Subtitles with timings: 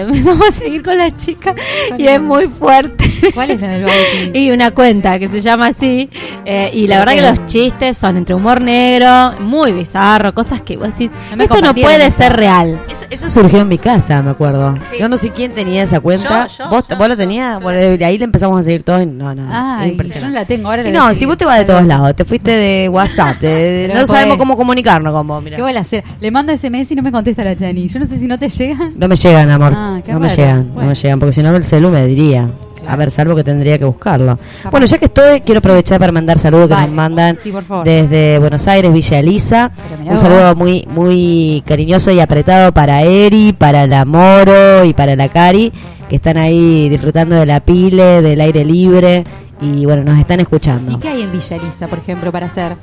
[0.00, 1.54] Empezamos a seguir con la chica
[1.98, 3.11] y es muy fuerte.
[3.34, 4.30] ¿Cuál es la del Bauti?
[4.38, 6.08] y una cuenta que se llama así.
[6.44, 10.76] eh, y la verdad que los chistes son entre humor negro, muy bizarro, cosas que
[10.76, 12.80] vos decís, No esto no puede ser real.
[12.90, 14.74] Eso, eso surgió en mi casa, me acuerdo.
[14.90, 14.96] Sí.
[14.98, 16.46] Yo no sé quién tenía esa cuenta.
[16.48, 16.96] Yo, yo, ¿Vos, yo.
[16.96, 17.60] ¿Vos lo tenías?
[17.62, 19.02] Bueno, de ahí le empezamos a seguir todos.
[19.02, 19.48] y No, no.
[19.50, 21.84] Ay, yo no la tengo, ahora la Y no, si vos te vas de todos
[21.84, 24.38] lados, te fuiste de WhatsApp, de- de- no sabemos podés.
[24.38, 25.56] cómo comunicarnos, como, mira.
[25.56, 26.02] ¿Qué voy a hacer?
[26.20, 27.88] Le mando SMS y no me contesta la Chani.
[27.88, 28.90] Yo no sé si no te llega.
[28.96, 29.72] No me llegan, amor.
[29.74, 32.48] Ah, qué no me llegan, no me llegan, porque si no el celu me diría.
[32.86, 34.38] A ver, salvo que tendría que buscarlo.
[34.70, 36.86] Bueno, ya que estoy, quiero aprovechar para mandar saludos que Vale.
[36.86, 37.52] nos mandan Sí,
[37.84, 39.70] desde Buenos Aires, Villa Elisa.
[40.04, 40.58] Un saludo vos.
[40.58, 45.72] muy muy cariñoso y apretado para Eri, para la Moro y para la Cari,
[46.08, 49.24] que están ahí disfrutando de la pile, del aire libre
[49.60, 50.92] y bueno, nos están escuchando.
[50.92, 52.76] ¿Y qué hay en Villa Elisa, por ejemplo, para hacer?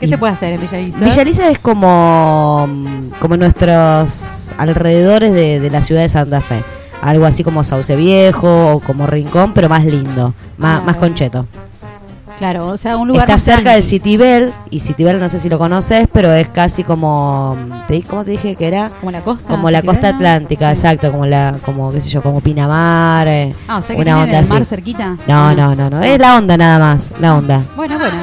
[0.00, 0.98] ¿Qué se puede hacer en Villa Elisa?
[1.00, 2.68] Villa Elisa es como,
[3.20, 6.62] como nuestros alrededores de, de la ciudad de Santa Fe.
[7.04, 11.00] Algo así como Sauce Viejo o como Rincón, pero más lindo, más, Ah, más bueno.
[11.00, 11.46] concheto.
[12.38, 13.82] Claro, o sea, un lugar Está más cerca de tranqui.
[13.90, 18.32] Citibel, y Citibel no sé si lo conoces, pero es casi como, ¿te, ¿cómo te
[18.32, 18.90] dije que era?
[18.98, 19.46] Como la costa.
[19.48, 20.80] Como la costa atlántica, Sí.
[20.80, 24.18] exacto, como la, como qué sé yo, como Pinamar, eh, Ah, o sea que una
[24.22, 24.52] onda el así.
[24.52, 25.10] mar cerquita.
[25.28, 25.54] No, Ah.
[25.54, 27.62] no, no, no, es la onda nada más, la onda.
[27.76, 28.16] Bueno, bueno.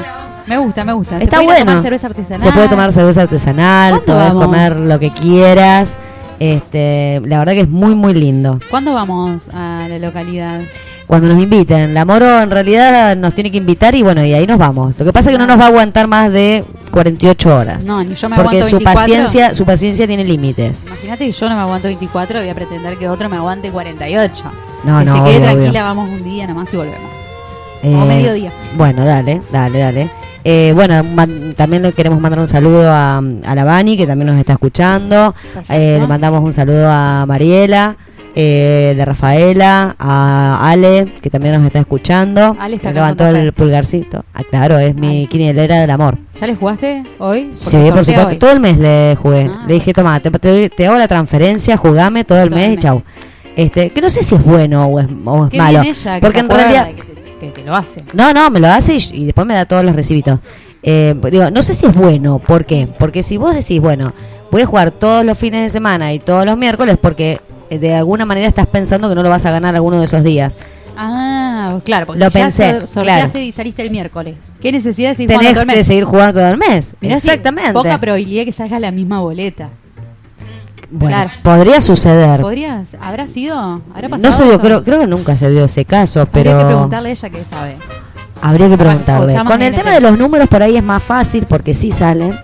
[0.46, 1.18] Me gusta, me gusta.
[1.18, 1.70] Está se puede bueno.
[1.70, 2.42] tomar cerveza artesanal.
[2.42, 4.44] Se puede tomar cerveza artesanal, ¿Cuándo podés vamos?
[4.44, 5.96] comer lo que quieras.
[6.42, 8.58] Este, la verdad que es muy muy lindo.
[8.68, 10.62] ¿Cuándo vamos a la localidad?
[11.06, 14.44] Cuando nos inviten, la Moro en realidad nos tiene que invitar y bueno, y ahí
[14.44, 14.98] nos vamos.
[14.98, 17.84] Lo que pasa es que no nos va a aguantar más de 48 horas.
[17.84, 18.92] No, ni yo me porque aguanto su 24.
[18.92, 20.82] paciencia, su paciencia tiene límites.
[20.84, 24.44] Imagínate que yo no me aguanto 24, voy a pretender que otro me aguante 48.
[24.82, 25.82] No, que no, se quede obvio, tranquila, obvio.
[25.82, 27.10] vamos un día nomás y volvemos.
[27.84, 28.50] Eh, o mediodía.
[28.76, 30.10] Bueno, dale, dale, dale.
[30.44, 34.26] Eh, bueno, man- también le queremos mandar un saludo a, a la Bani, que también
[34.28, 35.34] nos está escuchando.
[35.68, 37.96] Eh, le mandamos un saludo a Mariela,
[38.34, 42.56] eh, de Rafaela, a Ale, que también nos está escuchando.
[42.58, 44.24] Ale está Que levantó el pulgarcito.
[44.34, 46.18] Ah, claro, es mi quinielera del amor.
[46.40, 47.50] ¿Ya les jugaste hoy?
[47.64, 48.26] Porque Sí, por supuesto.
[48.28, 48.36] hoy.
[48.38, 49.50] Todo el mes le jugué.
[49.52, 49.64] Ah.
[49.68, 52.76] Le dije, toma, te, te- te hago la transferencia, jugame todo el Todo mes y
[52.78, 53.02] chau.
[53.54, 55.82] Este, que no sé si es bueno o es, o es Qué malo.
[55.82, 56.88] ella, porque en realidad
[57.48, 58.02] que te, lo hace.
[58.12, 60.40] no, no, me lo hace y, y después me da todos los recibitos.
[60.82, 62.38] Eh, pues digo, no sé si es bueno.
[62.40, 62.88] ¿Por qué?
[62.98, 64.12] Porque si vos decís, bueno,
[64.50, 67.94] voy a jugar todos los fines de semana y todos los miércoles, porque eh, de
[67.94, 70.56] alguna manera estás pensando que no lo vas a ganar alguno de esos días.
[70.96, 73.38] Ah, claro, porque Lo si ya pensé, sor- sorteaste claro.
[73.46, 74.34] y saliste el miércoles.
[74.60, 75.86] ¿Qué necesidad de seguir jugando Tenés todo el que mes?
[75.86, 76.96] seguir jugando todo el mes.
[77.00, 77.72] Mirá si Exactamente.
[77.72, 79.70] Poca probabilidad que salga la misma boleta.
[80.92, 81.30] Bueno, claro.
[81.42, 82.40] podría suceder.
[82.40, 82.96] ¿Podrías?
[83.00, 83.80] ¿Habrá sido?
[83.94, 84.22] ¿Habrá pasado?
[84.30, 87.08] No sé, yo creo, creo que nunca se dio ese caso, pero Habría que preguntarle
[87.08, 87.76] a ella qué sabe.
[88.40, 89.34] habría que preguntarle.
[89.44, 92.38] Con el tema el de los números por ahí es más fácil porque sí salen.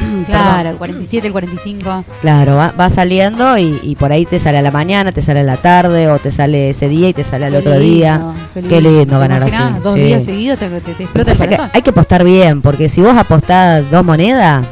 [0.24, 2.04] Claro, el 47, el 45.
[2.22, 5.40] Claro, va, va saliendo y, y por ahí te sale a la mañana, te sale
[5.40, 8.22] a la tarde o te sale ese día y te sale al otro lindo, día.
[8.54, 9.56] Qué lindo ¿Te ganar así.
[9.82, 10.00] Dos sí.
[10.00, 11.70] días seguidos te, te- te explota el Pasa que corazón.
[11.74, 14.64] hay que apostar bien, porque si vos apostás dos monedas,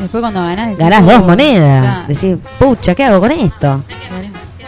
[0.00, 1.82] Después cuando ganás decís, ganás "Oh, dos monedas.
[1.82, 2.04] claro".
[2.08, 3.82] Decís, pucha, ¿qué hago con esto?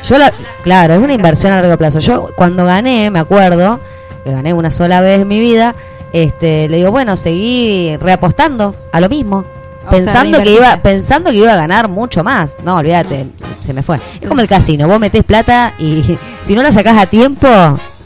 [0.08, 1.98] Yo la, claro, es una inversión a largo plazo.
[1.98, 3.80] Yo cuando gané, me acuerdo,
[4.24, 5.74] que gané una sola vez en mi vida,
[6.12, 9.38] este, le digo, bueno, seguí reapostando a lo mismo.
[9.38, 12.56] O sea, Pensando que iba, pensando que iba a ganar mucho más.
[12.62, 13.26] No, olvídate,
[13.60, 13.98] se me fue.
[14.20, 17.48] Es como el casino, vos metés plata y si no la sacás a tiempo,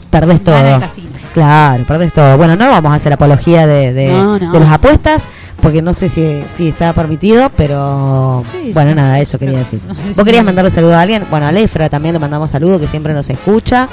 [0.09, 0.57] perdés todo.
[0.75, 1.09] El casino.
[1.33, 2.37] Claro, perdés todo.
[2.37, 4.51] Bueno, no vamos a hacer apología de, de, No, no.
[4.51, 5.25] de las apuestas,
[5.63, 9.79] porque no sé si, si está permitido, pero Sí, bueno, no, nada, eso quería decir.
[9.87, 11.25] no sé ¿Vos querías mandarle saludo a alguien?
[11.31, 13.87] Bueno, a Lefra también le mandamos saludo, que siempre nos escucha.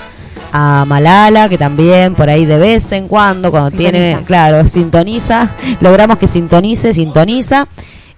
[0.52, 3.92] A Malala, que también por ahí de vez en cuando, cuando Sintoniza.
[3.92, 7.68] tiene, claro, sintoniza, logramos que sintonice, sintoniza.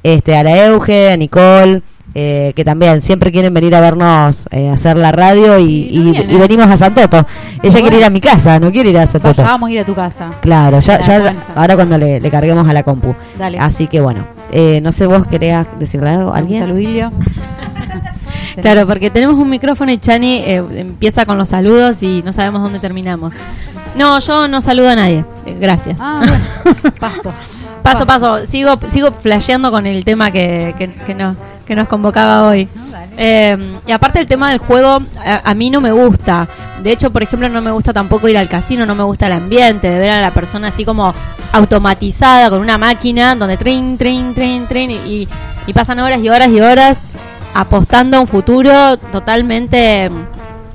[0.02, 1.82] Este, a la Euge, a Nicole,
[2.14, 6.08] eh, que también siempre quieren venir a vernos eh, hacer la radio y, Y no
[6.08, 6.30] y- vienen.
[6.36, 7.16] y venimos a Santoto.
[7.18, 7.26] Ella
[7.62, 7.80] Bueno.
[7.80, 9.42] quiere ir a mi casa, no quiere ir a Santoto.
[9.42, 10.30] Vamos a ir a tu casa.
[10.40, 13.14] Claro, ya, ya ahora cuando le, le carguemos a la compu.
[13.38, 13.58] Dale.
[13.58, 16.60] Así que bueno, eh, no sé vos querías decirle algo a alguien.
[16.60, 17.10] saludillo.
[18.60, 22.62] Claro, porque tenemos un micrófono y Chani eh, empieza con los saludos y no sabemos
[22.62, 23.32] dónde terminamos.
[23.96, 25.24] No, yo no saludo a nadie.
[25.46, 25.96] eh, gracias.
[25.98, 26.92] Ah, bueno.
[27.00, 27.32] Paso.
[27.82, 28.46] Paso, paso.
[28.46, 31.36] Sigo, sigo flasheando con el tema que, que, que nos,
[31.72, 32.68] que nos convocaba hoy.
[32.74, 32.82] No.
[33.16, 36.46] Eh, y aparte el tema del juego, a, a mí no me gusta.
[36.82, 39.32] De hecho, por ejemplo, no me gusta tampoco ir al casino, no me gusta el
[39.32, 41.14] ambiente, de ver a la persona así como
[41.52, 45.28] automatizada con una máquina donde trin, trin, trin, trin, y,
[45.66, 46.96] y- pasan horas y horas y horas
[47.54, 50.10] apostando a un futuro totalmente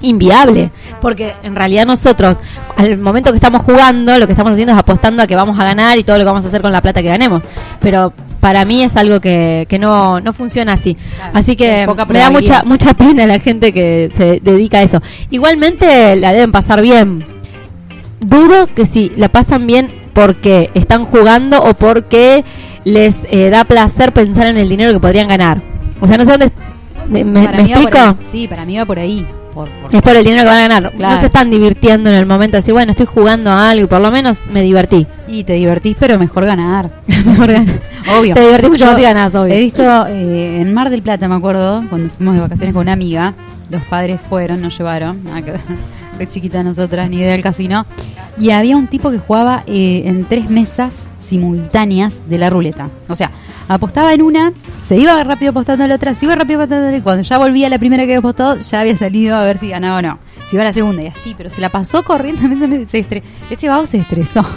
[0.01, 0.71] inviable.
[1.01, 2.37] Porque en realidad nosotros,
[2.77, 5.63] al momento que estamos jugando, lo que estamos haciendo es apostando a que vamos a
[5.63, 7.41] ganar y todo lo que vamos a hacer con la plata que ganemos.
[7.79, 10.95] Pero para mí es algo que, que no, no funciona así.
[10.95, 15.01] Claro, así que me da mucha, mucha pena la gente que se dedica a eso.
[15.29, 17.25] Igualmente la deben pasar bien.
[18.19, 22.43] Dudo que si la pasan bien porque están jugando o porque
[22.83, 25.61] les eh, da placer pensar en el dinero que podrían ganar.
[26.01, 26.51] O sea, no sé dónde...
[27.09, 27.97] ¿Me, explico?
[27.97, 28.15] ahí.
[28.25, 29.25] Sí, para mí va por ahí.
[29.57, 30.91] Por, por- Es por el dinero que van a ganar.
[30.93, 31.15] Claro.
[31.15, 33.99] No se están divirtiendo en el momento decir, bueno, estoy jugando a algo y por
[34.01, 35.07] lo menos me divertí.
[35.27, 36.91] Y te divertís, pero mejor ganar.
[37.07, 37.75] Mejor ganar.
[38.19, 38.33] Obvio.
[38.35, 39.53] Te divertís mucho Yo más si ganás, obvio.
[39.53, 42.93] He visto eh, en Mar del Plata, me acuerdo, cuando fuimos de vacaciones con una
[42.93, 43.33] amiga,
[43.69, 45.61] los padres fueron, nos llevaron, nada que ver,
[46.19, 47.85] re chiquitas nosotras, ni idea del casino,
[48.39, 52.89] y había un tipo que jugaba eh, en tres mesas simultáneas de la ruleta.
[53.07, 53.31] O sea,
[53.67, 54.53] apostaba en una,
[54.83, 57.01] se iba rápido apostando en la otra, se iba rápido apostando en la otra, y
[57.01, 59.97] cuando ya volvía la primera que había apostado, ya había salido a ver si ganaba
[59.99, 60.19] o no.
[60.49, 62.41] Si iba a la segunda, y así, pero se la pasó corriendo,
[62.87, 64.45] se estre- este vago se estresó.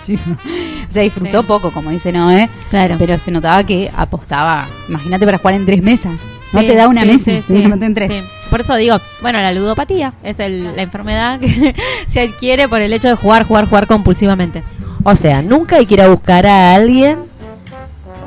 [0.00, 0.14] Sí.
[0.16, 1.46] O sea, disfrutó Sí.
[1.46, 2.48] poco, como dice Noé.
[2.70, 2.96] Claro.
[2.98, 4.66] Pero se notaba que apostaba.
[4.88, 6.14] Imagínate para jugar en tres mesas.
[6.52, 8.10] No te da una mesa, sí, tenés que sí, meter en tres.
[8.12, 8.22] sí.
[8.50, 11.74] Por eso digo, bueno, la ludopatía es el- la enfermedad que
[12.08, 14.62] se adquiere por el hecho de jugar, jugar, jugar compulsivamente.
[15.04, 17.18] O sea, nunca hay que ir a buscar a alguien,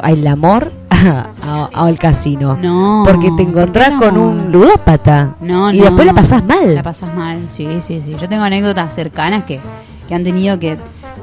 [0.01, 0.71] al amor,
[1.73, 2.57] al casino.
[2.59, 3.03] No.
[3.05, 4.27] Porque te encontrás ¿por qué con no?
[4.27, 5.35] un ludópata.
[5.41, 5.85] No, y no.
[5.85, 6.73] después la pasás mal.
[6.75, 8.15] La pasas mal, sí, sí, sí.
[8.19, 9.59] Yo tengo anécdotas cercanas que,
[10.07, 10.77] que han tenido que,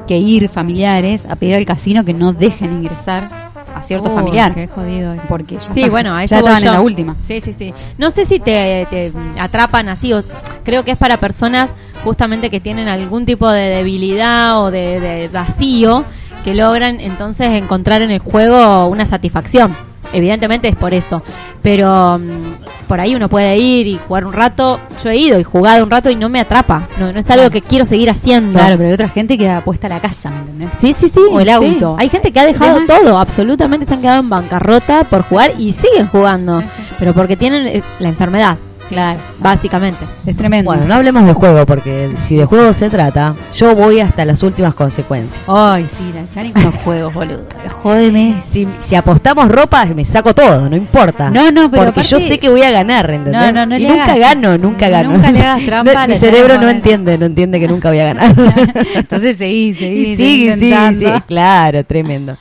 [0.06, 4.54] que ir familiares a pedir al casino que no dejen ingresar a cierto familiar.
[4.54, 5.22] Qué jodido eso.
[5.28, 7.16] Porque ya Sí, está- bueno, a eso ya estaban en la última.
[7.22, 7.72] Sí, sí, sí.
[7.98, 10.12] No sé si te, te atrapan así.
[10.12, 10.22] O,
[10.64, 11.74] creo que es para personas
[12.04, 16.04] justamente que tienen algún tipo de debilidad o de, de vacío
[16.44, 19.76] que logran entonces encontrar en el juego una satisfacción.
[20.12, 21.22] Evidentemente es por eso.
[21.62, 24.80] Pero mm, por ahí uno puede ir y jugar un rato.
[25.04, 26.88] Yo he ido y jugado un rato y no me atrapa.
[26.98, 28.54] No, no es algo que quiero seguir haciendo.
[28.54, 30.70] Claro, pero hay otra gente que apuesta a la casa, ¿me entendés?
[30.78, 31.20] Sí, sí, sí.
[31.30, 31.52] O el sí.
[31.52, 31.96] auto.
[31.98, 35.52] Hay gente que ha dejado Además- todo, absolutamente se han quedado en bancarrota por jugar
[35.58, 36.62] y siguen jugando.
[36.98, 38.56] Pero porque tienen eh, la enfermedad,
[38.90, 39.18] Claro.
[39.38, 40.04] básicamente.
[40.26, 40.70] Es tremendo.
[40.70, 44.42] Bueno, no hablemos de juego, porque si de juego se trata, yo voy hasta las
[44.42, 45.42] últimas consecuencias.
[45.48, 47.44] Ay, sí, la Chani con los juegos, boludo.
[47.82, 48.42] Jódeme.
[48.46, 51.30] Si, si apostamos ropa, me saco todo, no importa.
[51.30, 53.40] No, no, pero Porque yo sé que voy a ganar, ¿entendés?
[53.40, 55.10] No, no, no y le nunca hagas- gano, nunca gano.
[55.12, 58.34] nunca le hagas trampa mi cerebro no entiende, no entiende que nunca voy a ganar.
[58.94, 61.14] Entonces seguí, seguí, Y seguí sí, sí, intentando.
[61.16, 62.36] sí, claro, tremendo.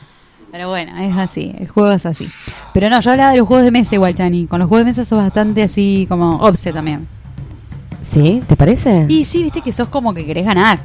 [0.52, 2.30] Pero bueno, es así, el juego es así.
[2.74, 4.48] Pero no, yo hablaba de los juegos de mesa igual, Chani.
[4.48, 7.08] Con los juegos de mesa sos bastante así como obse también.
[8.02, 8.42] ¿Sí?
[8.48, 9.06] ¿Te parece?
[9.10, 10.80] Y sí, viste que sos como que querés ganar.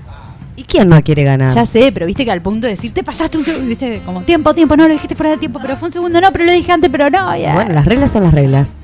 [0.56, 1.52] ¿Y quién no quiere ganar?
[1.52, 4.20] Ya sé, pero viste que al punto de decir, te pasaste un segundo, viste, como
[4.22, 6.52] tiempo, tiempo, no lo dijiste fuera de tiempo, pero fue un segundo, no, pero lo
[6.52, 7.54] dije antes, pero no, ya.
[7.54, 8.76] Bueno, las reglas son las reglas.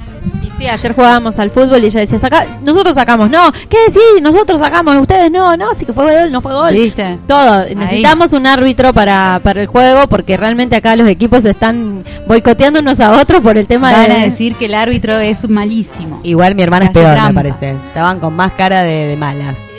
[0.44, 3.78] Y sí, ayer jugábamos al fútbol y ella decía, Saca, nosotros sacamos, no, ¿qué?
[3.93, 6.72] Sí, nosotros sacamos, ustedes no, no, sí que fue gol, no fue gol.
[6.72, 7.19] ¿Viste?
[7.28, 12.02] Todo, necesitamos un árbitro para, para el juego porque realmente acá los equipos se están
[12.26, 14.12] boicoteando unos a otros por el tema Van de...
[14.14, 16.20] a decir que el árbitro es malísimo.
[16.25, 17.28] Igual mi hermana es peor, trampa.
[17.28, 17.76] me parece.
[17.88, 19.69] Estaban con más cara de, de malas.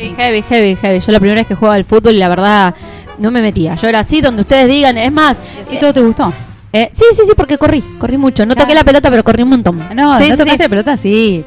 [0.00, 1.00] Sí, heavy, heavy, heavy.
[1.00, 2.74] Yo la primera vez que jugaba al fútbol y la verdad
[3.18, 3.74] no me metía.
[3.76, 5.36] Yo era así, donde ustedes digan, es más...
[5.58, 6.32] ¿Y así todo te gustó?
[6.72, 8.46] eh, sí, sí, sí, porque corrí, corrí mucho.
[8.46, 8.66] No Claro.
[8.66, 9.78] toqué la pelota, pero corrí un montón.
[9.94, 11.44] No, Sí, no sí, tocaste la pelota, sí.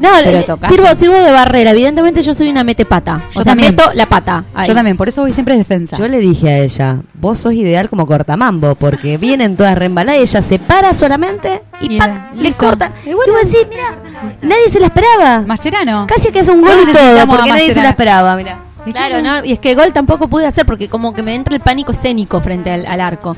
[0.00, 0.74] No, Pero eh, tocaste.
[0.76, 1.70] sirvo, sirvo de barrera.
[1.70, 3.22] Evidentemente yo soy una metepata.
[3.34, 3.74] Yo O sea, también.
[3.74, 4.44] meto la pata.
[4.54, 4.68] ahí.
[4.68, 5.96] Yo también, por eso voy siempre de defensa.
[5.96, 10.22] Yo le dije a ella, vos sos ideal como cortamambo, porque vienen todas reembaladas y
[10.24, 12.34] ella se para solamente y, Y ¡pac!
[12.34, 12.64] listo.
[12.66, 12.92] corta.
[13.04, 13.94] Y Y bueno, vos decís, mira,
[14.42, 15.42] nadie se la esperaba.
[15.46, 16.06] Mascherano.
[16.06, 18.58] Casi que es un gol y todo, porque nadie se la esperaba, mira.
[18.92, 19.44] Claro, ¿no?
[19.44, 22.40] Y es que gol tampoco pude hacer porque como que me entra el pánico escénico
[22.40, 23.36] frente al, al arco.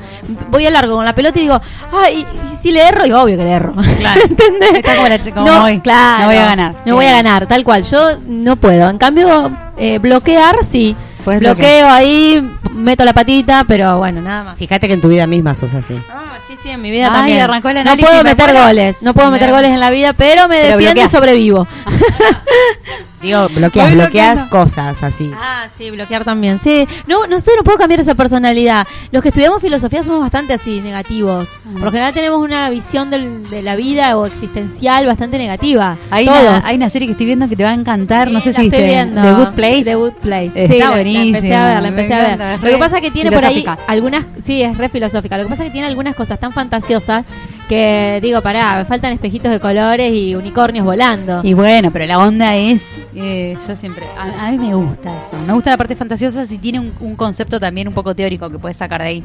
[0.49, 1.59] Voy al largo con la pelota y digo,
[1.91, 3.71] ay, y si le erro, y obvio que le erro.
[3.99, 4.21] Claro.
[4.29, 4.73] ¿Entendés?
[4.75, 5.79] Está como la ch- como no, hoy.
[5.79, 6.21] claro.
[6.21, 6.75] No voy a ganar.
[6.85, 7.83] No voy a ganar, tal cual.
[7.83, 8.89] Yo no puedo.
[8.89, 10.95] En cambio, eh, bloquear, sí.
[11.25, 12.41] Puedes Bloqueo ahí,
[12.71, 14.57] meto la patita, pero bueno, nada más.
[14.57, 15.99] Fíjate que en tu vida misma sos así.
[16.09, 17.41] Ah, sí, sí, en mi vida Ay, también.
[17.41, 20.13] arrancó el no puedo me meter goles, no puedo meter Me- goles en la vida,
[20.13, 21.67] pero me Pero defiendo y sobrevivo.
[23.21, 25.31] Digo, bloqueas, bloqueas cosas así.
[25.35, 26.59] Ah, sí, bloquear también.
[26.63, 28.87] Sí, no, no estoy, no puedo cambiar esa personalidad.
[29.11, 31.47] Los que estudiamos filosofía somos bastante así, negativos.
[31.73, 35.97] Por lo general tenemos una visión del- de la vida o existencial bastante negativa.
[36.11, 38.45] Hay una, hay una serie que estoy viendo que te va a encantar, no Sí,
[38.45, 38.95] sé la si estoy viste.
[38.95, 39.21] viendo.
[39.21, 39.83] The Good Place.
[39.83, 40.51] The Good Place.
[40.55, 42.25] Está Sí, la- La, buenísima, empecé a ver, la empecé a ver.
[42.33, 45.37] encanta, Lo que pasa es que tiene por ahí algunas, sí, es re filosófica.
[45.37, 47.25] Lo que pasa es que tiene algunas cosas tan fantasiosas
[47.69, 51.41] que digo, pará, me faltan espejitos de colores y unicornios volando.
[51.43, 55.37] Y bueno, pero la onda es, eh, yo siempre, a, a mí me gusta eso.
[55.45, 58.57] Me gusta la parte fantasiosa si tiene un, un concepto también un poco teórico que
[58.57, 59.23] puedes sacar de ahí.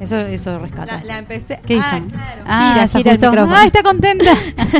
[0.00, 0.98] Eso, eso rescata.
[0.98, 1.60] La, la empecé.
[1.66, 2.10] ¿Qué ah, dicen?
[2.10, 2.42] claro.
[2.46, 3.30] Ah, Gira, se gira el ajustó.
[3.30, 3.56] micrófono.
[3.56, 4.32] Ah, está contenta.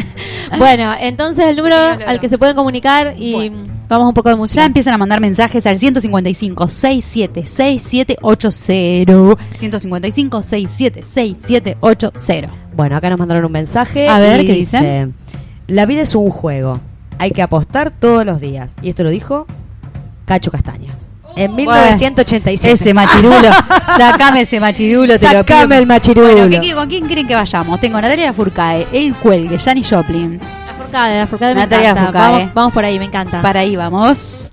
[0.58, 3.78] bueno, entonces el número al que se pueden comunicar y Bueno.
[3.88, 4.60] Vamos un poco de música.
[4.60, 9.42] Ya empiezan a mandar mensajes al 155 67 6780.
[9.56, 12.52] 155 67 6780.
[12.76, 14.06] Bueno, acá nos mandaron un mensaje.
[14.08, 15.08] A ver, y ¿qué dice?
[15.68, 16.80] La vida es un juego.
[17.18, 18.76] Hay que apostar todos los días.
[18.82, 19.46] Y esto lo dijo
[20.26, 20.94] Cacho Castaña.
[21.36, 22.72] En 1987.
[22.72, 23.36] Ese machirulo.
[23.96, 25.78] Sacame ese machirulo, te lo Sacame pido.
[25.78, 26.32] el machirulo.
[26.32, 27.78] Bueno, ¿qué quiere- ¿con quién creen que vayamos?
[27.80, 30.38] Tengo a Natalia Lafourcade, El Cuelgue, Janis Joplin.
[30.40, 32.06] La Furcade, la Furcade me Natalia encanta.
[32.12, 32.32] Furcade.
[32.38, 33.40] Vamos, vamos por ahí, me encanta.
[33.42, 34.52] Para ahí vamos.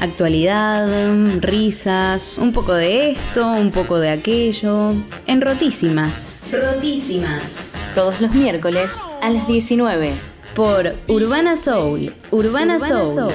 [0.00, 0.88] Actualidad,
[1.40, 4.92] risas, un poco de esto, un poco de aquello.
[5.26, 6.28] En Rotísimas.
[6.52, 7.58] Rotísimas.
[7.94, 10.12] Todos los miércoles a las 19.
[10.54, 12.14] Por Urbana Soul.
[12.30, 13.32] Urbana, Soul.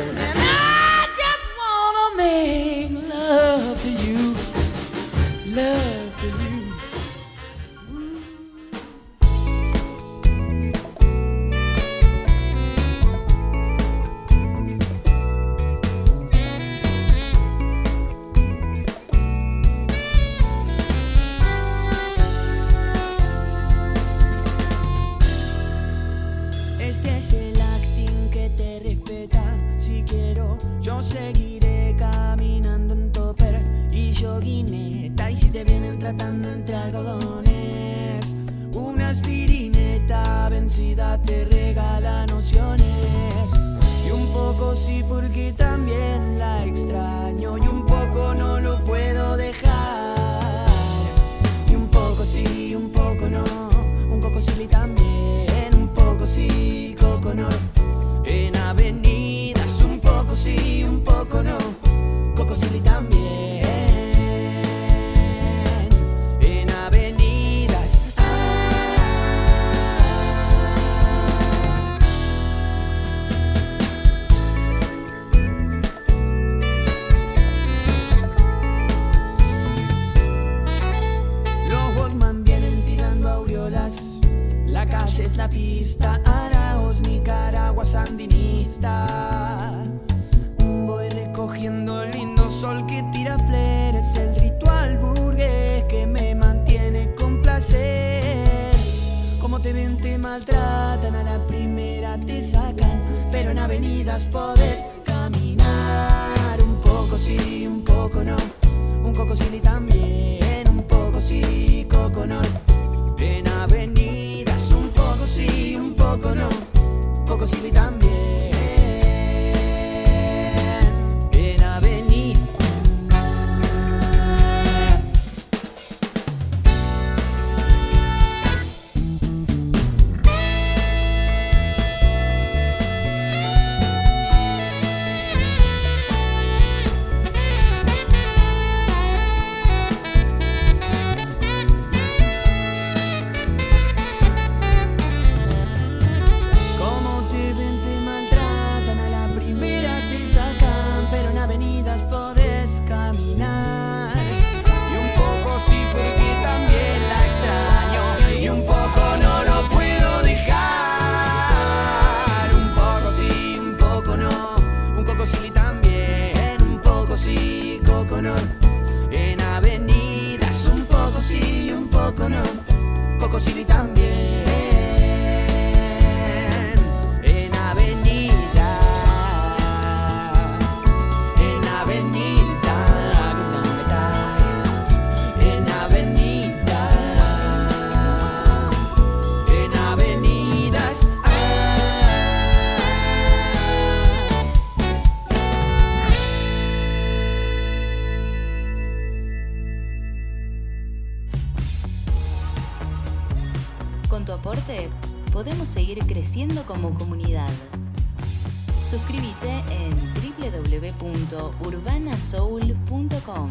[211.30, 213.50] www.urbanasoul.com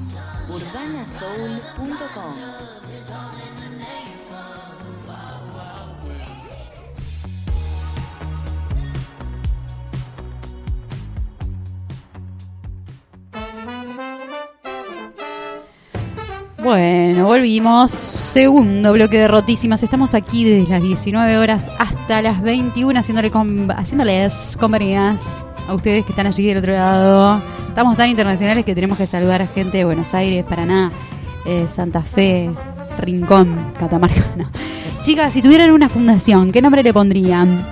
[0.51, 2.35] urbanasoul.com
[16.63, 17.91] Bueno, volvimos.
[17.91, 19.83] Segundo bloque de Rotísimas.
[19.83, 23.33] Estamos aquí desde las 19 horas hasta las 21 haciéndole
[23.75, 27.43] haciéndoles compañías a ustedes que están allí del otro lado.
[27.69, 30.91] Estamos tan internacionales que tenemos que saludar a gente de Buenos Aires, Paraná,
[31.47, 32.51] eh, Santa Fe,
[32.99, 34.23] Rincón, Catamarca.
[34.37, 34.51] No.
[35.03, 37.67] Chicas, si tuvieran una fundación, ¿qué nombre le pondrían?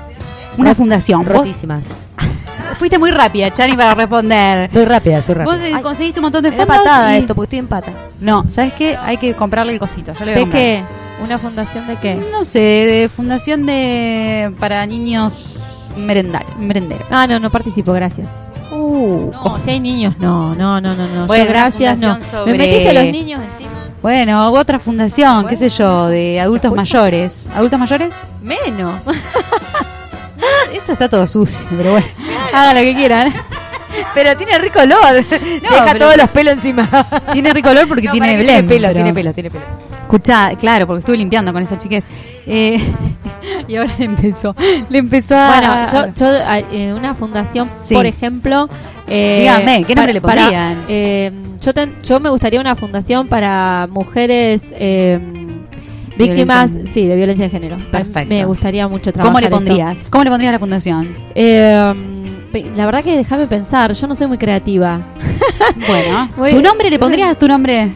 [0.59, 1.25] Una Rot- fundación.
[1.25, 1.85] Vos Rotísimas.
[2.79, 4.69] fuiste muy rápida, Chani, para responder.
[4.71, 5.69] Soy rápida, soy Vos rápida.
[5.69, 6.77] eh, Ay, conseguiste un montón de fondos.
[6.77, 7.93] patada y- esto, porque estoy en pata.
[8.21, 8.97] No, ¿sabes qué?
[9.01, 10.13] Hay que comprarle el cosito.
[10.19, 10.63] Yo le voy a ¿De comprar.
[10.63, 10.83] qué?
[11.23, 12.15] ¿Una fundación de qué?
[12.33, 15.61] No sé, de fundación de para niños
[16.01, 17.05] merendar, merendero.
[17.11, 18.29] Ah, no, no participo, gracias.
[18.73, 21.27] Uh, No, si hay niños, no, no, no, no, no.
[21.27, 22.19] Bueno, Yo, gracias, no.
[22.47, 23.71] Me metiste a los niños encima.
[24.03, 26.81] Bueno, otra fundación, qué sé yo, de adultos escucha?
[26.99, 27.49] mayores.
[27.55, 28.15] ¿Adultos mayores?
[28.43, 29.01] Menos.
[30.73, 32.07] Eso está todo sucio, pero bueno.
[32.55, 33.33] Hagan lo que quieran.
[34.15, 35.25] Pero tiene rico olor.
[35.29, 36.89] Deja todos los pelos encima.
[37.33, 38.67] Tiene rico olor porque No, tiene blem.
[38.67, 39.65] pelo, pero- tiene pelo, tiene pelo.
[40.01, 42.05] Escuchá, claro, porque estuve limpiando con esa chiques.
[42.53, 42.79] Eh,
[43.69, 44.55] y ahora le empezó.
[44.89, 45.87] Le empezó a.
[45.93, 46.39] Bueno, yo, yo
[46.73, 47.95] eh, una fundación, Sí.
[47.95, 48.69] por ejemplo.
[49.09, 50.85] eh, Dígame, ¿qué nombre le para- pondrían?
[50.89, 51.33] eh,
[51.63, 55.19] yo, ten- yo me gustaría una fundación para mujeres eh,
[56.17, 57.77] víctimas, Violencia- sí, de violencia de género.
[57.91, 58.35] Perfecto.
[58.35, 59.57] Me gustaría mucho trabajar ¿Cómo le eso.
[59.57, 60.09] pondrías?
[60.11, 61.15] ¿Cómo le pondrías a la fundación?
[62.77, 65.01] La verdad que déjame pensar, yo no soy muy creativa.
[65.87, 67.91] Bueno, ¿tu nombre le pondrías tu nombre?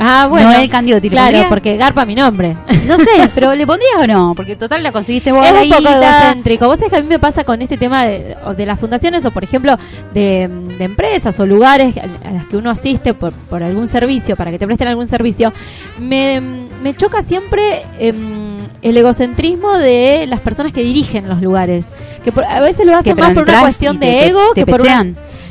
[0.00, 0.52] Ah, bueno.
[0.52, 2.56] Noel Candiotti, ¿le Claro, porque garpa mi nombre.
[2.86, 4.32] No sé, pero ¿le pondrías o no?
[4.36, 5.82] Porque total la conseguiste vos es un poco
[6.22, 6.66] egocéntrico.
[6.66, 9.30] Vos sabés que a mí me pasa con este tema de, de las fundaciones o,
[9.32, 9.76] por ejemplo,
[10.14, 14.50] de, de empresas o lugares a las que uno asiste por, por algún servicio, para
[14.52, 15.52] que te presten algún servicio.
[15.98, 21.86] Me, me choca siempre em, el egocentrismo de las personas que dirigen los lugares.
[22.24, 24.64] Que por- a veces lo hacen Que más por una cuestión te- de ego te
[24.64, 25.02] que por una,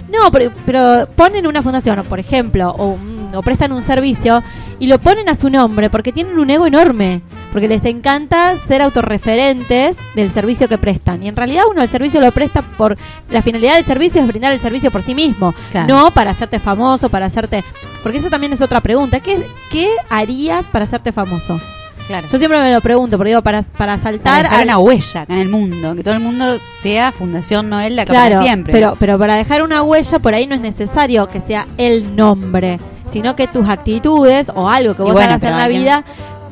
[0.09, 4.43] no, pero, pero ponen una fundación, por ejemplo, o, un- o prestan un servicio
[4.79, 7.21] y lo ponen a su nombre porque tienen un ego enorme.
[7.51, 11.23] Porque les encanta ser autorreferentes del servicio que prestan.
[11.23, 12.97] Y en realidad uno el servicio lo presta por...
[13.29, 15.55] La finalidad del servicio es brindar el servicio por sí mismo.
[15.71, 15.87] Claro.
[15.87, 17.63] No para hacerte famoso, para hacerte...
[18.03, 19.19] Porque eso también es otra pregunta.
[19.21, 21.59] ¿Qué, qué harías para hacerte famoso?
[22.07, 22.27] Claro.
[22.31, 24.43] Yo siempre me lo pregunto, porque digo, para, para Para saltar...
[24.43, 27.95] dejar al- una huella acá en el mundo, que todo el mundo sea Fundación Noel
[27.97, 28.71] la Claro, para siempre.
[28.71, 32.79] Pero, pero para dejar una huella, por ahí no es necesario que sea el nombre,
[33.11, 36.03] sino que tus actitudes o algo que vos bueno, hagas en la alguien- vida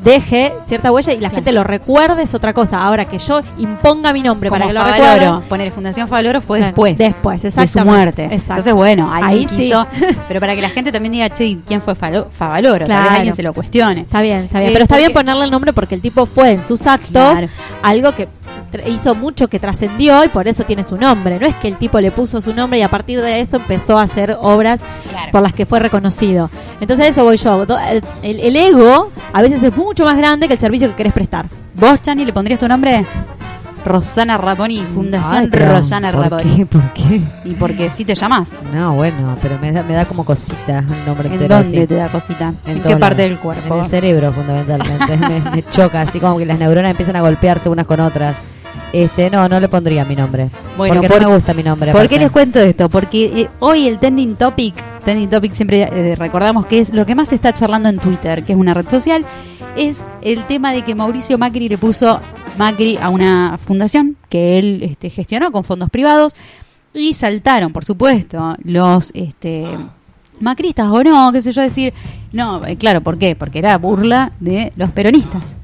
[0.04, 1.36] deje cierta huella y la Claro.
[1.36, 2.84] gente lo recuerde es otra cosa.
[2.86, 5.42] Ahora que yo imponga mi nombre Como para que lo recuerden.
[5.50, 6.98] poner Fundación Favaloro fue Claro, después.
[6.98, 8.26] Después, de su muerte.
[8.26, 8.44] Exacto.
[8.54, 9.56] Entonces, bueno, alguien Ahí sí.
[9.56, 9.88] quiso.
[10.28, 12.30] Pero para que la gente también diga, che, ¿y ¿quién fue Favaloro?
[12.40, 13.10] Tal vez Claro.
[13.16, 14.02] alguien se lo cuestione.
[14.02, 14.70] Está bien, está bien.
[14.70, 17.48] Eh, Pero está bien ponerle el nombre porque el tipo fue en sus actos Claro.
[17.82, 18.28] algo que
[18.88, 21.40] hizo mucho que trascendió y por eso tiene su nombre.
[21.40, 23.98] No es que el tipo le puso su nombre y a partir de eso empezó
[23.98, 25.32] a hacer obras Claro.
[25.32, 26.50] por las que fue reconocido.
[26.82, 27.64] Entonces a eso voy yo.
[28.24, 31.46] El, el- ego a veces es mucho más grande que el servicio que querés prestar.
[31.76, 33.06] ¿Vos, Chani, le pondrías tu nombre?
[33.86, 36.56] Rosana Raponi, Fundación Ay, Rosana ¿por Raponi.
[36.56, 36.66] qué?
[36.66, 37.22] ¿Por qué?
[37.46, 38.60] Y porque sí te llamás.
[38.74, 41.56] No, bueno, pero me da, me da como cosita el nombre ¿En entero.
[41.58, 41.88] dónde así.
[41.88, 42.54] te da cosita?
[42.66, 43.76] ¿En, qué parte del cuerpo?
[43.76, 45.18] En el cerebro, fundamentalmente.
[45.30, 48.36] me, me choca, así como que las neuronas empiezan a golpearse unas con otras.
[48.94, 50.50] Este, no, no le pondría mi nombre.
[50.78, 51.92] Bueno, porque por- no me gusta mi nombre.
[51.92, 52.16] ¿Por aparte.
[52.16, 52.90] qué les cuento esto?
[52.90, 57.14] Porque eh, hoy el trending topic, trending topic siempre eh, recordamos que es lo que
[57.16, 59.26] más se está charlando en Twitter, que es una red social,
[59.76, 62.22] es el tema de que Mauricio Macri le puso
[62.58, 66.34] Macri a una fundación que él este, gestionó con fondos privados
[66.94, 69.68] y saltaron, por supuesto, los este
[70.40, 71.94] macristas o no, qué sé yo decir,
[72.32, 73.36] no, eh, claro, ¿por qué?
[73.36, 75.58] Porque era burla de los peronistas.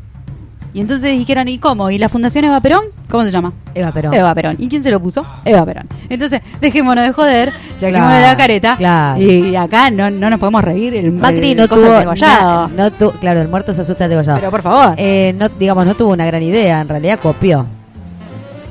[0.74, 1.90] Y entonces dijeron, ¿y cómo?
[1.90, 2.86] ¿Y la Fundación Eva Perón?
[3.10, 3.52] ¿Cómo se llama?
[3.76, 4.14] Eva Perón.
[4.14, 4.56] Eva Perón.
[4.58, 5.26] ¿Y quién se lo puso?
[5.44, 5.86] Eva Perón.
[6.10, 8.78] Entonces, dejémonos de joder, saquémonos Claro, la careta.
[8.78, 9.22] claro.
[9.22, 11.82] Y acá no, no nos podemos reír el Macri el no tuvo.
[11.82, 12.68] degollado.
[12.70, 14.38] na- no tu- claro, el muerto se asusta degollado.
[14.40, 14.96] Pero por favor.
[14.98, 17.68] Eh, no, digamos, no tuvo una gran idea, en realidad copió.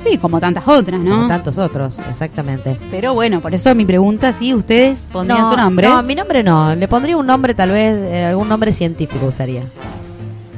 [0.03, 1.11] sí, como tantas otras, ¿no?
[1.17, 2.75] Como tantos otros, exactamente.
[2.89, 5.87] Pero bueno, por eso mi pregunta, si ustedes pondrían su nombre.
[5.87, 6.73] No, mi nombre no.
[6.73, 9.61] Le pondría un nombre, tal vez, eh, algún nombre científico usaría.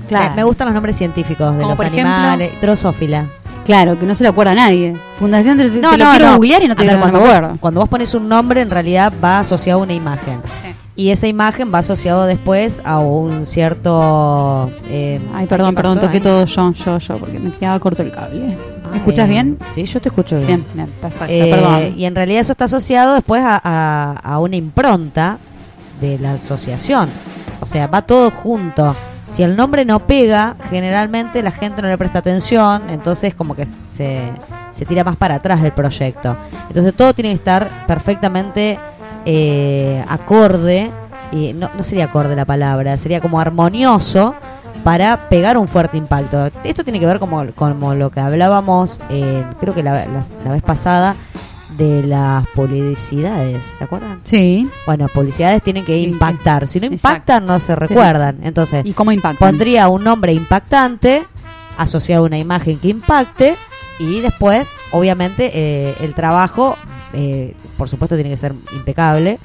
[0.08, 0.30] Claro.
[0.32, 2.52] Me, me gustan los nombres científicos de Como los por ejemplo- animales.
[2.62, 3.28] Drosófila.
[3.66, 4.98] Claro, que no se lo acuerda a nadie.
[5.18, 6.36] Fundación, te No, lo no, quiero no.
[6.36, 7.58] googlear y no te ver, no me cuando, vos, acuerdo.
[7.62, 10.42] cuando vos pones un nombre, en realidad va asociado a una imagen.
[10.64, 10.76] Sí.
[10.96, 14.70] Y esa imagen va asociado después a un cierto.
[14.90, 16.22] eh, Ay, perdón, ¿qué perdón, pasó toqué ahí?
[16.24, 18.58] todo yo, yo, yo, porque me quedaba corto el cable.
[18.92, 19.58] ¿Me escuchas bien?
[19.74, 20.48] Sí, yo te escucho bien.
[20.48, 21.94] Bien, bien, perfecto, Eh, perdón.
[21.98, 25.40] y en realidad eso está asociado después a, a- a una impronta
[26.02, 27.10] de la asociación.
[27.62, 28.94] O sea, va todo junto.
[29.34, 33.66] Si el nombre no pega, generalmente la gente no le presta atención, entonces como que
[33.66, 34.22] se,
[34.72, 36.38] se tira más para atrás el proyecto.
[36.68, 38.78] Entonces todo tiene que estar perfectamente
[39.26, 40.92] eh, acorde,
[41.32, 44.36] y no, no sería acorde la palabra, sería como armonioso
[44.84, 46.52] para pegar un fuerte impacto.
[46.64, 50.52] Esto tiene que ver como, como lo que hablábamos, eh, creo que la, la- la
[50.52, 51.16] vez pasada,
[51.78, 54.20] de las publicidades, ¿se acuerdan?
[54.24, 54.70] Sí.
[54.86, 56.68] Bueno, publicidades tienen que Sí, impactar.
[56.68, 57.08] Si no exacto.
[57.10, 58.38] impactan, no se recuerdan.
[58.44, 59.40] Entonces, ¿Y cómo impacta?
[59.40, 61.24] pondría un nombre impactante
[61.78, 63.56] asociado a una imagen que impacte
[64.00, 66.76] y después, obviamente, eh, el trabajo,
[67.14, 69.40] eh, por supuesto, tiene que ser impecable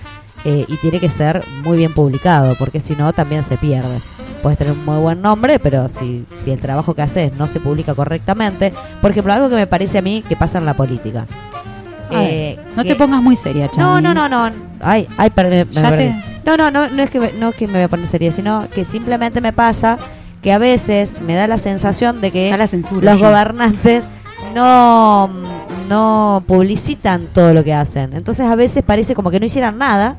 [0.45, 3.99] eh, y tiene que ser muy bien publicado, porque si no, también se pierde.
[4.43, 7.59] Puedes tener un muy buen nombre, pero si, si el trabajo que haces no se
[7.59, 11.27] publica correctamente, por ejemplo, algo que me parece a mí que pasa en la política.
[12.13, 14.03] Eh, no que- te pongas muy seria, Chani.
[14.03, 14.57] no, no, no, no.
[14.81, 15.69] Ay, ay, perdón.
[15.75, 16.05] me Ya perdí.
[16.05, 18.07] te- No, no, no, no es que me, no es que me voy a poner
[18.07, 19.99] seria, sino que simplemente me pasa
[20.43, 23.13] que a veces me da la sensación de que la censura.
[23.13, 23.29] los ya.
[23.29, 24.03] gobernantes
[24.55, 25.29] no
[25.89, 28.13] no publicitan todo lo que hacen.
[28.15, 30.17] Entonces a veces parece como que no hicieran nada.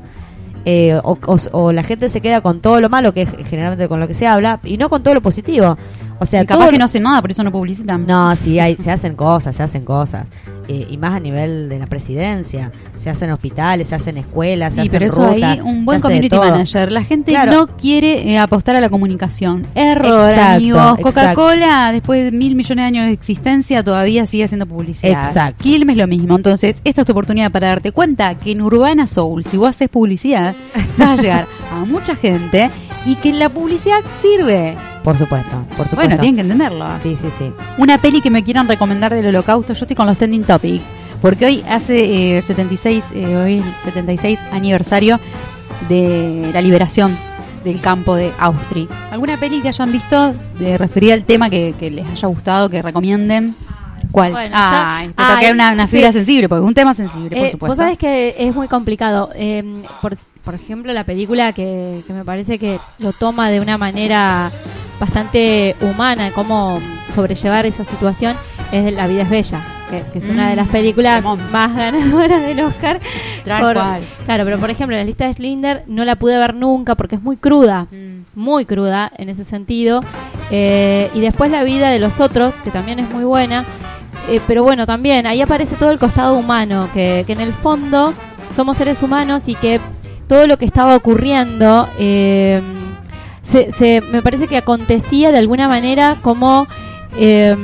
[0.66, 3.88] eh, o, o- o la gente se queda con todo lo malo, que es generalmente
[3.88, 5.78] con lo que se habla, y no con todo lo positivo.
[6.22, 8.06] O sea, Y capaz todo que no hacen nada, por eso no publicitan.
[8.06, 10.26] no, sí, hay, se hacen cosas, se hacen cosas.
[10.68, 12.70] Eh, y más a nivel de la presidencia.
[12.94, 15.98] Se hacen hospitales, se hacen escuelas, se Sí, hacen pero eso rutas, ahí, un buen
[16.00, 16.92] community manager.
[16.92, 17.52] La gente Claro.
[17.52, 19.66] no quiere eh, apostar a la comunicación.
[19.74, 20.98] Error, Exacto, amigos.
[21.02, 25.26] Coca-Cola, después de mil millones de años de existencia, todavía sigue haciendo publicidad.
[25.26, 25.62] Exacto.
[25.64, 26.36] Quilmes lo mismo.
[26.36, 29.88] Entonces, esta es tu oportunidad para darte cuenta que en Urbana Soul, si vos haces
[29.88, 30.54] publicidad,
[30.98, 32.70] vas a llegar a mucha gente
[33.06, 34.76] y que la publicidad sirve.
[35.02, 35.96] Por supuesto, por supuesto.
[35.96, 36.86] Bueno, tienen que entenderlo.
[37.02, 37.52] Sí, sí, sí.
[37.78, 40.82] Una peli que me quieran recomendar del holocausto, yo estoy con los trending topic.
[41.22, 45.18] Porque hoy hace eh, 76, eh, hoy es el 76 aniversario
[45.88, 47.16] de la liberación
[47.64, 48.86] del campo de Austria.
[49.10, 52.80] ¿Alguna peli que hayan visto de referida al tema que, que les haya gustado, que
[52.82, 53.54] recomienden?
[54.12, 54.32] ¿Cuál?
[54.32, 56.18] Bueno, ah, ya- te toqué ay, una, una fibra sí.
[56.18, 57.66] sensible, porque es un tema sensible, por Eh, supuesto.
[57.66, 59.30] Vos sabés que es muy complicado.
[59.34, 59.62] Eh,
[60.00, 64.50] por, por ejemplo, la película que, que me parece que lo toma de una manera
[64.98, 66.80] bastante humana, cómo
[67.14, 68.36] sobrellevar esa situación,
[68.72, 71.40] es de La vida es bella, que, que es una de las Mm, películas temón.
[71.50, 73.00] más ganadoras del Oscar.
[73.44, 73.74] Por-.
[74.26, 77.22] Claro, pero por ejemplo, la lista de Schlinder no la pude ver nunca porque es
[77.22, 78.20] muy cruda Mm.
[78.34, 80.00] muy cruda en ese sentido.
[80.50, 83.64] Eh, y después la vida de los otros, que también es muy buena.
[84.28, 88.12] Eh, pero bueno, también ahí aparece todo el costado humano, que, que en el fondo
[88.52, 89.80] somos seres humanos y que
[90.30, 92.62] todo lo que estaba ocurriendo, eh,
[93.42, 96.68] se, se- me parece que acontecía de alguna manera como...
[97.18, 97.56] eh,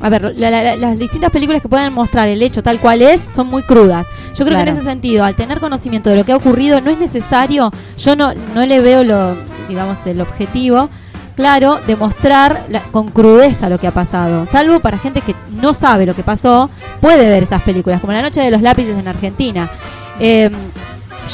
[0.00, 3.02] a ver, la- la- la- las distintas películas que pueden mostrar el hecho tal cual
[3.02, 4.04] es son muy crudas.
[4.34, 6.90] Yo creo que en ese sentido, al tener conocimiento de lo que ha ocurrido, no
[6.90, 9.36] es necesario, yo no, no le veo lo,
[9.68, 10.90] digamos, el objetivo,
[11.36, 14.44] claro, de mostrar la- con crudeza lo que ha pasado.
[14.46, 16.68] Salvo para gente que no sabe lo que pasó,
[17.00, 19.70] puede ver esas películas, como La Noche de los Lápices en Argentina.
[20.18, 20.50] Eh,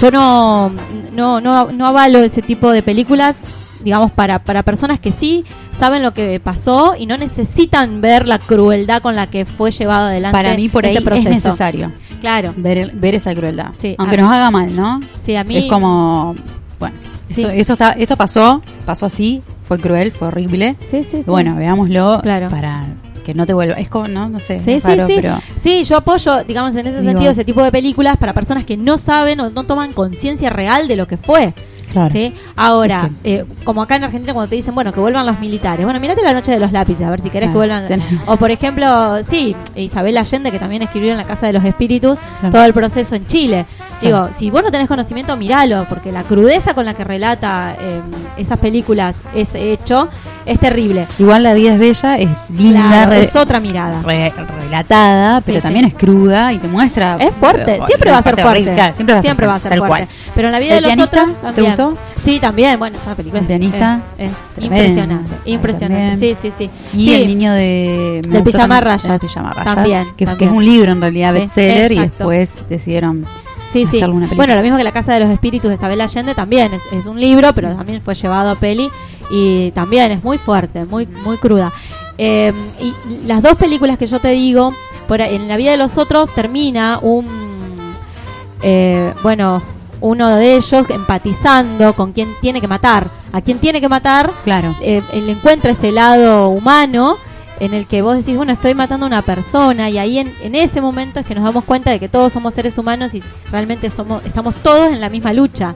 [0.01, 0.71] yo no,
[1.13, 3.37] no, no, no avalo ese tipo de películas,
[3.83, 5.45] digamos, para, para personas que sí
[5.79, 10.07] saben lo que pasó y no necesitan ver la crueldad con la que fue llevado
[10.09, 10.37] adelante.
[10.37, 11.29] Para mí, por ahí ese proceso.
[11.29, 13.69] es necesario Claro, ver, ver esa crueldad.
[13.79, 15.01] Sí, Aunque nos haga mal, ¿no?
[15.25, 15.57] sí, a mí.
[15.57, 16.35] Es como.
[16.81, 16.97] Bueno,
[17.29, 17.43] Sí.
[17.43, 20.77] esto, esto, está, esto pasó, pasó así, fue cruel, fue horrible.
[20.81, 21.23] Sí, sí, sí.
[21.27, 22.49] Bueno, veámoslo Claro.
[22.49, 22.87] para
[23.29, 23.75] que no te vuelva.
[23.75, 24.63] Es como, no, no sé.
[24.63, 25.13] Sí, es sí, raro, sí.
[25.17, 25.39] pero.
[25.63, 28.79] Sí, yo apoyo, digamos, en ese Digo- sentido, ese tipo de películas para personas que
[28.79, 31.53] no saben o no toman conciencia real de lo que fue.
[31.93, 32.11] Claro.
[32.13, 32.35] ¿sí?
[32.57, 35.85] Ahora, eh, como acá en Argentina cuando te dicen, bueno, que vuelvan los militares.
[35.85, 37.81] Bueno, mirate la noche de los lápices, a ver si querés que Claro.
[37.81, 38.03] vuelvan.
[38.27, 42.19] O por ejemplo, sí, Isabel Allende, que también escribió en la Casa de los Espíritus,
[42.41, 42.53] Claro.
[42.53, 43.65] todo el proceso en Chile.
[44.07, 48.01] Digo, si vos no tenés conocimiento, míralo, porque la crudeza con la que relata eh,
[48.37, 50.09] esas películas ese hecho
[50.47, 51.07] es terrible.
[51.19, 54.01] Igual la vida es bella, es linda, Claro, es otra mirada.
[54.03, 55.63] re- relatada, Sí, pero sí.
[55.63, 57.17] también es cruda y te muestra.
[57.19, 58.73] Es fuerte, siempre va a ser fuerte.
[58.73, 60.09] claro, siempre va a ser, va a ser fuerte.
[60.35, 61.23] Pero en la vida ¿El de los pianista?
[61.23, 61.67] otros ¿Te también.
[61.67, 61.99] gustó?
[62.25, 62.79] Sí, también.
[62.79, 64.01] Bueno, esa película ¿El pianista?
[64.17, 65.35] es, es impresionante.
[65.45, 66.17] Impresionante.
[66.17, 66.37] Sí, también.
[66.41, 66.71] sí, sí.
[66.95, 68.21] Y Sí, el niño de.
[68.27, 69.03] Del pijama rayas.
[69.09, 70.51] del pijama rayas, También, que, que también.
[70.51, 73.27] es un libro en realidad, bestseller, y después decidieron.
[73.73, 73.97] Sí, sí.
[73.99, 74.37] hacerle una película.
[74.37, 77.07] Bueno, lo mismo que La Casa de los Espíritus de Isabel Allende también es, es
[77.07, 78.89] un libro, pero también fue llevado a peli
[79.31, 81.71] y también es muy fuerte, muy muy cruda.
[82.17, 84.73] Eh, y las dos películas que yo te digo,
[85.07, 87.27] por, en la vida de los otros termina un,
[88.63, 89.63] eh, bueno,
[90.01, 94.75] uno de ellos empatizando con quien tiene que matar, a quien tiene que matar, Claro.
[94.81, 97.17] eh, él encuentra ese lado humano
[97.61, 100.55] en el que vos decís, bueno, estoy matando a una persona y ahí en, en
[100.55, 103.91] ese momento es que nos damos cuenta de que todos somos seres humanos y realmente
[103.91, 105.75] somos estamos todos en la misma lucha.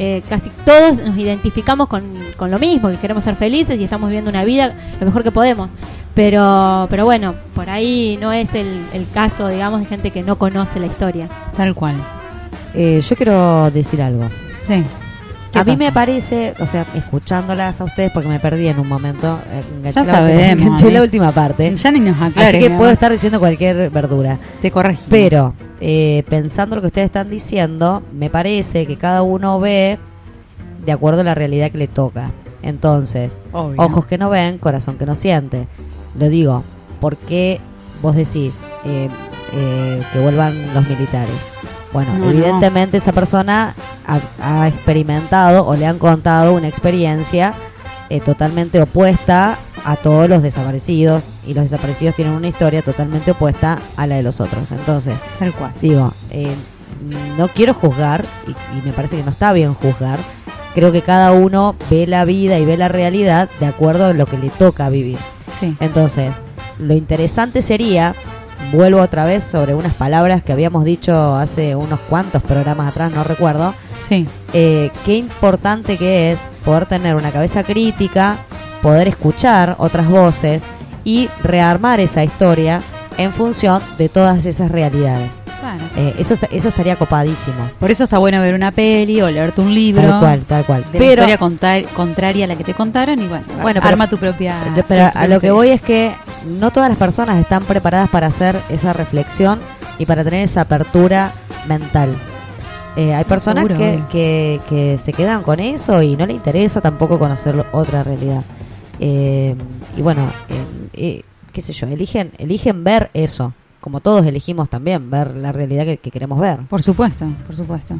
[0.00, 2.04] Eh, casi todos nos identificamos con,
[2.36, 5.32] con lo mismo, que queremos ser felices y estamos viviendo una vida lo mejor que
[5.32, 5.70] podemos.
[6.14, 10.36] Pero, pero bueno, por ahí no es el, el caso, digamos, de gente que no
[10.36, 11.28] conoce la historia.
[11.56, 11.96] Tal cual.
[12.74, 14.24] Eh, yo quiero decir algo.
[14.66, 14.84] Sí.
[15.52, 18.88] ¿Qué A mí me parece, o sea, escuchándolas a ustedes, porque me perdí en un
[18.88, 21.74] momento, eh, Ya la, sabemos, enganché la última parte.
[21.76, 22.54] Ya ni nos aclares.
[22.54, 24.38] Así que puedo estar diciendo cualquier verdura.
[24.60, 25.04] Te corregí.
[25.08, 29.98] Pero, eh, pensando lo que ustedes están diciendo, me parece que cada uno ve
[30.84, 32.30] de acuerdo a la realidad que le toca.
[32.62, 33.80] Entonces, Obvio.
[33.80, 35.66] ojos que no ven, corazón que no siente.
[36.18, 36.64] Lo digo,
[37.00, 37.60] porque
[38.02, 39.08] vos decís eh,
[39.52, 41.34] eh, que vuelvan los militares?
[41.92, 42.30] Bueno, No, no.
[42.30, 43.74] evidentemente esa persona
[44.06, 44.20] ha,
[44.62, 47.54] ha experimentado o le han contado una experiencia
[48.10, 53.78] eh, totalmente opuesta a todos los desaparecidos y los desaparecidos tienen una historia totalmente opuesta
[53.96, 54.70] a la de los otros.
[54.70, 55.72] Entonces, Tal cual.
[55.80, 56.54] digo, eh,
[57.38, 60.18] no quiero juzgar y, y me parece que no está bien juzgar.
[60.74, 64.26] Creo que cada uno ve la vida y ve la realidad de acuerdo a lo
[64.26, 65.18] que le toca vivir.
[65.58, 65.74] Sí.
[65.80, 66.32] Entonces,
[66.78, 68.14] lo interesante sería,
[68.72, 73.24] vuelvo otra vez sobre unas palabras que habíamos dicho hace unos cuantos programas atrás, no
[73.24, 74.26] recuerdo, Sí.
[74.52, 78.36] eh, qué importante que es poder tener una cabeza crítica,
[78.82, 80.62] poder escuchar otras voces
[81.04, 82.82] y rearmar esa historia
[83.16, 85.42] en función de todas esas realidades.
[85.76, 85.84] Claro.
[85.96, 87.70] Eh, eso, eso estaría copadísimo.
[87.78, 90.02] Por eso está bueno ver una peli o leerte un libro.
[90.08, 90.84] Tal cual, tal cual.
[90.92, 94.08] De Pero, historia contar- contraria a la que te contaron y bueno, Bueno, pero- arma
[94.08, 94.56] tu propia.
[94.74, 96.12] pero- pero tu a lo que voy es que
[96.46, 99.58] no todas las personas están preparadas para hacer esa reflexión
[99.98, 101.32] y para tener esa apertura
[101.68, 102.14] mental.
[102.96, 106.80] Eh, hay personas Seguro, que, que, que se quedan con eso y no le interesa
[106.80, 108.42] tampoco conocer otra realidad.
[108.98, 109.54] Eh,
[109.96, 115.10] y bueno, eh, eh, qué sé yo, eligen, eligen ver eso, como todos elegimos también
[115.10, 116.60] ver la realidad que, que queremos ver.
[116.68, 117.94] Por supuesto, por supuesto.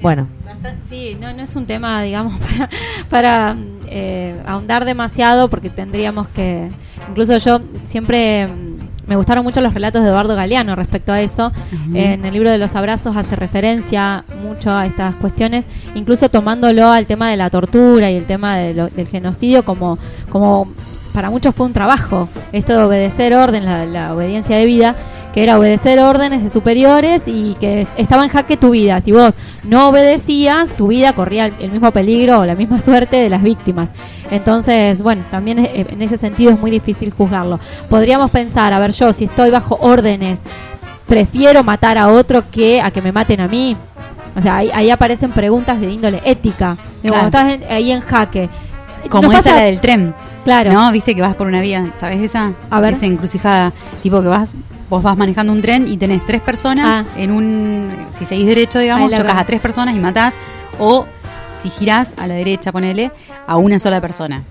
[0.00, 2.68] Bueno, Bastante- Sí, no, no es un tema, digamos, para,
[3.08, 6.68] para eh, ahondar demasiado porque tendríamos que...
[7.08, 11.52] Incluso yo siempre mm, me gustaron mucho los relatos de Eduardo Galeano respecto a eso.
[11.94, 17.06] En el libro de los abrazos hace referencia mucho a estas cuestiones, incluso tomándolo al
[17.06, 19.98] tema de la tortura y el tema de lo- del genocidio como,
[20.30, 20.68] como
[21.12, 22.28] para muchos fue un trabajo.
[22.52, 24.96] Esto de obedecer orden, la, la obediencia de vida,
[25.32, 29.00] que era obedecer órdenes de superiores y que estaba en jaque tu vida.
[29.00, 33.30] Si vos no obedecías, tu vida corría el, mismo peligro o la misma suerte de
[33.30, 33.88] las víctimas.
[34.30, 37.60] Entonces, bueno, también eh, en ese sentido es muy difícil juzgarlo.
[37.88, 40.40] Podríamos pensar, a ver, yo si estoy bajo órdenes,
[41.06, 43.76] prefiero matar a otro que a que me maten a mí.
[44.36, 46.76] O sea, ahí, ahí aparecen preguntas de índole ética.
[47.02, 47.30] Digo, Claro.
[47.30, 48.48] Cuando estás en- ahí en jaque.
[49.10, 50.14] Como ¿No esa pasa- la del tren.
[50.44, 50.72] Claro.
[50.72, 50.90] ¿No?
[50.92, 52.52] Viste que vas por una vía, ¿sabes esa?
[52.70, 52.94] A ver.
[52.94, 53.72] Esa encrucijada.
[54.02, 54.54] Tipo que vas,
[54.90, 57.10] vos vas manejando un tren y tenés tres personas Ah.
[57.16, 57.90] en un.
[58.10, 60.34] Si seguís derecho, digamos, chocas a tres personas y matás.
[60.78, 61.06] O
[61.62, 63.12] si girás a la derecha, ponele,
[63.46, 64.42] a una sola persona.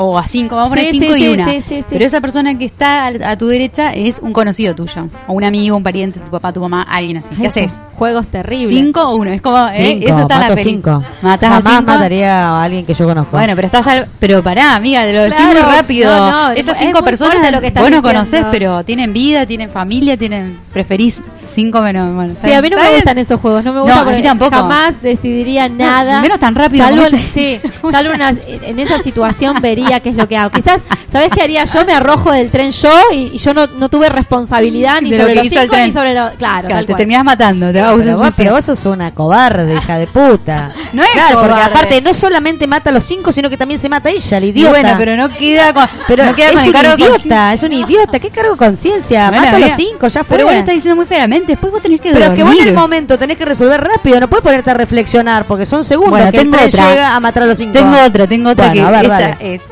[0.00, 1.44] O a cinco, vamos a poner Sí, cinco sí, y sí, una.
[1.46, 1.84] sí, sí, sí.
[1.90, 5.08] Pero esa persona que está a, a tu derecha es un conocido tuyo.
[5.26, 7.30] O un amigo, un pariente, tu papá, tu mamá, alguien así.
[7.30, 7.72] ¿Qué Ay, haces?
[7.96, 8.68] Juegos terribles.
[8.70, 9.32] ¿Cinco o uno?
[9.32, 9.72] Es como, ¿eh?
[9.74, 10.70] cinco, eso está en la mato peli.
[10.70, 11.04] cinco.
[11.20, 11.82] Matás a cinco.
[11.82, 13.36] mataría a alguien que yo conozco.
[13.36, 14.06] Bueno, pero estás al...
[14.20, 16.16] pero pará, amiga, te lo decís Claro, muy rápido.
[16.16, 19.46] no, no, Esas es cinco muy personas lo que vos no conocés, pero tienen vida,
[19.46, 21.20] tienen familia, tienen preferís
[21.54, 22.14] cinco menos.
[22.14, 23.00] Bueno, Sí, a mí no ¿está me bien?
[23.00, 24.50] gustan esos juegos, no me No, gusta a mí tampoco.
[24.56, 26.20] jamás decidiría nada.
[26.20, 27.60] menos tan rápido Salvo, como en- este.
[27.62, 30.50] sí, salvo en, una- en esa situación vería qué es lo que hago.
[30.50, 30.80] Quizás,
[31.10, 31.84] ¿sabés qué haría yo?
[31.84, 35.24] Me arrojo del tren yo y, y yo no, no tuve responsabilidad ni De lo
[35.24, 35.86] sobre que los hizo el cinco tren.
[35.86, 36.32] ni sobre los...
[36.34, 39.74] Claro, te terminás matando, te vas a usar Pero vos, pero vos sos una cobarde,
[39.74, 40.72] hija de puta.
[40.92, 43.90] No es claro, porque aparte no solamente mata a los cinco, sino que también se
[43.90, 44.70] mata a ella, el Y idiota.
[44.70, 47.72] bueno, pero no queda con, Pero no queda es con el cargo idiota, es un
[47.74, 48.18] idiota.
[48.18, 49.30] ¿Qué cargo de conciencia?
[49.30, 50.36] Mata a los cinco, ya fue.
[50.36, 51.04] Pero vos lo estás diciendo muy
[51.46, 52.68] después vos tenés que Pero es que vos en dormir.
[52.68, 56.30] el momento tenés que resolver rápido, no puedes ponerte a reflexionar, porque son segundos Bueno,
[56.32, 56.90] que tengo otra.
[56.90, 57.72] llega a matar a los cinco.
[57.72, 59.54] Tengo otra, tengo otra Bueno, que a ver, esta dale.
[59.54, 59.62] es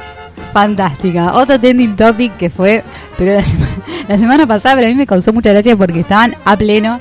[0.53, 1.35] fantástica.
[1.35, 2.83] Otro trending topic que fue,
[3.19, 3.73] pero la semana,
[4.09, 6.99] la semana pasada, pero a mí me causó mucha gracia porque estaban a pleno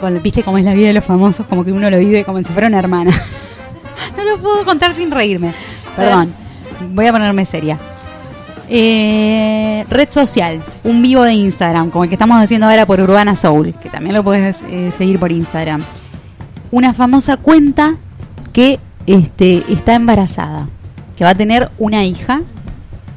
[0.00, 2.38] con, viste cómo es la vida de los famosos, como que uno lo vive como
[2.38, 3.10] si fuera una hermana.
[4.16, 5.52] no lo puedo contar sin reírme.
[5.96, 6.32] Perdón,
[6.92, 7.78] voy a ponerme seria.
[8.70, 13.34] Eh, red social, un vivo de Instagram, como el que estamos haciendo ahora por Urbana
[13.34, 15.82] Soul, que también lo puedes eh, seguir por Instagram.
[16.70, 17.96] Una famosa cuenta
[18.52, 20.68] que este, está embarazada,
[21.16, 22.42] que va a tener una hija.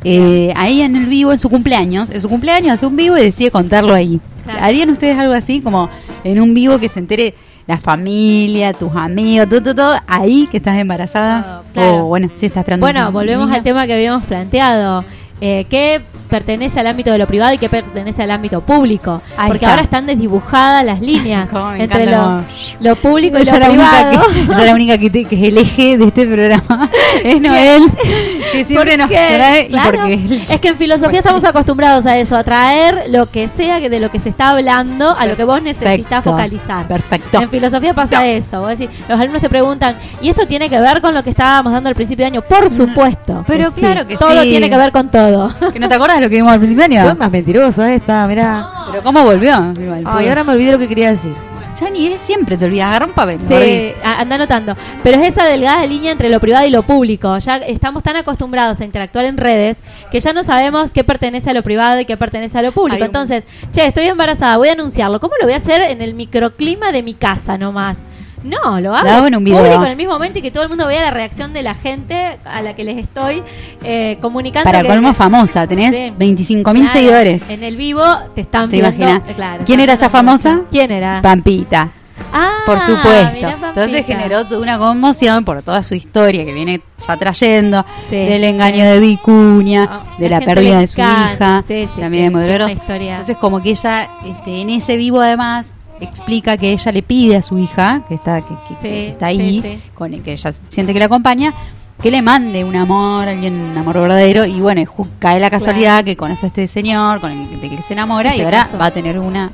[0.04, 3.22] eh, ahí en el vivo, en su cumpleaños, en su cumpleaños hace un vivo y
[3.22, 4.20] decide contarlo ahí.
[4.44, 4.60] Claro.
[4.64, 5.90] ¿Harían ustedes algo así, como
[6.24, 7.36] en un vivo que se entere
[7.68, 11.62] la familia, tus amigos, todo, todo, todo, ahí que estás embarazada?
[11.74, 11.98] Claro.
[11.98, 12.86] O bueno, sí estás esperando.
[12.86, 15.04] Bueno, volvemos al tema que habíamos planteado.
[15.44, 19.22] Eh, ¿Qué pertenece al ámbito de lo privado y qué pertenece al ámbito público?
[19.38, 19.72] Ahí Porque está.
[19.72, 22.42] ahora están desdibujadas las líneas entre lo,
[22.80, 24.28] lo público y lo la única privado.
[24.56, 26.90] que, la única que, te- que es el eje de este programa.
[27.26, 27.84] Es Noel,
[28.54, 29.34] que siempre nos ¿Por qué?
[29.36, 29.68] trae.
[29.68, 29.90] Claro.
[29.90, 33.48] Y porque él- es que en filosofía estamos acostumbrados a eso, a traer lo que
[33.50, 36.88] sea de lo que se está hablando a lo que vos necesitas focalizar.
[36.88, 37.42] Perfecto.
[37.42, 38.62] En filosofía pasa eso.
[38.62, 41.74] Vos decís, los alumnos te preguntan, ¿y esto tiene que ver con lo que estábamos
[41.74, 42.42] dando al principio de año?
[42.44, 43.44] Por supuesto.
[43.48, 44.50] pero claro que Todo sí.
[44.52, 45.31] tiene que ver con todo.
[45.72, 47.02] ¿Que no te acuerdas de lo que vimos al principio año?
[47.08, 48.68] Son más mentirosos esta, mirá.
[48.92, 49.74] Pero ¿cómo volvió?
[49.80, 51.34] Igual, Ay, ahora me olvidé lo que quería decir.
[51.74, 52.90] Chani, es siempre te olvidas.
[52.90, 53.40] Agarra un papel.
[53.48, 54.76] Sí, anda anotando.
[55.04, 57.38] Pero es esa delgada línea entre lo privado y lo público.
[57.40, 59.78] Ya estamos tan acostumbrados a interactuar en redes
[60.12, 63.04] que ya no sabemos qué pertenece a lo privado y qué pertenece a lo público.
[63.04, 65.20] Entonces, che, estoy embarazada, voy a anunciarlo.
[65.20, 67.98] ¿Cómo lo voy a hacer en el microclima de mi casa nomás?
[68.44, 69.60] No, lo hago, hago en un video.
[69.60, 71.76] público en el mismo momento y que todo el mundo vea la reacción de la
[71.76, 73.44] gente a la que les estoy
[73.84, 74.64] eh, comunicando.
[74.66, 76.14] Para que- colmo famosa, tenés Sí.
[76.18, 77.50] 25 mil Claro, seguidores.
[77.50, 78.04] En el vivo
[78.36, 78.96] te están ¿Te viendo.
[78.96, 79.36] imaginas?
[79.36, 80.62] claro, ¿Quién era esa famosa?
[80.72, 81.22] ¿Quién era?
[81.22, 81.90] Pampita.
[82.34, 83.48] Ah, Por supuesto.
[83.68, 88.44] Entonces generó toda una conmoción por toda su historia que viene ya trayendo, Sí, del
[88.44, 88.90] engaño sí.
[88.90, 91.34] de Vicuña, Ah, de la pérdida de su encanta.
[91.34, 92.74] hija, Sí, sí, también de tiene- Modelo tiene Grosso.
[92.74, 93.12] una historia.
[93.14, 97.42] Entonces como que ella, este, en ese vivo además, explica que ella le pide a
[97.42, 99.90] su hija, que está, que, que- Sí, que está ahí, sí, sí.
[99.94, 101.54] con el que ella siente que la acompaña,
[102.02, 104.84] que le mande un amor, alguien, un amor verdadero, y bueno,
[105.20, 108.42] cae la casualidad que conoce a este señor, con el que, que se enamora, y
[108.42, 109.52] ahora va a tener una,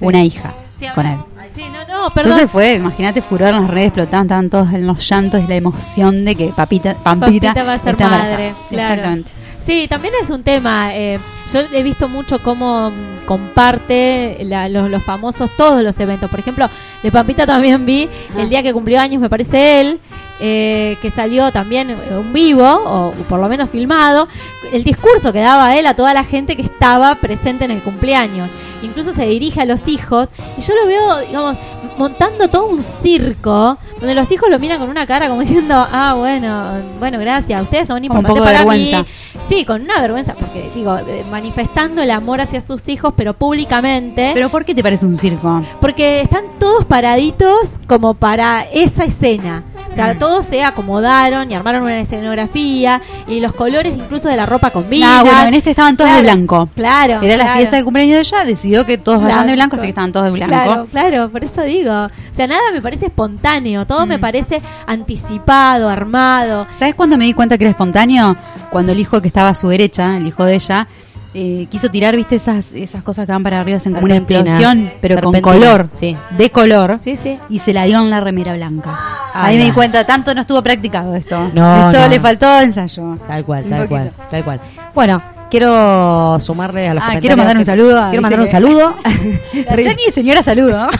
[0.00, 0.52] una hija
[0.94, 1.18] con él.
[1.54, 2.32] Sí, no, no, perdón.
[2.32, 5.54] Entonces fue, imagínate, furor en las redes, explotaban, estaban todos en los llantos y la
[5.54, 8.92] emoción de que Papita, Pampita, Pampita va a ser madre, claro.
[8.94, 9.30] Exactamente.
[9.64, 10.94] Sí, también es un tema.
[10.94, 11.18] eh,
[11.52, 16.30] yo he visto mucho cómo mm, comparte la- los, los famosos todos los eventos.
[16.30, 16.68] Por ejemplo,
[17.02, 20.00] de Pampita también vi el día que cumplió años, me parece él,
[20.40, 24.28] eh, que salió también eh, un vivo, o por lo menos filmado,
[24.72, 28.50] el discurso que daba él a toda la gente que estaba presente en el cumpleaños.
[28.82, 30.28] Incluso se dirige a los hijos
[30.58, 31.56] y yo lo veo, digamos,
[31.96, 36.14] montando todo un circo donde los hijos lo miran con una cara como diciendo, ah,
[36.16, 39.02] bueno, bueno, gracias, ustedes son importantes para vergüenza.
[39.02, 39.06] mí.
[39.48, 44.32] Sí, con una vergüenza, porque digo, eh, manifestando el amor hacia sus hijos, pero públicamente.
[44.34, 45.62] ¿Pero por qué te parece un circo?
[45.80, 49.62] Porque están todos paraditos como para esa escena.
[49.90, 54.44] O sea, todos se acomodaron y armaron una escenografía y los colores incluso de la
[54.44, 55.10] ropa combinan.
[55.10, 56.68] Ah, bueno, en este estaban todos de blanco.
[56.74, 57.22] Claro.
[57.22, 57.56] Era la claro.
[57.58, 60.26] fiesta de cumpleaños de ella, decidió que todos vayan de blanco, así que estaban todos
[60.26, 60.52] de blanco.
[60.52, 61.85] Claro, claro, por eso digo.
[61.90, 64.20] O sea, nada me parece espontáneo, todo me Mm.
[64.20, 66.66] parece anticipado, armado.
[66.78, 68.36] ¿Sabes cuándo me di cuenta que era espontáneo?
[68.70, 70.88] Cuando el hijo que estaba a su derecha, el hijo de ella,
[71.34, 74.90] eh, quiso tirar, viste, esas, esas cosas que van para arriba, hacen como una explosión,
[75.00, 76.16] pero con color, sí.
[76.36, 77.38] de color, Sí, sí.
[77.50, 78.90] y se la dio en la remera blanca.
[79.34, 81.50] Ah, Ahí me di cuenta, tanto no estuvo practicado esto.
[81.54, 82.08] No, esto no.
[82.08, 83.18] le faltó ensayo.
[83.28, 83.94] Tal cual, Un tal poquito.
[84.16, 84.60] cual, tal cual.
[84.94, 87.20] Bueno, quiero sumarle a los Ah, comentarios.
[87.20, 88.94] quiero mandar un saludo a- Quiero mandar un saludo.
[89.52, 90.88] La Chani, señora, saludo.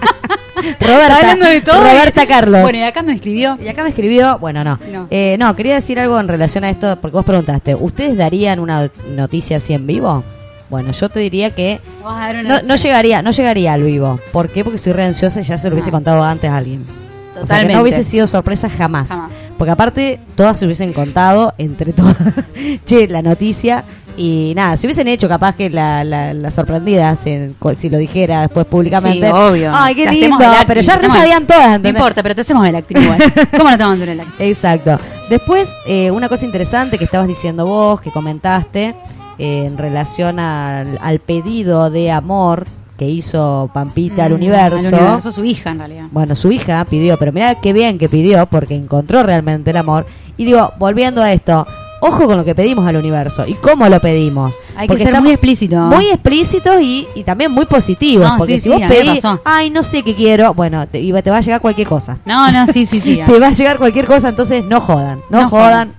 [0.80, 1.80] Roberta, de todo.
[1.82, 2.62] Roberta Carlos.
[2.62, 3.56] Bueno, y acá me escribió.
[3.62, 4.78] Y acá me escribió, bueno, no.
[4.92, 5.06] No.
[5.10, 8.90] Eh, no, quería decir algo en relación a esto, porque vos preguntaste, ¿ustedes darían una
[9.08, 10.22] noticia así en vivo?
[10.68, 11.80] Bueno, yo te diría que
[12.44, 14.20] no, no llegaría, no llegaría al vivo.
[14.32, 14.62] ¿Por qué?
[14.62, 15.92] Porque soy re ansiosa y ya se lo hubiese Ah.
[15.92, 16.82] contado antes a alguien.
[16.82, 17.74] O sea, que Totalmente.
[17.74, 19.08] no hubiese sido sorpresa jamás.
[19.08, 19.30] Jamás.
[19.56, 22.16] Porque aparte, todas se hubiesen contado entre todas.
[22.84, 23.84] che, la noticia.
[24.22, 28.42] Y nada, se hubiesen hecho capaz que la, la, la sorprendida, si, si lo dijera
[28.42, 29.26] después públicamente.
[29.26, 29.70] Sí, obvio.
[29.72, 30.36] Ay, qué lindo.
[30.66, 31.68] Pero ya el- sabían todas.
[31.70, 31.98] No ¿entendés?
[32.00, 33.18] importa, pero te hacemos el acting igual.
[33.56, 34.46] ¿Cómo no te vamos a hacer el acting?
[34.46, 34.98] Exacto.
[35.30, 38.94] Después, eh, una cosa interesante que estabas diciendo vos, que comentaste,
[39.38, 42.66] eh, en relación al, al pedido de amor
[42.98, 44.76] que hizo Pampita al Mm, universo.
[44.88, 46.04] Al universo, su hija en realidad.
[46.12, 50.04] Bueno, su hija pidió, pero mirá qué bien que pidió, porque encontró realmente el amor.
[50.36, 51.66] Y digo, volviendo a esto,
[52.00, 54.54] ojo con lo que pedimos al universo y cómo lo pedimos.
[54.76, 55.76] Hay que Porque ser estamos muy explícito.
[55.76, 58.28] Muy explícitos y, y también muy positivos.
[58.28, 61.30] No, porque sí, si vos pedís, ay, no sé qué quiero, bueno, te, y te
[61.30, 62.18] va a llegar cualquier cosa.
[62.24, 63.20] No, no, sí, sí, sí.
[63.26, 65.94] Te va a llegar cualquier cosa, entonces no jodan, no, No jodan.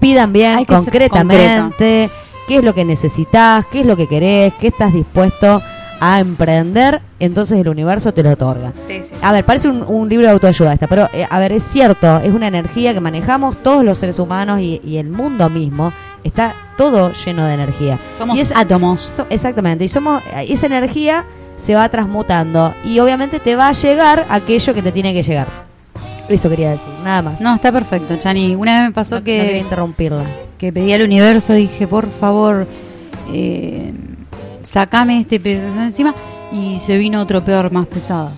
[0.00, 2.10] Pidan bien, Hay que ser concretamente,
[2.46, 5.62] qué es lo que necesitas, qué es lo que querés, qué estás dispuesto
[6.00, 8.72] a emprender, entonces el universo te lo otorga.
[8.86, 9.14] Sí, sí.
[9.22, 12.18] A ver, parece un, un libro de autoayuda esta, pero eh, a ver, es cierto,
[12.18, 15.92] es una energía que manejamos todos los seres humanos y, y el mundo mismo
[16.24, 17.98] está todo lleno de energía.
[18.16, 19.02] Somos Y esa- átomos.
[19.02, 21.24] so- exactamente, y somos esa energía
[21.56, 25.46] se va transmutando y obviamente te va a llegar aquello que te tiene que llegar.
[26.28, 27.40] Eso quería decir, nada más.
[27.40, 28.54] No, está perfecto, Chani.
[28.56, 30.24] Una vez me pasó No- no quería que, interrumpirla.
[30.58, 32.66] que pedí al universo, dije, por favor,
[33.32, 33.92] eh,
[34.64, 36.14] sacame este peso encima.
[36.52, 38.30] Y se vino otro peor, más pesado.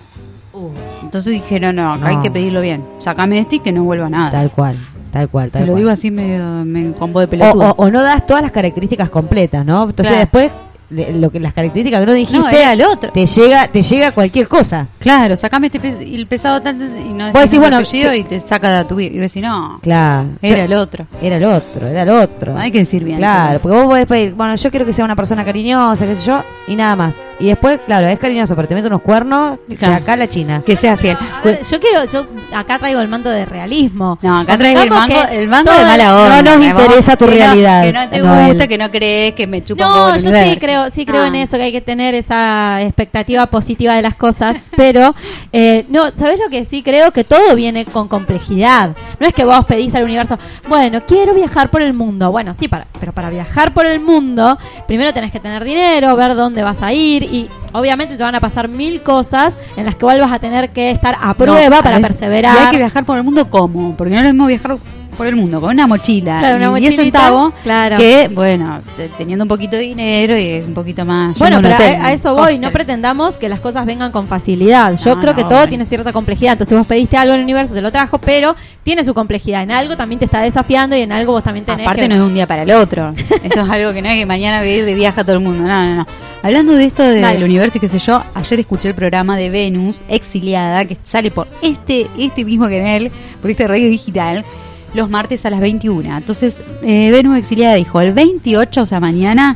[1.03, 2.17] Entonces dije, no, no, acá No.
[2.17, 2.83] hay que pedirlo bien.
[2.99, 4.31] Sacame este y que no vuelva nada.
[4.31, 4.75] Tal cual,
[5.11, 5.81] tal cual, tal Te lo cual.
[5.83, 7.71] digo así medio me, con voz de o, pelotudo.
[7.77, 9.83] o- o no das todas las características completas, ¿no?
[9.83, 10.19] Entonces Claro.
[10.19, 10.51] después
[10.89, 13.11] le- lo que las características que no dijiste no, era el otro.
[13.11, 14.87] te llega te llega cualquier cosa.
[14.99, 18.39] Claro, sacame este pes- el pesado tal, y no Vos decís bueno, que- y te
[18.39, 19.11] saca de tu vida.
[19.15, 20.29] Y decís, no, Claro.
[20.41, 21.05] era Yo- el otro.
[21.21, 22.57] Era el otro, era el otro.
[22.57, 23.17] Hay que decir bien.
[23.17, 26.25] Claro, porque vos podés pedir, bueno, yo quiero que sea una persona cariñosa, qué sé
[26.25, 27.15] yo, y nada más.
[27.39, 29.95] Y después, claro, es cariñoso, pero te mete unos cuernos, de Claro.
[29.95, 30.63] acá la China.
[30.65, 31.15] Que sea fiel.
[31.43, 34.17] Ver, yo quiero, yo acá traigo el manto de realismo.
[34.23, 36.41] No, acá traes el mango, el mango de mala onda.
[36.41, 38.47] no nos interesa tu que no- realidad, que no te Noel.
[38.47, 41.27] gusta, que no crees, que me chupa un No, yo sí creo, sí creo Ah.
[41.27, 45.13] en eso, que hay que tener esa expectativa positiva de las cosas, pero
[45.53, 47.11] eh, no, ¿sabes lo que sí creo?
[47.11, 48.95] Que todo viene con complejidad.
[49.19, 52.31] No es que vos pedís al universo, bueno, quiero viajar por el mundo.
[52.31, 54.57] Bueno, sí, para, pero para viajar por el mundo,
[54.87, 58.39] primero tenés que tener dinero, ver dónde vas a ir y obviamente te van a
[58.39, 61.79] pasar mil cosas en las que vos vas a tener que estar a No, prueba
[61.79, 62.55] a para veces- perseverar.
[62.55, 64.77] Y hay que viajar por el mundo como, porque no es lo mismo viajar
[65.17, 67.97] por el mundo con una mochila Claro, una y 10 mochilita, centavos claro.
[67.97, 71.37] que, bueno, te- teniendo un poquito de dinero y un poquito más.
[71.39, 74.93] Bueno, pero a, a eso voy, no pretendamos que las cosas vengan con facilidad.
[75.03, 75.69] Yo No, creo no, que todo bueno.
[75.69, 76.53] tiene cierta complejidad.
[76.53, 79.63] Entonces vos pediste algo al universo, te lo trajo, pero tiene su complejidad.
[79.63, 82.07] En algo también te está desafiando y en algo vos también tenés Aparte que...
[82.07, 83.13] no es de un día para el otro.
[83.43, 85.35] Eso es algo que no es que mañana voy a ir de viaje a todo
[85.37, 85.63] el mundo.
[85.67, 86.07] No, no, no.
[86.43, 90.03] Hablando de esto del universo y qué sé yo, ayer escuché el programa de Venus,
[90.07, 93.11] exiliada, que sale por este, este mismo canal,
[93.41, 94.45] por este radio digital,
[94.93, 96.17] los martes a las 21.
[96.17, 99.55] Entonces, eh, Venus exiliada dijo, el 28, o sea, mañana,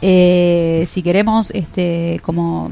[0.00, 2.70] eh, si queremos, este, como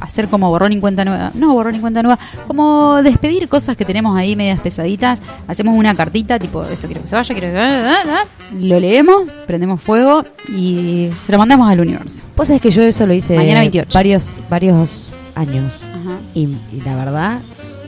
[0.00, 3.84] hacer como borrón y cuenta nueva, no borrón y cuenta nueva, como despedir cosas que
[3.84, 7.58] tenemos ahí medias pesaditas, hacemos una cartita, tipo, esto quiero que se vaya, quiero que
[7.58, 12.24] se lo leemos, prendemos fuego y se lo mandamos al universo.
[12.36, 13.90] Vos sabés que yo eso lo hice Mañana 28.
[13.94, 15.74] varios varios años.
[15.84, 16.18] Ajá.
[16.34, 17.40] Y, y la verdad,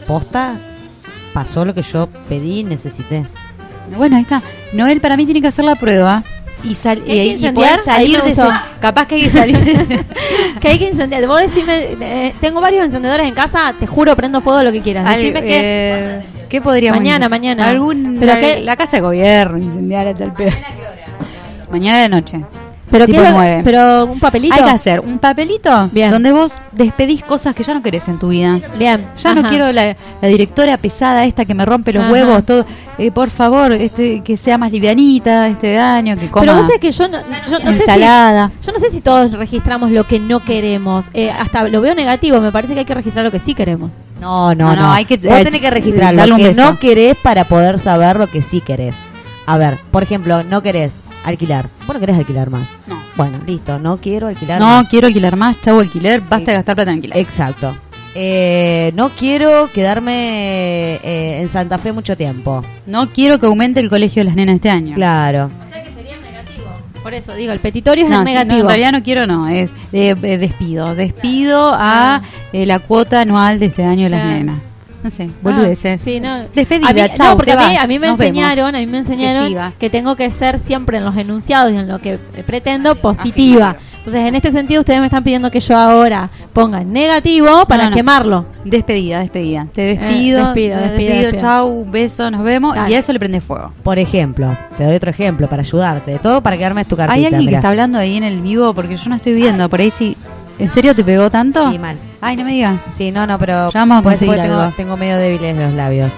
[0.07, 0.61] posta,
[1.33, 3.25] pasó lo que yo pedí y necesité.
[3.97, 4.43] Bueno, ahí está.
[4.73, 6.23] Noel para mí tiene que hacer la prueba
[6.65, 8.51] y, sal- ¿Que hay que y- poder salir de gustó.
[8.81, 9.59] Capaz que hay que salir.
[9.59, 10.05] de-
[10.61, 11.27] que hay que incendiar.
[11.27, 15.07] Vos decime, eh, tengo varios encendedores en casa, te juro, prendo fuego lo que quieras.
[15.07, 17.69] Al- Decime que eh, ¿Qué podríamos Mañana, mañana.
[17.69, 20.51] Algún, Pero la, casa de gobierno, incendiar hasta el pedo.
[21.71, 22.45] Mañana de noche.
[22.93, 23.61] Pero, tipo qué- nueve.
[23.65, 24.55] pero un papelito.
[24.55, 26.11] Hay que hacer un papelito Bien.
[26.11, 28.61] donde vos despedís cosas que ya no querés en tu vida.
[28.79, 29.05] Bien.
[29.21, 32.13] Ya no quiero la, la directora pesada esta que me rompe los Ajá.
[32.13, 32.65] huevos, todo.
[32.99, 36.79] Eh, por favor, este, que sea más livianita este año, que coma Pero vos sabés
[36.79, 38.53] que yo no, yo no sé si- ensalada.
[38.65, 41.07] Yo no sé si todos registramos lo que no queremos.
[41.15, 42.41] Eh, hasta lo veo negativo.
[42.41, 43.91] Me parece que hay que registrar lo que sí queremos.
[44.21, 44.83] No, no, No, no.
[44.83, 46.63] no, hay que- Vos eh, tenés que registrar lo que beso.
[46.63, 48.95] no querés para poder saber lo que sí querés.
[49.47, 51.69] A ver, por ejemplo, no querés alquilar.
[51.87, 52.69] Vos no querés alquilar más.
[52.87, 53.01] No.
[53.17, 54.89] Bueno, listo, no quiero alquilar No más.
[54.89, 57.19] quiero alquilar más, chavo alquiler, basta de gastar plata en alquiler.
[57.19, 57.75] Exacto.
[58.15, 62.63] Eh, no quiero quedarme eh, en Santa Fe mucho tiempo.
[62.87, 64.95] No quiero que aumente el colegio de las nenas este año.
[64.95, 65.51] Claro.
[65.67, 66.65] O sea que sería negativo.
[67.03, 68.55] Por eso digo, el petitorio es No, el sí, negativo.
[68.57, 70.95] no, en realidad no quiero, no, es eh, eh, despido.
[70.95, 72.23] Despido a Ah.
[72.53, 74.37] eh, la cuota anual de este año de las Claro.
[74.39, 74.59] nenas.
[75.03, 76.01] No sé, boludeces.
[76.01, 76.39] Ah, sí, no.
[76.55, 78.37] Despedida, A mí- chau, no, porque te a mí, vas, a mí me nos vemos.
[78.37, 81.89] enseñaron, a mí me enseñaron que, tengo que ser siempre en los enunciados y en
[81.89, 83.77] lo que pretendo positiva.
[83.99, 87.91] Entonces, en este sentido, ustedes me están pidiendo que yo ahora ponga negativo para No,
[87.91, 87.97] no.
[87.97, 88.47] quemarlo.
[88.65, 89.67] Despedida, despedida.
[89.73, 91.41] Te despido, Eh, despido, te despido, despido.
[91.41, 92.75] chau, un beso, nos vemos.
[92.75, 92.91] Dale.
[92.91, 93.73] Y a eso le prende fuego.
[93.83, 96.19] Por ejemplo, te doy otro ejemplo para ayudarte.
[96.21, 97.15] Todo para que armes tu cartita.
[97.15, 98.73] ¿Hay alguien que está hablando ahí en el vivo?
[98.75, 99.69] Porque yo no estoy viendo.
[99.69, 100.17] Por ahí sí.
[100.63, 101.71] ¿En serio te pegó tanto?
[101.71, 101.97] Sí, mal.
[102.21, 102.81] Ay, no me digas.
[102.95, 104.75] Sí, no, no, pero Ya vamos a pues, conseguir tengo, algo.
[104.77, 106.11] tengo medio débiles los labios.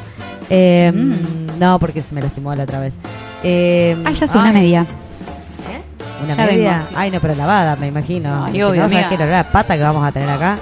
[0.51, 1.59] Eh, Mm.
[1.59, 2.97] No, porque se me lastimó la otra vez.
[3.45, 4.82] Eh, Ay, ya sé, una media.
[4.82, 5.80] ¿Eh?
[6.24, 6.70] ¿Una Ya media?
[6.72, 6.95] vengo, sí.
[6.97, 8.45] Ay, no, pero lavada, me imagino.
[8.45, 10.59] Ay, Si obvio, no, ¿sabes qué olor a pata que vamos a tener acá?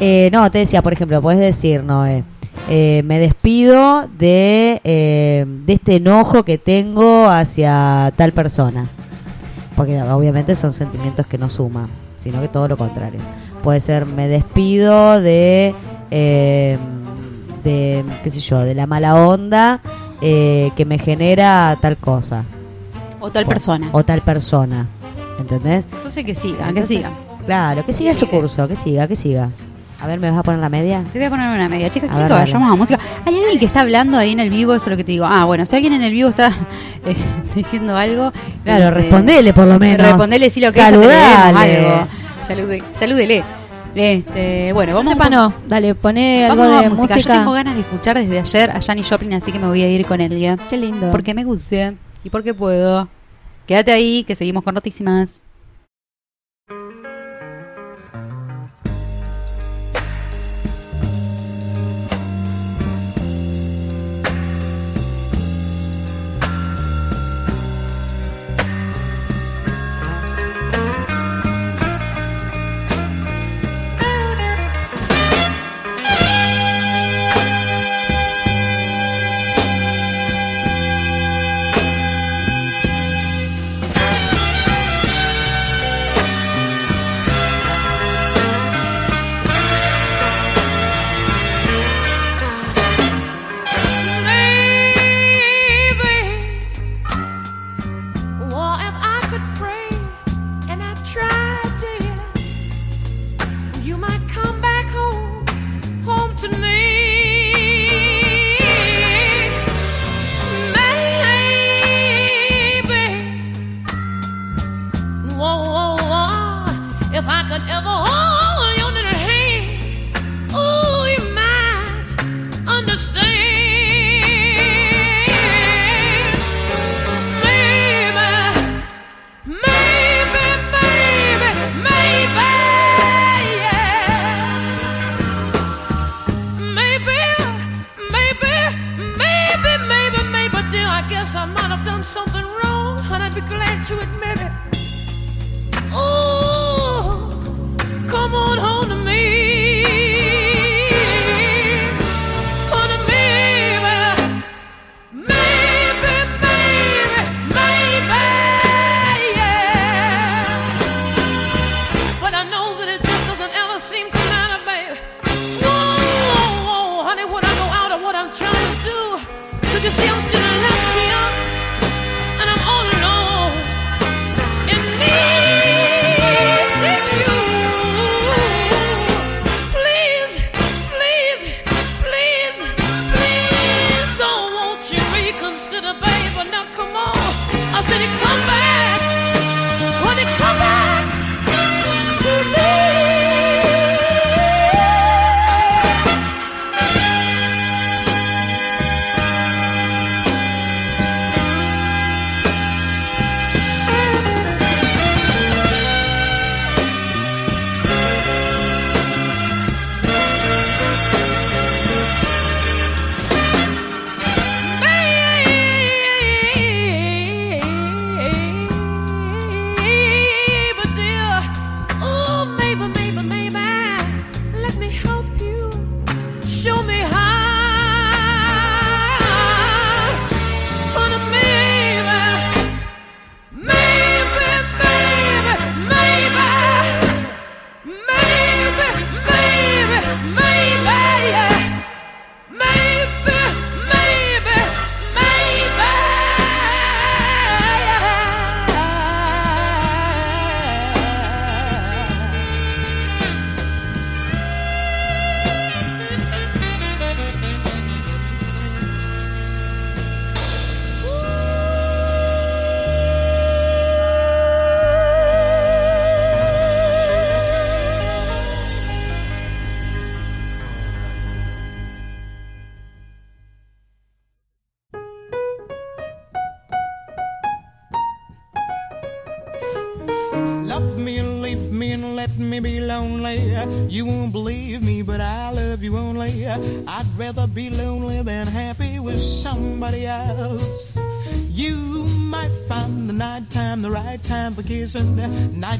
[0.00, 2.22] Eh, no, te decía, por ejemplo, puedes decir, Noé,
[2.70, 8.86] eh, me despido de, eh, de este enojo que tengo hacia tal persona.
[9.76, 11.88] Porque obviamente son sentimientos que no suman,
[12.24, 13.20] sino que todo lo contrario.
[13.62, 15.74] Puede ser, me despido de,
[16.10, 16.76] eh,
[17.62, 19.80] de qué sé yo, de la mala onda
[20.20, 22.44] eh, que me genera tal cosa
[23.20, 23.88] O tal persona.
[23.92, 24.86] o tal persona.
[25.38, 25.84] ¿Entendés?
[25.92, 27.10] Entonces que siga, que siga.
[27.46, 29.50] Claro, que siga su curso, que siga, que siga.
[30.04, 31.02] A ver, ¿me vas a poner la media?
[31.10, 31.90] Te voy a poner una media.
[31.90, 32.28] Chicas, dale.
[32.28, 33.00] vayamos a música.
[33.24, 34.74] ¿Hay alguien que está hablando ahí en el vivo?
[34.74, 35.24] Eso es lo que te digo.
[35.24, 36.48] Ah, bueno, si alguien en el vivo está
[37.06, 37.16] eh,
[37.54, 38.30] diciendo algo.
[38.64, 40.06] Claro, este, respondele por lo menos.
[40.06, 41.76] Respondele, sí, lo que ella te Saludale.
[41.78, 42.06] algo.
[42.46, 43.44] Salude, salúdele.
[43.94, 45.54] Este, bueno, vamos, sepa, no.
[45.66, 47.14] Dale, poné algo vamos de a música.
[47.14, 47.32] música.
[47.32, 49.88] Yo tengo ganas de escuchar desde ayer a Janis Joplin, así que me voy a
[49.88, 50.58] ir con ella.
[50.68, 51.12] Qué lindo.
[51.12, 53.08] Porque me gusta y porque puedo.
[53.66, 55.44] Quédate ahí, que seguimos con notísimas.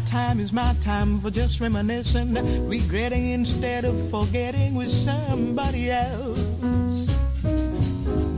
[0.05, 2.35] Nighttime is my time for just reminiscing,
[2.69, 6.45] regretting instead of forgetting with somebody else.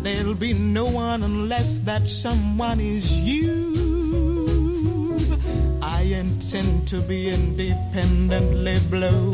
[0.04, 3.74] There'll be no one unless that someone is you.
[5.82, 9.32] I intend to be independently blue.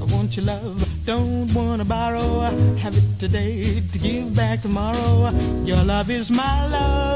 [0.00, 2.40] I want your love, don't wanna borrow.
[2.78, 5.30] Have it today to give back tomorrow.
[5.66, 7.15] Your love is my love,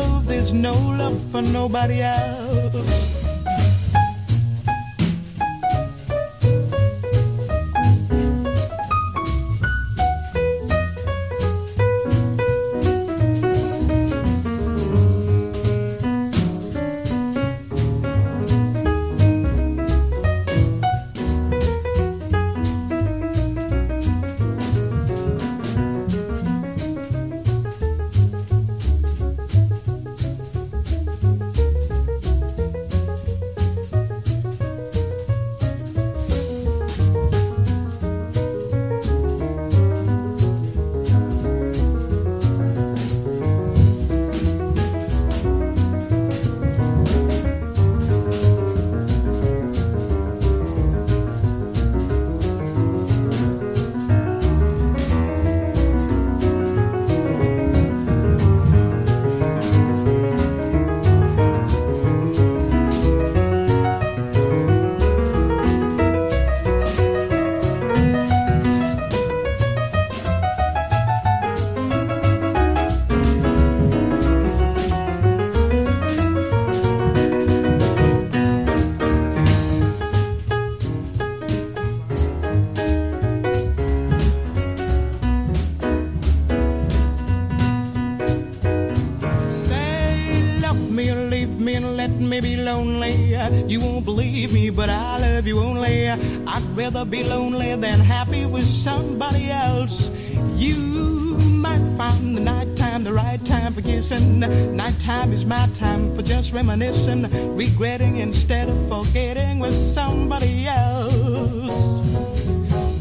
[0.53, 3.10] no love for nobody else.
[97.01, 100.11] Rather be lonely than happy with somebody else.
[100.57, 100.77] You
[101.39, 104.41] might find the nighttime the right time for kissing.
[104.41, 107.23] Nighttime is my time for just reminiscing,
[107.57, 111.73] regretting instead of forgetting with somebody else.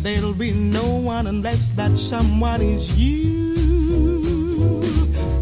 [0.04, 3.56] There'll be no one unless that someone is you.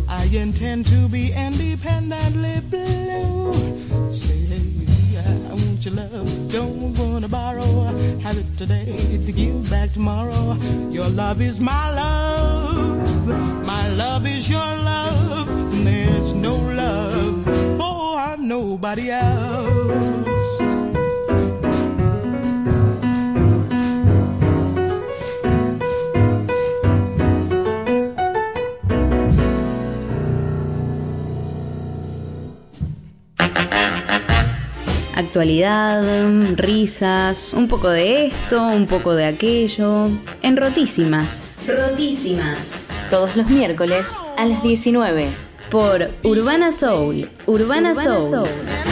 [0.10, 3.54] I intend to be independently blue.
[4.14, 4.38] Say,
[5.50, 7.87] I want your love, don't wanna borrow.
[8.24, 8.86] Have it today
[9.26, 10.58] to give back tomorrow.
[10.90, 13.28] Your love is my love,
[13.66, 15.48] my love is your love.
[15.84, 17.44] There's no love
[17.78, 20.37] for nobody else.
[35.28, 36.04] Actualidad,
[36.56, 40.08] risas, un poco de esto, un poco de aquello.
[40.42, 41.44] En Rotísimas.
[41.68, 42.76] Rotísimas.
[43.10, 45.28] Todos los miércoles a las 19.
[45.70, 47.30] Por Urbana Soul.
[47.46, 48.36] Urbana, Soul.
[48.36, 48.87] And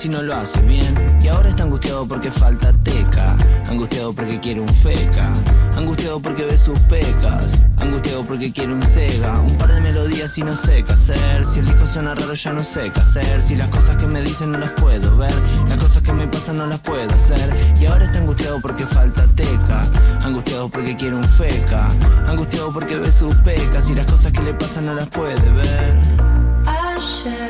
[0.00, 0.94] si no lo hace bien.
[1.22, 3.36] Y ahora está angustiado porque falta teca,
[3.68, 5.28] angustiado porque quiere un feca,
[5.76, 10.42] angustiado porque ve sus pecas, angustiado porque quiere un sega, un par de melodías y
[10.42, 11.44] no sé qué hacer.
[11.44, 14.22] Si el disco suena raro ya no sé qué hacer, si las cosas que me
[14.22, 15.34] dicen no las puedo ver,
[15.68, 17.50] las cosas que me pasan no las puedo hacer.
[17.78, 19.86] Y ahora está angustiado porque falta teca,
[20.24, 21.90] angustiado porque quiere un feca,
[22.26, 23.90] angustiado porque ve sus pecas.
[23.90, 25.98] Y las cosas que le pasan no las puede ver.
[26.64, 27.49] Ayer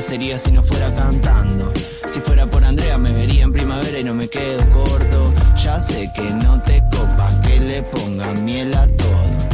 [0.00, 1.72] Sería si no fuera cantando.
[2.06, 5.32] Si fuera por Andrea me vería en primavera y no me quedo corto.
[5.62, 9.53] Ya sé que no te copa que le pongan miel a todo.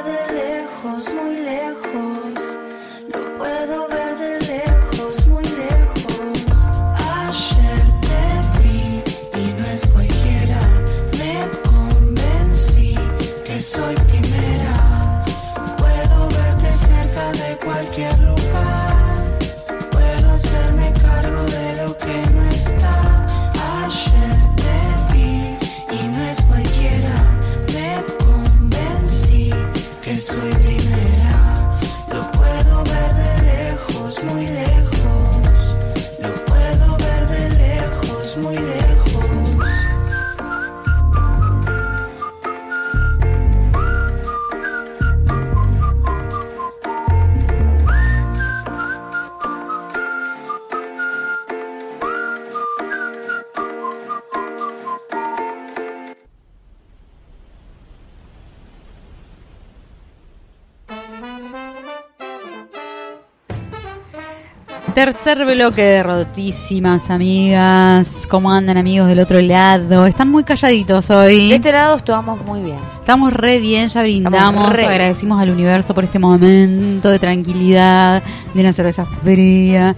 [65.11, 68.25] Tercer bloque de rotísimas amigas.
[68.29, 70.05] ¿Cómo andan amigos del otro lado?
[70.05, 71.51] Están muy calladitos De hoy.
[71.51, 72.77] este lado estamos muy bien.
[73.01, 78.71] Estamos re bien, ya brindamos, agradecimos al universo por este momento de tranquilidad, de una
[78.71, 79.97] cerveza fría,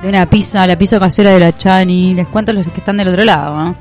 [0.00, 2.14] de una pizza, la pizza casera de la Chani.
[2.14, 3.76] Les cuento a los que están del otro lado, ¿no?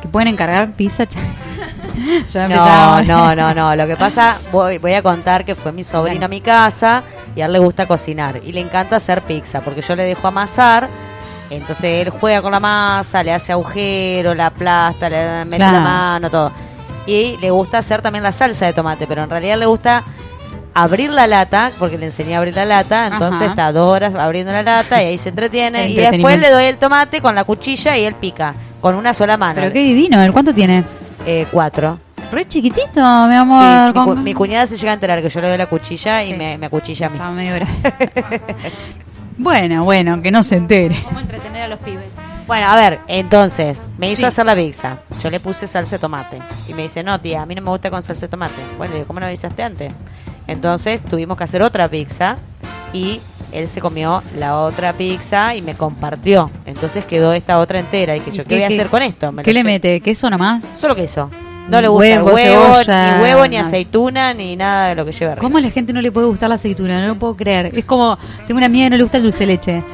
[0.00, 1.26] Que pueden encargar pizza Chani.
[2.32, 3.74] ya No, no, no, no.
[3.74, 7.02] Lo que pasa, voy, voy a contar que fue mi sobrino a mi casa
[7.34, 10.28] y a él le gusta cocinar y le encanta hacer pizza porque yo le dejo
[10.28, 10.88] amasar.
[11.50, 15.78] Entonces él juega con la masa, le hace agujero, la aplasta, le mete Claro.
[15.78, 16.52] la mano, todo.
[17.06, 20.02] Y le gusta hacer también la salsa de tomate, pero en realidad le gusta
[20.74, 23.50] abrir la lata, porque le enseñé a abrir la lata, entonces Ajá.
[23.50, 25.88] está dos horas abriendo la lata y ahí se entretiene.
[25.90, 29.36] Y después le doy el tomate con la cuchilla y él pica, con una sola
[29.36, 29.56] mano.
[29.60, 30.84] Pero qué divino, ¿el cuánto tiene?
[31.26, 31.98] Eh, cuatro.
[32.32, 33.62] Re chiquitito, mi amor.
[33.62, 35.66] Sí, mi, cu- con- mi cuñada se llega a enterar que yo le doy la
[35.66, 37.16] cuchilla y me, me acuchilla a mí.
[37.16, 37.54] Estaba medio
[39.38, 40.96] bueno, bueno, que no se entere.
[41.04, 42.06] ¿Cómo entretener a los pibes?
[42.46, 44.26] Bueno, a ver, entonces, me hizo Sí.
[44.26, 44.98] hacer la pizza.
[45.22, 46.38] Yo le puse salsa de tomate.
[46.68, 48.60] Y me dice, no, tía, a mí no me gusta con salsa de tomate.
[48.78, 49.92] Bueno, le digo, ¿cómo no me avisaste antes?
[50.46, 52.36] Entonces tuvimos que hacer otra pizza
[52.92, 53.20] y
[53.52, 56.50] él se comió la otra pizza y me compartió.
[56.66, 58.16] Entonces quedó esta otra entera.
[58.16, 59.30] Y que ¿Y yo, ¿qué, qué- voy a hacer con esto?
[59.32, 59.66] Me ¿Qué le llevo.
[59.72, 60.00] mete?
[60.00, 60.68] ¿Queso nomás?
[60.74, 61.30] Solo queso.
[61.68, 65.12] No le gusta Huevo, huevo, cebolla, ni huevo, ni aceituna, ni nada de lo que
[65.12, 65.42] lleve arriba.
[65.42, 67.00] ¿Cómo a la gente no le puede gustar la aceituna?
[67.00, 67.70] No lo puedo creer.
[67.74, 69.84] Es como, tengo una amiga que no le gusta el dulce de leche.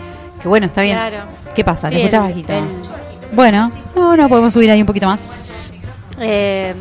[0.43, 0.97] Que bueno, está bien.
[0.97, 1.19] Claro.
[1.55, 1.89] ¿Qué pasa?
[1.89, 2.53] Sí, ¿Te escuchas el- bajito?
[2.53, 5.73] el- Bueno, no, no, podemos subir ahí un poquito más.
[6.21, 6.75] Eh,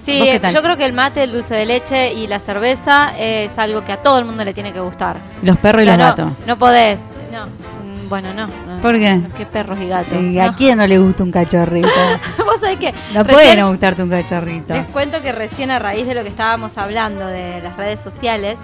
[0.00, 0.20] sí,
[0.52, 3.92] yo creo que el mate, el dulce de leche y la cerveza es algo que
[3.92, 5.16] a todo el mundo le tiene que gustar.
[5.42, 6.46] Los perros y O sea, los no, gatos.
[6.46, 7.00] No podés.
[7.32, 8.46] No, mm, bueno, no.
[8.82, 9.20] ¿Por qué?
[9.36, 10.18] ¿Qué perros y gatos?
[10.40, 11.88] ¿A quién no le gusta un cachorrito?
[12.44, 14.74] Vos sabés que No puede no gustarte un cachorrito.
[14.74, 18.58] Les cuento que recién a raíz de lo que estábamos hablando de las redes sociales,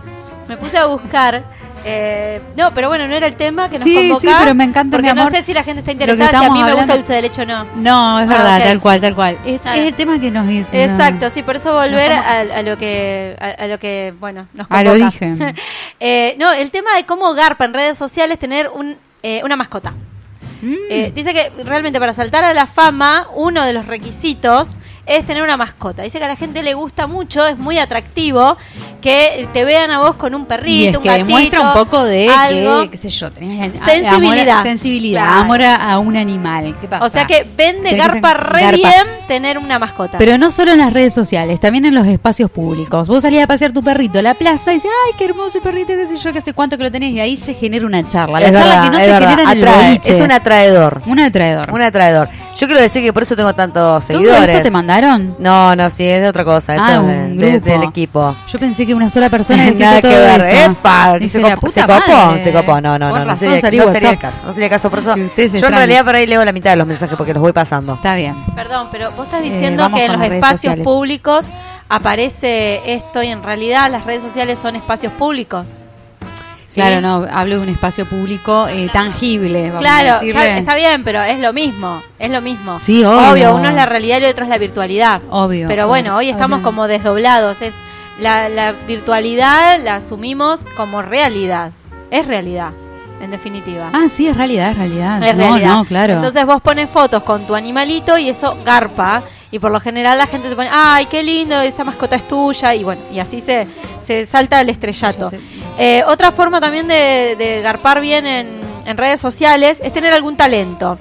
[0.48, 1.42] me puse a buscar.
[1.86, 4.20] eh, no, pero bueno, no era el tema que nos Sí, convoca.
[4.20, 6.36] sí, pero me encanta, Porque mi amor, no sé si la gente está interesada, si
[6.36, 7.64] a mí me gusta hablando- el dulce de leche o no.
[7.76, 9.38] No, es Ah, verdad, tal cual, tal cual.
[9.44, 9.80] Es, Claro.
[9.80, 10.52] es el tema que nos no.
[10.72, 14.66] Exacto, sí, por eso volver a, a lo que a, a lo que bueno nos
[14.70, 15.10] A lo convoca.
[15.10, 15.54] dije.
[16.00, 19.94] Eh, no, el tema de cómo garpa en redes sociales tener un, eh, una mascota.
[20.60, 20.74] Mm.
[20.90, 25.42] Eh, dice que realmente para saltar a la fama, uno de los requisitos es tener
[25.42, 26.02] una mascota.
[26.02, 28.58] Dice que a la gente le gusta mucho, es muy atractivo
[29.04, 31.72] que te vean a vos con un perrito, y es un que gatito, demuestra un
[31.74, 32.82] poco de algo.
[32.84, 34.48] que, qué sé yo, tenés el- Sensibilidad.
[34.48, 35.40] amor- sensibilidad, Claro.
[35.42, 36.74] amor a, a un animal.
[36.80, 37.04] ¿Qué pasa?
[37.04, 38.76] O sea que vende Tenés que garpa ser re garpa.
[38.78, 40.16] bien tener una mascota.
[40.16, 43.06] Pero no solo en las redes sociales, también en los espacios públicos.
[43.06, 45.62] Vos salías a pasear tu perrito a la plaza y dices, ay, qué hermoso el
[45.64, 48.08] perrito, qué sé yo, qué sé cuánto que lo tenés, y ahí se genera una
[48.08, 48.40] charla.
[48.40, 49.28] La Es charla verdad, que no se verdad.
[49.30, 50.12] genera en el Atrae, boliche.
[50.12, 51.02] Es un atraedor.
[51.06, 51.70] Un atraedor.
[51.70, 52.28] Un atraedor.
[52.56, 54.48] Yo quiero decir que por eso tengo tantos ¿Todo seguidores.
[54.48, 55.34] esto te mandaron?
[55.40, 56.76] No, no, sí, es de otra cosa.
[56.76, 57.68] Eso Ah, es un de- de- grupo.
[57.68, 58.36] del equipo.
[58.48, 60.70] Yo pensé que una sola persona que todo eso.
[60.72, 62.44] Epa, Dije, se, la copó, puta se copó, madre.
[62.44, 62.80] se copó.
[62.80, 64.40] No, no, Con no, no razón sería, salí no sería el caso.
[64.44, 64.90] No sería el caso.
[64.90, 67.34] Por eso, Que yo en realidad por ahí leo la mitad de los mensajes porque
[67.34, 67.94] los voy pasando.
[67.94, 68.34] Está bien.
[68.54, 70.84] Perdón, pero vos estás Eh, diciendo vamos que en con los las redes espacios sociales.
[70.84, 71.44] públicos
[71.88, 75.68] aparece esto y en realidad las redes sociales son espacios públicos.
[76.64, 76.80] ¿Sí?
[76.80, 80.42] Claro, no, hablo de un espacio público eh, tangible, vamos a Claro, decirle.
[80.42, 82.80] está, está bien, pero es lo mismo, es lo mismo.
[82.80, 83.54] Sí, obvio.
[83.54, 85.20] uno es la realidad y otro es la virtualidad.
[85.30, 85.68] Obvio.
[85.68, 86.64] Pero bueno, hoy estamos Obvio.
[86.64, 87.62] como desdoblados.
[87.62, 87.72] Es
[88.18, 91.72] la, la virtualidad la asumimos como realidad.
[92.10, 92.70] Es realidad,
[93.20, 93.90] en definitiva.
[93.92, 95.22] Ah, sí, es realidad, es realidad.
[95.22, 95.74] Es no, realidad.
[95.74, 96.12] no, claro.
[96.14, 99.22] Entonces vos pones fotos con tu animalito y eso garpa.
[99.50, 102.74] Y por lo general la gente te pone, ay, qué lindo, esa mascota es tuya.
[102.74, 103.66] Y bueno, y así se,
[104.06, 105.30] se salta el estrellato.
[105.78, 108.48] Eh, otra forma también de, de garpar bien en,
[108.84, 110.98] en redes sociales es tener algún talento.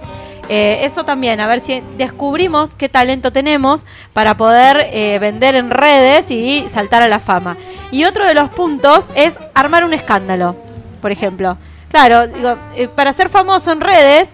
[0.49, 5.69] Eh, eso también, a ver si descubrimos qué talento tenemos para poder eh, vender en
[5.69, 7.55] redes y saltar a la fama.
[7.91, 10.55] Y otro de los puntos es armar un escándalo,
[11.01, 11.57] por ejemplo.
[11.89, 14.29] Claro, digo, eh, para ser famoso en redes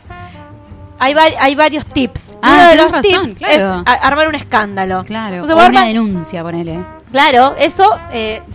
[0.97, 2.34] hay, va- hay varios tips.
[2.41, 3.84] Ah, Uno de los razón, tips claro.
[3.86, 5.03] es armar un escándalo.
[5.03, 6.80] Claro, Entonces, o vos una denuncia, ponele.
[7.12, 7.97] Claro, eso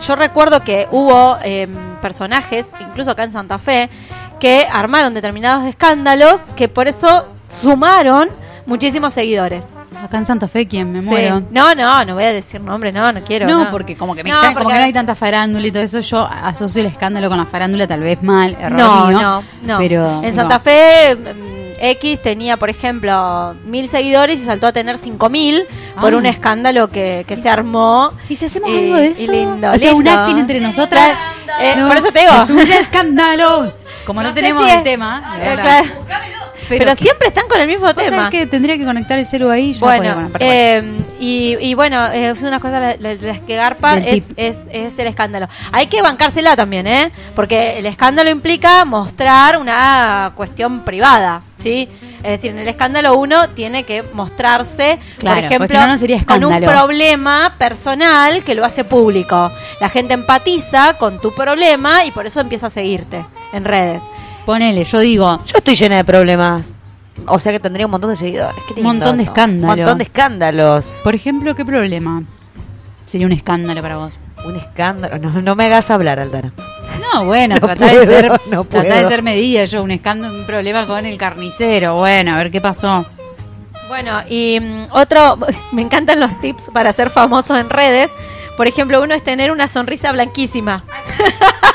[0.07, 1.69] yo recuerdo que hubo eh,
[2.01, 3.89] personajes, incluso acá en Santa Fe,
[4.41, 7.27] que armaron determinados escándalos que por eso
[7.63, 8.29] sumaron
[8.67, 9.65] muchísimos seguidores.
[10.03, 10.93] Acá en Santa Fe, ¿quién?
[10.93, 11.07] Me Sí.
[11.07, 11.43] muero.
[11.51, 13.47] No, no, no voy a decir nombre, no, no quiero.
[13.47, 15.83] No, porque como que me No, extraña, como que no hay tanta farándula y todo
[15.83, 19.21] eso, yo asocio el escándalo con la farándula, tal vez mal, error No, mío.
[19.21, 19.79] no, no.
[19.79, 24.97] Pero, en Santa Fe mm, X tenía, por ejemplo, mil seguidores y saltó a tener
[24.99, 25.65] cinco mil
[26.01, 26.17] por Ah.
[26.17, 28.13] un escándalo que, que se armó.
[28.29, 29.33] ¿Y si hacemos Y- algo de y eso?
[29.33, 31.17] lindo, o sea, un acting entre nosotras.
[31.61, 32.33] Eh, No, por eso te digo.
[32.35, 33.73] Es un escándalo.
[34.07, 35.89] Como no, tenemos si el es- tema, Eh, claro.
[36.69, 38.31] Pero, siempre están con el mismo tema.
[38.31, 40.31] que tendría que conectar el celu ahí ya Bueno, bueno.
[40.41, 40.83] eh,
[41.21, 45.49] y, y bueno, es una cosa de las que garpa es, es, es el escándalo.
[45.73, 47.13] Hay que bancársela también, ¿eh?
[47.35, 51.89] Porque el escándalo implica mostrar una cuestión privada, ¿sí?
[52.19, 55.87] Es decir, en el escándalo uno tiene que mostrarse, Claro, por pues ejemplo, si no,
[55.87, 59.51] no sería con un problema personal que lo hace público.
[59.81, 64.03] La gente empatiza con tu problema y por eso empieza a seguirte en redes.
[64.45, 66.75] Ponele, yo digo, Yo estoy llena de problemas.
[67.27, 68.57] O sea que tendría un montón de seguidores.
[68.69, 69.33] Qué Un montón de eso.
[69.33, 69.73] escándalos.
[69.75, 70.99] Un montón de escándalos.
[71.03, 72.23] por ejemplo, ¿qué problema
[73.07, 74.19] sería un escándalo para vos?
[74.45, 75.19] Un escándalo.
[75.19, 76.53] No, no me hagas hablar, Aldana.
[77.13, 80.45] No, bueno, No tratá de ser, no tratá de ser medida yo, un escándalo, un
[80.47, 83.07] problema con el carnicero, bueno, a ver qué pasó.
[83.89, 85.39] Bueno, y mm, otro,
[85.73, 88.11] me encantan los tips para ser famoso en redes.
[88.57, 90.85] Por ejemplo, uno es tener una sonrisa blanquísima.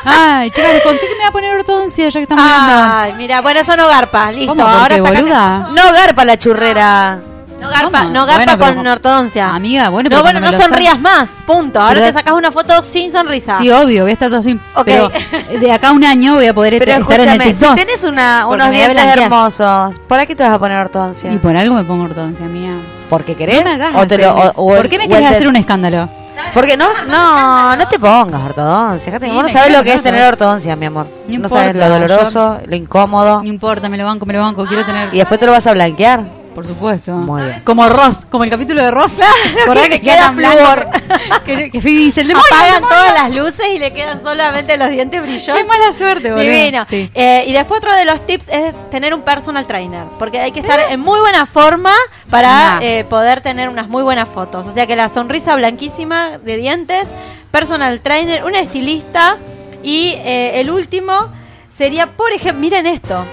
[0.05, 2.93] Ay, chicas, les conté que me iba a poner ortodoncia ya que estamos hablando.
[2.95, 4.55] Ay, mira, bueno, eso no garpa, listo.
[4.55, 4.63] ¿Cómo?
[4.63, 5.69] ¿Por Ahora qué, boluda?
[5.73, 7.19] No garpa la churrera.
[7.59, 8.09] No garpa, ¿Cómo?
[8.13, 9.53] no garpa Bueno, con ortodoncia.
[9.53, 11.81] Amiga, bueno, no, bueno, no sonrías más, punto.
[11.81, 13.57] Ahora Pero- te sacas una foto sin sonrisa.
[13.57, 14.61] Sí, obvio, voy a estar todo sin.
[14.85, 15.11] Pero
[15.59, 17.75] de acá a un año voy a poder Pero estar en el escúchame, si TikTok.
[17.75, 21.29] tenés una, unos dientes hermosos, ¿por qué te vas a poner ortodoncia?
[21.33, 22.75] Y por algo me pongo ortodoncia, mía.
[23.09, 23.57] ¿Porque querés?
[23.57, 25.47] No me hagas ¿O te lo- hacer- o- o el- ¿Por qué me querés hacer
[25.49, 26.09] un escándalo?
[26.53, 29.19] Porque no, no, no te pongas ortodoncia.
[29.19, 31.07] Sí, vos no quiero lo que es tener ortodoncia, mi amor.
[31.27, 33.41] No No, sabes lo doloroso, lo incómodo.
[33.43, 35.13] No importa, me lo banco, me lo banco, quiero tener.
[35.13, 36.38] Y después te lo vas a blanquear.
[36.53, 37.11] Por supuesto.
[37.13, 37.61] Muy bien.
[37.63, 39.19] Como Ross, como el capítulo de Ross.
[39.63, 40.89] ¿Acordás que que queda flúor.
[41.45, 42.89] Que, que Phoebe dice, Apagan el demonio".
[42.89, 45.55] todas las luces y le quedan solamente los dientes brillosos.
[45.55, 46.49] Qué mala suerte, boludo.
[46.49, 46.85] Divino.
[46.85, 47.09] Sí.
[47.13, 50.59] Eh, y después otro de los tips es tener un personal trainer, porque hay que
[50.59, 51.93] estar en muy buena forma
[52.29, 54.67] para eh, poder tener unas muy buenas fotos.
[54.67, 57.05] O sea que la sonrisa blanquísima de dientes,
[57.51, 59.37] personal trainer, un estilista
[59.83, 61.29] y eh, el último
[61.77, 63.23] sería, por ejemplo, miren esto,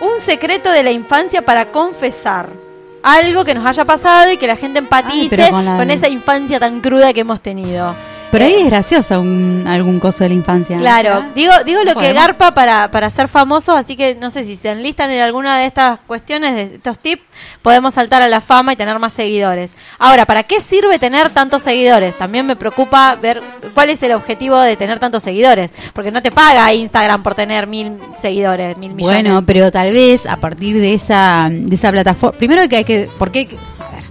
[0.00, 2.65] un secreto de la infancia para confesar.
[3.08, 6.08] Algo que nos haya pasado y que la gente empatice pero con la- con esa
[6.08, 7.94] infancia tan cruda que hemos tenido.
[8.30, 10.76] Pero ahí es gracioso un- algún coso de la infancia.
[10.78, 11.30] Claro, ¿verdad?
[11.34, 14.70] digo, digo lo que garpa para, para ser famosos, así que no sé si se
[14.70, 17.22] enlistan en alguna de estas cuestiones, de estos tips,
[17.62, 19.70] podemos saltar a la fama y tener más seguidores.
[19.98, 22.18] Ahora, ¿para qué sirve tener tantos seguidores?
[22.18, 26.30] También me preocupa ver cuál es el objetivo de tener tantos seguidores, porque no te
[26.30, 29.22] paga Instagram por tener mil seguidores, mil millones.
[29.22, 32.36] Bueno, pero tal vez a partir de esa, de esa plataforma.
[32.38, 33.08] Primero que hay que.
[33.18, 33.48] ¿Por qué?
[33.78, 34.04] A ver.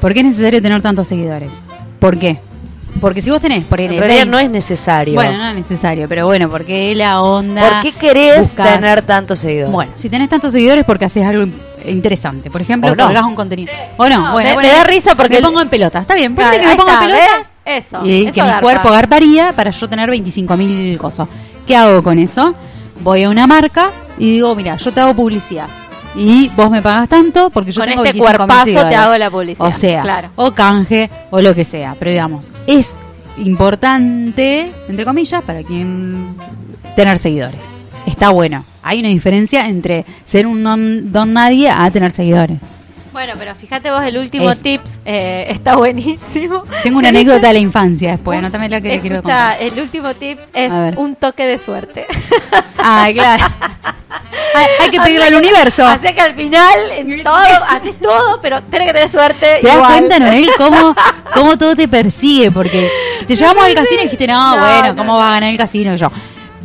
[0.00, 1.60] ¿Por qué es necesario tener tantos seguidores?
[1.98, 2.38] ¿Por qué?
[3.00, 5.14] Porque si vos tenés, por En el realidad no es necesario.
[5.14, 7.60] Bueno, no es necesario, pero bueno, porque la onda.
[7.62, 9.72] ¿Por qué querés buscas- tener tantos seguidores?
[9.72, 11.54] Bueno, si tenés tantos seguidores porque haces algo in-
[11.86, 12.50] interesante.
[12.50, 13.04] Por ejemplo, no.
[13.04, 13.72] colgás un contenido.
[13.96, 16.02] O no, No, bueno, me- bueno, me da risa porque me el- pongo en pelotas.
[16.02, 17.84] Está bien, ponle Claro, que me pongo en pelotas ¿ves?
[17.84, 18.60] Eso, y eso que mi garpa.
[18.62, 21.28] cuerpo garparía para yo tener 25 mil cosas.
[21.66, 22.54] ¿Qué hago con eso?
[23.00, 25.66] Voy a una marca y digo, mira, yo te hago publicidad.
[26.16, 29.16] Y vos me pagas tanto porque yo Con tengo este 25 mil cuerpazo te hago
[29.18, 29.68] la publicidad.
[29.68, 30.30] O sea, Claro.
[30.36, 31.94] o canje o lo que sea.
[31.98, 32.92] Pero digamos, es
[33.38, 36.34] importante, entre comillas, para quien
[36.94, 37.60] tener seguidores.
[38.06, 38.64] Está bueno.
[38.82, 42.62] Hay una diferencia entre ser un non- don nadie a tener seguidores.
[43.16, 46.64] Bueno, pero fíjate vos, el último Es- tips eh, está buenísimo.
[46.82, 49.62] Tengo una anécdota de la infancia después, anótame la que le quiero Escucha, contar.
[49.62, 52.06] el último tips es un toque de suerte.
[52.88, 53.42] Ah, claro.
[54.54, 55.84] hay, hay que pedirle al universo.
[55.86, 57.36] Así que al final, en todo,
[57.68, 59.58] haces todo, pero tenés que tener suerte.
[59.60, 60.94] ¿Te das cuenta, Noel, cómo,
[61.34, 62.52] cómo todo te persigue?
[62.52, 62.88] Porque
[63.26, 65.18] te llevamos al casino y dijiste, no, No, bueno, no, ¿cómo no.
[65.18, 65.94] vas a ganar el casino?
[65.94, 66.12] Y yo,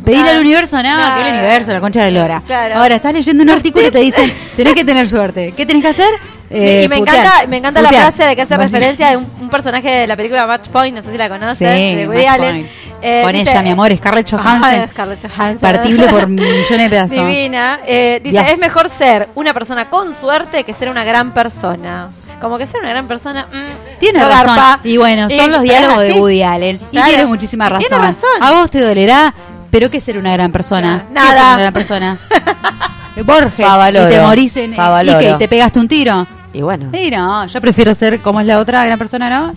[0.04, 0.36] pedirle Claro.
[0.38, 1.14] al universo, no, Claro.
[1.16, 2.42] que el universo, la concha de Lora.
[2.46, 2.76] Claro.
[2.76, 5.52] Ahora, estás leyendo un artículo y te dicen, tenés que tener suerte.
[5.56, 6.08] ¿Qué tenés que hacer?
[6.54, 7.16] Eh, y me putear.
[7.18, 10.16] encanta, me encanta la frase de que hace referencia de un, un personaje de la
[10.16, 12.68] película Match Point, no sé si la conoces, Sí, de Woody Allen.
[13.04, 14.88] Eh, Con dice- ella, mi amor, Scarlett Johansson.
[14.90, 15.58] Scarlett Johansson.
[15.58, 17.10] Partible por millones de pedazos.
[17.16, 17.80] Divina.
[17.86, 18.52] Eh, dice, Dios.
[18.52, 22.10] es mejor ser una persona con suerte que ser una gran persona.
[22.40, 23.46] Como que ser una gran persona.
[23.52, 24.46] mm, Tiene no razón.
[24.56, 24.80] garpa.
[24.84, 26.12] Y bueno, son Y- los diálogos de.
[26.12, 26.76] Woody Allen.
[26.90, 27.08] Y Claro.
[27.08, 27.86] tiene muchísima razón.
[27.88, 28.30] tiene razón.
[28.40, 29.34] A vos te dolerá,
[29.70, 31.04] pero ¿qué es ser una gran persona?
[31.10, 31.26] Nada.
[31.28, 32.18] ¿Qué es ser una gran persona?
[33.24, 34.08] Borges, Favaloro.
[34.08, 36.26] y te morís en, y que te pegaste un tiro.
[36.52, 36.90] Y bueno.
[36.96, 39.54] Y no, yo prefiero ser como es la otra gran persona, ¿no?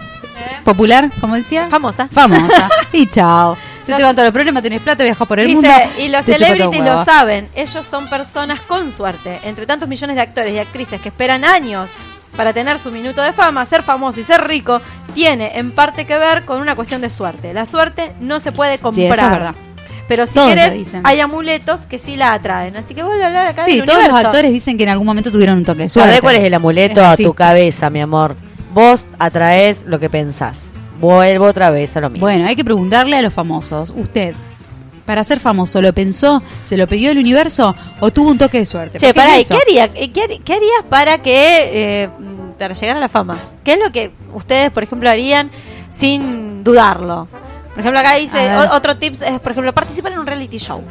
[0.63, 1.67] Popular, como decía.
[1.69, 2.07] Famosa.
[2.11, 2.69] Famosa.
[2.91, 3.55] y chao.
[3.81, 3.97] Se No.
[3.97, 5.73] te van todos los problemas, tenés plata, viajas por el Dice, mundo.
[5.99, 9.39] y los celebrities lo saben, ellos son personas con suerte.
[9.43, 11.87] Entre tantos millones de actores y actrices que esperan años
[12.35, 14.81] para tener su minuto de fama, ser famoso y ser rico,
[15.13, 17.53] tiene en parte que ver con una cuestión de suerte.
[17.53, 19.05] La suerte no se puede comprar.
[19.05, 19.55] Sí, eso es verdad.
[20.07, 21.01] Pero si Todos dicen.
[21.03, 22.77] hay amuletos que sí la atraen.
[22.77, 25.07] Así que vuelvo a hablar acá Sí, del todos los actores dicen que en algún
[25.07, 26.09] momento tuvieron un toque de suerte.
[26.09, 28.35] ¿Sabés cuál es el amuleto Es a tu cabeza, mi amor?
[28.73, 30.71] Vos atraes lo que pensás.
[30.99, 32.25] Vuelvo otra vez a lo mismo.
[32.25, 33.91] Bueno, hay que preguntarle a los famosos.
[33.95, 34.35] ¿Usted,
[35.05, 38.65] para ser famoso, lo pensó, se lo pidió el universo o tuvo un toque de
[38.65, 38.99] suerte?
[38.99, 42.09] Che, pará, ¿y es qué, haría, qué, harí- qué harías para que eh,
[42.59, 43.37] para llegar a la fama?
[43.63, 45.49] ¿Qué es lo que ustedes, por ejemplo, harían
[45.97, 47.27] sin dudarlo?
[47.75, 50.81] Por ejemplo, acá dice, otro tips es, por ejemplo, participar en un reality show.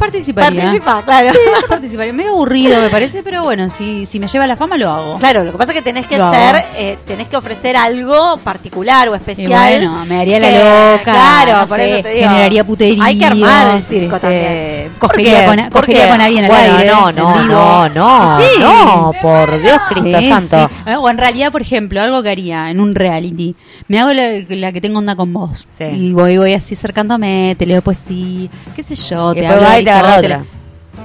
[0.00, 0.62] Participaría.
[0.62, 1.30] Participa, claro.
[1.32, 2.12] Sí, yo participaría.
[2.12, 5.18] Medio aburrido me parece, pero bueno, si, si me lleva la fama lo hago.
[5.18, 9.08] Claro, lo que pasa es que tenés que Lo eh, tenés que ofrecer algo particular
[9.08, 9.48] o Y especial.
[9.50, 10.54] bueno, me haría la que-
[10.98, 11.12] loca.
[11.12, 12.28] Claro, no por sé, eso te digo.
[12.28, 13.04] generaría putería.
[13.04, 14.44] Hay que armar el circo también.
[14.44, 16.08] este, Cogería, con, ¿Por cogería qué?
[16.10, 16.90] con alguien al Bueno, aire.
[16.90, 17.44] No, en no, vivo.
[17.54, 18.44] no, no, Sí.
[18.60, 20.68] no, por Dios Cristo Sí, Santo.
[20.68, 20.90] sí.
[20.90, 23.54] Eh, O en realidad, por ejemplo, algo que haría en un reality.
[23.88, 25.66] Me hago la, la que tengo onda con vos.
[25.68, 25.84] Sí.
[25.84, 29.70] Y voy, voy así acercándome, te leo poesía, qué sé yo, Y te después hablo
[29.76, 30.46] de te agarra Aristóteles.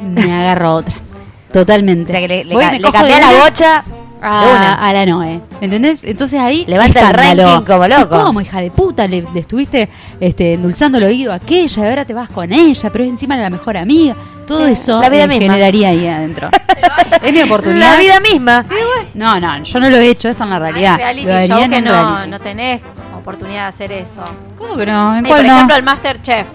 [0.03, 0.95] Me agarro otra.
[1.51, 2.11] Totalmente.
[2.11, 3.83] O sea que le, le, Voy ca- le cojo cambiás de la bocha
[4.19, 4.73] una.
[4.73, 5.41] a, a la Noé.
[5.61, 6.03] ¿Entendés?
[6.03, 6.65] Entonces ahí.
[6.67, 8.09] Levanta el ranking como loco.
[8.25, 9.07] ¿Cómo, hija de puta?
[9.07, 12.89] Le, le estuviste este, endulzando el oído a aquella y ahora te vas con ella,
[12.91, 14.15] pero es encima la mejor amiga.
[14.45, 15.43] Todo Sí, eso la vida misma.
[15.53, 16.49] generaría ahí adentro.
[17.23, 17.93] es mi oportunidad.
[17.93, 18.65] La vida misma.
[19.13, 20.97] No, no, yo no lo he hecho, esto en la realidad.
[20.97, 22.29] reality show que no, reality.
[22.29, 22.81] no tenés
[23.17, 24.23] oportunidad de hacer eso.
[24.57, 25.15] ¿Cómo que no?
[25.17, 25.55] ¿En cuál por no?
[25.55, 26.45] ejemplo, el Masterchef.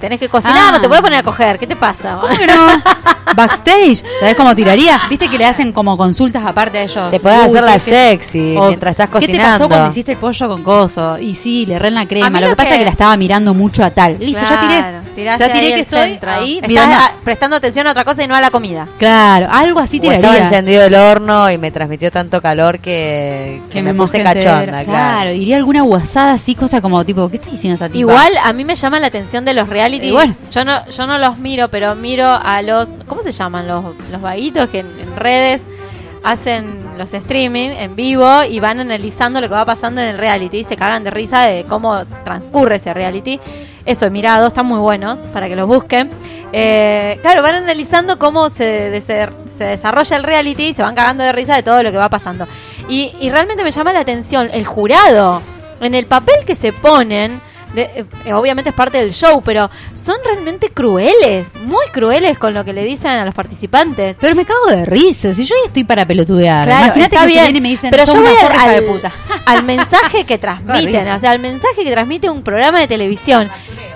[0.00, 0.72] Tenés que cocinar, Ah.
[0.72, 1.58] no te puedes poner a coger.
[1.58, 2.18] ¿Qué te pasa?
[2.20, 2.66] ¿Cómo que no?
[3.34, 5.00] Backstage, ¿sabes cómo tiraría?
[5.08, 7.10] Viste que le hacen como consultas aparte a ellos.
[7.10, 9.52] Te podés hacer la ¿qué- qué- sexy o, mientras estás ¿Qué te cocinando.
[9.58, 11.18] pasó cuando hiciste el pollo con coso?
[11.18, 12.30] Y sí, le ren la A crema.
[12.40, 14.16] Lo lo que pasa es que la estaba mirando mucho a tal.
[14.20, 15.13] Listo, ya tiré.
[15.14, 16.30] Tiraste Ya tiré ahí que el estoy centro.
[16.30, 16.96] ahí Estás mirando.
[17.24, 18.86] prestando atención a otra cosa y no a la comida.
[18.98, 20.42] Claro, algo así O estaba tiraría.
[20.48, 24.84] encendido el horno y me transmitió tanto calor que, que me, puse mosqué cachonda, claro.
[24.84, 27.98] Claro, diría alguna guasada así, cosa como tipo, ¿qué está diciendo esa tipa?
[28.00, 30.10] Igual a mí me llama la atención de los reality.
[30.10, 30.34] Bueno.
[30.50, 34.20] Yo no yo no los miro, pero miro a los ¿cómo se llaman los los
[34.20, 35.60] vaguitos que en, en redes
[36.24, 40.58] hacen los streaming en vivo y van analizando lo que va pasando en el reality
[40.58, 43.38] y se cagan de risa de cómo transcurre ese reality.
[43.84, 46.10] Eso he mirado, están muy buenos para que los busquen.
[46.52, 51.22] Eh, claro, van analizando cómo se, se, se desarrolla el reality y se van cagando
[51.22, 52.46] de risa de todo lo que va pasando.
[52.88, 55.42] Y, y realmente me llama la atención el jurado,
[55.80, 57.40] en el papel que se ponen.
[57.74, 62.64] De- eh, obviamente es parte del show, pero son realmente crueles, muy crueles con lo
[62.64, 64.16] que le dicen a los participantes.
[64.20, 66.66] Pero me cago de risa, si yo ya estoy para pelotudear.
[66.66, 68.54] Claro, Imagínate que se bien, vienen y me dicen, pero yo una voy al- zorra
[68.56, 69.12] hija de al- puta.
[69.46, 73.50] al mensaje que transmiten, o sea, al mensaje que transmite un programa de televisión.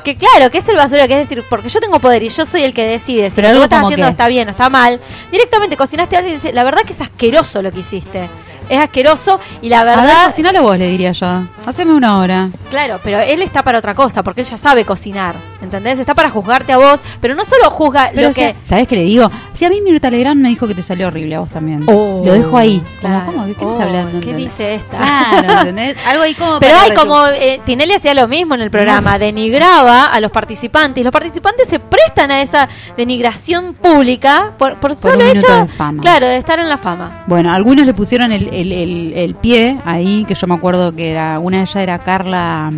[0.05, 2.45] Que claro, que es el basurero, que es decir, porque yo tengo poder y yo
[2.45, 4.51] soy el que decide si Pero lo que vos estás haciendo que- está bien o
[4.53, 5.01] está mal.
[5.31, 8.29] Directamente cocinaste a alguien y dice, la verdad que es asqueroso lo que hiciste.
[8.69, 11.43] Es asqueroso y la A ver, verdad, cocinalo vos, le diría yo.
[11.67, 12.49] Haceme una hora.
[12.71, 15.99] claro, pero él está para otra cosa, porque él ya sabe cocinar, ¿entendés?
[15.99, 18.55] Está para juzgarte a vos, pero no solo juzga Pero lo que...
[18.65, 19.31] ¿sabes qué le digo?
[19.55, 21.83] Si a mí Mirta Legrand me dijo que te salió horrible a vos también.
[21.87, 22.79] Oh, Lo dejo ahí.
[22.79, 23.27] Como, claro.
[23.33, 23.47] ¿Cómo?
[23.47, 24.11] ¿De qué me Oh, está hablando?
[24.21, 24.45] ¿Qué ¿Entendés?
[24.59, 24.97] dice esta?
[24.99, 25.97] Claro, ¿entendés?
[26.07, 30.05] Algo ahí como Pero hay como eh, Tinelli hacía lo mismo en el programa, denigraba
[30.07, 31.03] a los participantes.
[31.05, 36.01] Los participantes se prestan a esa denigración pública por, por, Por solo hecho, de fama.
[36.03, 37.25] claro, de estar en la fama.
[37.27, 41.11] Bueno, algunos le pusieron el, el, el, el pie ahí, que yo me acuerdo que
[41.11, 42.71] era una de ellas era Carla,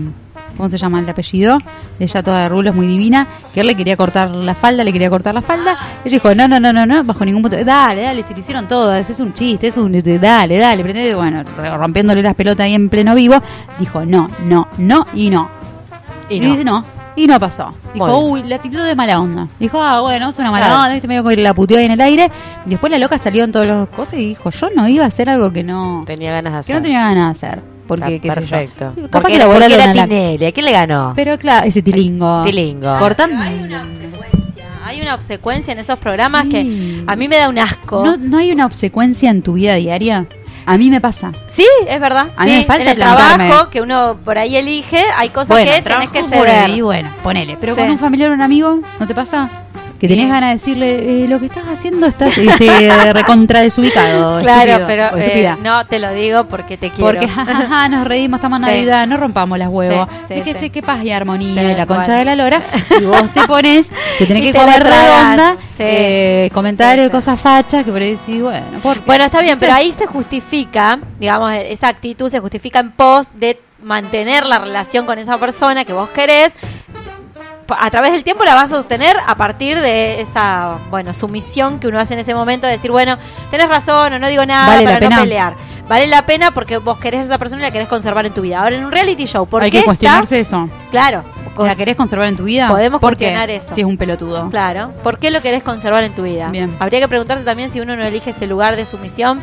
[0.56, 1.58] ¿cómo se llama el apellido?
[1.98, 5.10] Ella toda de rulos, muy divina, que él le quería cortar la falda, le quería
[5.10, 5.78] cortar la falda.
[6.04, 7.62] Ella dijo, no, no, no, no, no, bajo ningún punto.
[7.64, 9.94] Dale, dale, si lo hicieron todas, es un chiste, es un...
[9.94, 11.44] este, Dale, dale, pretende, bueno,
[11.76, 13.36] rompiéndole las pelotas ahí en pleno vivo.
[13.78, 15.50] Dijo, no, no, no y no.
[16.28, 16.99] Y Y no.
[17.16, 17.74] Y no pasó.
[17.92, 19.48] Dijo, Muy uy, la actitud de mala onda.
[19.58, 20.80] Dijo, ah, bueno, es una mala Claro.
[20.82, 22.30] onda, viste, medio que la puteó ahí en el aire.
[22.66, 25.08] Y después la loca salió en todas las cosas y dijo, yo no iba a
[25.08, 26.66] hacer algo que no, Tenía ganas de hacer.
[26.74, 27.62] que no tenía ganas de hacer.
[27.86, 28.50] Porque, Está qué sé yo.
[28.50, 28.84] perfecto.
[28.94, 30.46] Capaz Porque que la porque era Tinelli.
[30.46, 31.12] ¿A quién le ganó?
[31.16, 32.44] Pero claro, ese tilingo.
[32.44, 32.98] Tilingo.
[33.00, 33.36] Cortando.
[34.84, 36.48] Hay una obsecuencia en esos programas Sí.
[36.50, 38.04] que a mí me da un asco.
[38.04, 40.26] ¿No, ¿No hay una obsecuencia en tu vida diaria?
[40.72, 41.32] A mí me pasa.
[41.48, 42.28] Sí, es verdad.
[42.36, 43.46] A mí sí, me falta en el plantarme.
[43.48, 46.48] trabajo que uno por ahí elige, hay cosas Bueno, que tenés que por ceder.
[46.48, 47.56] ahí, bueno, ponele.
[47.60, 47.80] Pero Sí.
[47.80, 49.48] con un familiar o un amigo, ¿no te pasa?
[50.00, 50.30] Que tenés Sí.
[50.30, 54.40] ganas de decirle, eh, lo que estás haciendo estás este, recontra desubicado.
[54.42, 57.04] Claro, estúpido, pero eh, no te lo digo porque te quiero.
[57.04, 58.70] Porque jajaja, nos reímos, estamos en Sí.
[58.72, 60.08] Navidad, no rompamos las huevos.
[60.10, 60.70] Sí, sí, Fíjese sí.
[60.70, 62.62] qué paz y armonía Sí, y la concha de la lora.
[62.98, 65.82] Y vos te pones, te tenés que te comer redonda, Sí.
[65.84, 67.16] eh, comentarios, Sí, sí.
[67.16, 69.02] cosas fachas, que por ahí decís, bueno, ¿por qué?
[69.04, 69.66] Bueno, está bien, ¿Viste?
[69.66, 75.04] pero ahí se justifica, digamos, esa actitud se justifica en pos de mantener la relación
[75.04, 76.52] con esa persona que vos querés.
[77.78, 81.88] A través del tiempo la vas a sostener a partir de esa, bueno, sumisión que
[81.88, 83.18] uno hace en ese momento de decir, bueno,
[83.50, 85.54] tenés razón o no digo nada ¿Vale la para no pelear.
[85.88, 88.42] Vale la pena porque vos querés a esa persona y la querés conservar en tu
[88.42, 88.60] vida.
[88.62, 90.68] Ahora, en un reality show, ¿por Hay qué que cuestionarse está- eso.
[90.90, 91.24] Claro.
[91.54, 92.68] con- ¿La querés conservar en tu vida?
[92.68, 93.24] Podemos ¿Por qué?
[93.24, 93.74] cuestionar eso.
[93.74, 94.48] Si es un pelotudo.
[94.50, 94.92] Claro.
[95.02, 96.48] ¿Por qué lo querés conservar en tu vida?
[96.50, 96.72] Bien.
[96.78, 99.40] Habría que preguntarse también si uno no elige ese lugar de sumisión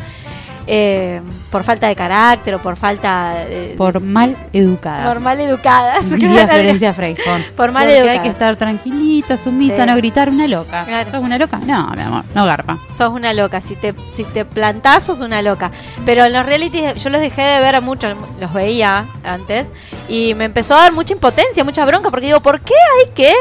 [0.68, 3.74] eh, por falta de carácter o por falta de...
[3.78, 5.07] Por mal educadas.
[5.07, 6.05] por mal educadas.
[6.07, 7.43] Florencia Freijón.
[7.55, 8.22] Por mal Porque hay educadas.
[8.24, 9.86] que estar tranquilita, sumisa, Sí.
[9.86, 10.84] no gritar, una loca.
[10.86, 11.09] Claro.
[11.09, 11.59] ¿Sos una loca?
[11.65, 12.78] No, mi amor, no garpa.
[12.97, 13.61] Sos una loca.
[13.61, 15.72] Si te, si te plantás, sos una loca.
[16.05, 19.68] Pero en los realities yo los dejé de ver a muchos, los veía antes,
[20.09, 22.74] y me empezó a dar mucha impotencia, mucha bronca, porque digo, ¿por qué
[23.05, 23.32] hay que...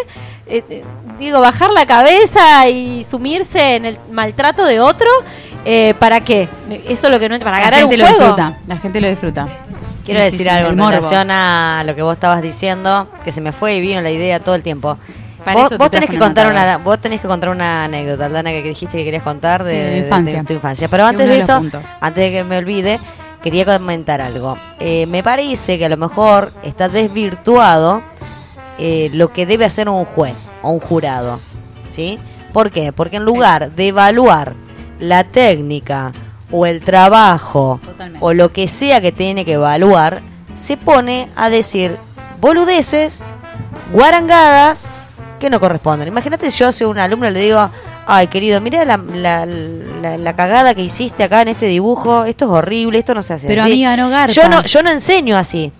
[0.48, 0.84] eh, eh,
[1.18, 5.08] digo, bajar la cabeza y sumirse en el maltrato de otro,
[5.66, 6.48] eh, ¿para qué?
[6.88, 8.22] Eso es lo que no para la ganar gente un lo juego.
[8.24, 8.58] disfruta.
[8.66, 9.46] La gente lo disfruta.
[10.04, 10.90] Quiero Sí, decir sí, algo en morbo.
[10.92, 14.38] relación a lo que vos estabas diciendo, que se me fue y vino la idea
[14.40, 14.96] todo el tiempo.
[15.44, 18.26] Para Vos, eso te vos tenés que contar una, vos tenés que contar una anécdota,
[18.26, 20.38] Aldana, que dijiste que querías contar de, Sí, de de- infancia.
[20.40, 20.88] de tu infancia.
[20.88, 21.82] Pero antes de eso, puntos.
[22.00, 22.98] antes de que me olvide,
[23.42, 24.56] quería comentar algo.
[24.80, 28.02] Eh, me parece que a lo mejor está desvirtuado
[28.78, 31.38] eh, lo que debe hacer un juez o un jurado.
[31.90, 32.18] ¿Sí?
[32.52, 32.92] ¿Por qué?
[32.92, 34.54] Porque en lugar de evaluar
[35.00, 36.12] la técnica
[36.50, 38.24] o el trabajo Totalmente.
[38.24, 40.20] o lo que sea que tiene que evaluar,
[40.54, 41.96] se pone a decir
[42.40, 43.22] boludeces,
[43.92, 44.86] guarangadas
[45.40, 46.08] que no corresponden.
[46.08, 47.68] Imagínate yo si a un alumno le digo,
[48.06, 52.44] ay querido, mira la, la, la- la cagada que hiciste acá en este dibujo, esto
[52.46, 53.72] es horrible, esto no se hace Pero así".
[53.72, 54.32] amiga, no garpa.
[54.32, 55.72] Yo no, yo no enseño así.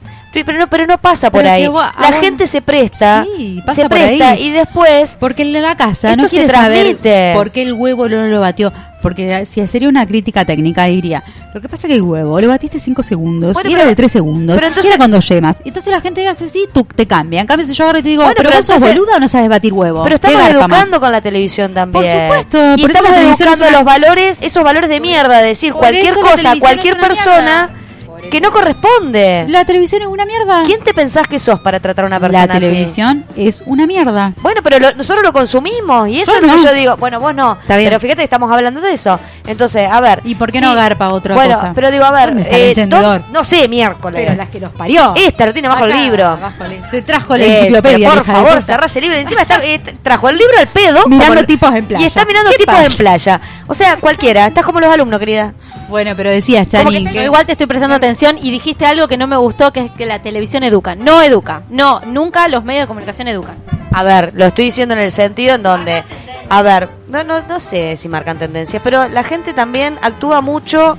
[0.45, 1.67] Pero no, pero no pasa por Pero ahí.
[1.69, 4.43] vos- la gente se presta, Sí, pasa se por presta ahí.
[4.47, 7.33] y después Porque en la casa no se quiere saber transmite.
[7.35, 8.73] por qué el huevo no lo batió.
[9.03, 11.23] Porque si sería una crítica técnica, diría:
[11.55, 13.91] Lo que pasa es que el huevo lo batiste 5 segundos Bueno, y era pero-
[13.91, 14.57] de 3 segundos.
[14.57, 15.63] pero entonces- y era con dos yemas.
[15.65, 17.41] Entonces la gente hace así, tú te cambia.
[17.41, 19.29] En cambio, si yo y te digo: Bueno, ¿Pero pero vos sos boluda o no
[19.29, 20.03] sabes batir huevo?
[20.03, 20.51] Pero ¿Qué estamos más?
[20.57, 22.03] educando con la televisión también.
[22.05, 24.91] Por supuesto, Y por eso estamos la televisión educando es una- los valores, esos valores
[24.91, 27.86] de mierda, de decir Por cualquier eso cosa, cualquier persona mierda.
[28.31, 29.47] Que no corresponde.
[29.49, 30.63] La televisión es una mierda.
[30.65, 32.61] ¿Quién te pensás que sos para tratar a una persona La así?
[32.67, 34.33] televisión es una mierda.
[34.43, 36.65] Bueno, pero lo- nosotros lo consumimos y eso Yo es lo que no.
[36.65, 36.97] yo digo.
[36.97, 37.59] Bueno, vos no.
[37.61, 37.89] Está bien.
[37.89, 39.19] Pero fíjate que estamos hablando de eso.
[39.47, 40.21] Entonces, a ver.
[40.25, 41.73] ¿Y por qué sí, no garpa otra bueno, cosa?
[41.75, 42.27] pero digo, a ver.
[42.29, 44.23] ¿Dónde está el eh, no sé, miércoles.
[44.25, 45.15] Pero las que los parió.
[45.17, 46.39] Esta lo tiene bajo el libro.
[46.41, 48.11] bajo el- Se trajo la Eh, enciclopedia.
[48.11, 49.19] por favor, cerrás el libro.
[49.19, 51.07] Encima está, eh, trajo el libro al pedo.
[51.07, 52.03] Mirando tipos en playa.
[52.03, 52.87] Y está mirando ¿Qué tipos pasa?
[52.87, 53.41] en playa.
[53.67, 54.47] O sea, cualquiera.
[54.47, 55.55] Estás como los alumnos, querida.
[55.89, 59.17] Bueno, pero decías, Chani, que que- igual te estoy prestando atención y dijiste algo que
[59.17, 60.95] no me gustó, que es que la televisión educa.
[60.95, 61.63] No educa.
[61.69, 63.57] No, nunca los medios de comunicación educan.
[63.93, 66.03] A ver, lo estoy diciendo en el sentido en donde,
[66.49, 70.97] a ver, no, no, no sé si marcan tendencias, pero la gente también actúa mucho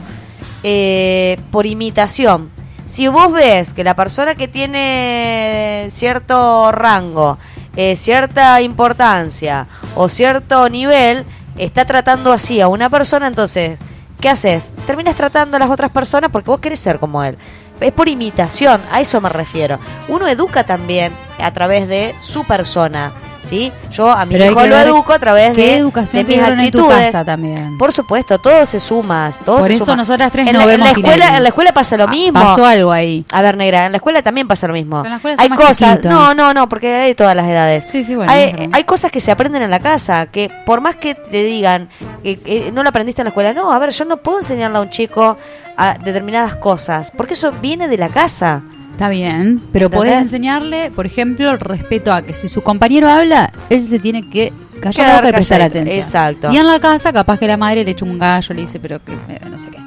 [0.64, 2.52] eh, por imitación.
[2.85, 7.38] Si vos ves que la persona que tiene cierto rango,
[7.76, 11.26] eh, cierta importancia o cierto nivel
[11.57, 13.80] está tratando así a una persona, entonces
[14.19, 14.73] ¿qué haces?
[14.85, 17.38] Terminas tratando a las otras personas porque vos querés ser como él.
[17.80, 19.80] Es por imitación, a eso me refiero.
[20.07, 23.11] Uno educa también a través de su persona,
[23.48, 23.72] ¿sí?
[23.91, 26.60] Yo a mi Pero hijo lo educo a través ¿Qué de, educación de mis dieron
[26.60, 27.06] en tu actitudes.
[27.06, 27.78] casa también?
[27.78, 29.32] Por supuesto, todo se suma.
[29.45, 29.98] Todo Por se eso suma.
[29.98, 31.38] nosotras tres en no la, en vemos la escuela.
[31.38, 32.40] En la escuela pasa lo mismo.
[32.41, 33.26] Pasó algo ahí.
[33.32, 35.03] A ver, negra, en la escuela también pasa lo mismo.
[35.03, 37.86] En la escuela hay cosas, no, no, no, porque hay de todas las edades.
[37.90, 38.32] Sí, sí, bueno.
[38.32, 41.90] hay, hay cosas que se aprenden en la casa, que por más que te digan
[42.24, 44.82] que no lo aprendiste en la escuela, no, a ver, yo no puedo enseñarle a
[44.82, 45.38] un chico
[45.78, 48.61] a determinadas cosas, porque eso viene de la casa.
[48.98, 50.10] Está bien, pero ¿Entendés?
[50.10, 54.28] podés enseñarle, por ejemplo, el respeto a que si su compañero habla, ese se tiene
[54.28, 56.03] que callar la boca y prestar calladito, atención.
[56.03, 56.49] exacto.
[56.52, 59.03] Y en la casa, capaz que la madre le echa un gallo, le dice, pero
[59.03, 59.78] que eh, no sé qué.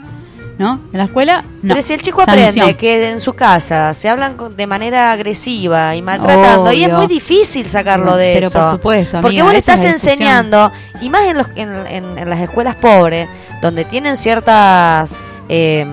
[0.59, 0.79] ¿No?
[0.93, 1.75] En la escuela, no.
[1.75, 2.49] Pero si el chico Sanción.
[2.51, 6.89] aprende que en su casa se hablan con- de manera agresiva y maltratando, y es
[6.91, 6.99] Obvio.
[6.99, 8.59] muy difícil sacarlo de pero eso.
[8.61, 10.13] por supuesto, Porque amiga, vos le esa es estás la discusión.
[10.13, 13.27] enseñando, y más en, los, en, en- en las escuelas pobres,
[13.63, 15.11] donde tienen ciertas
[15.49, 15.85] eh,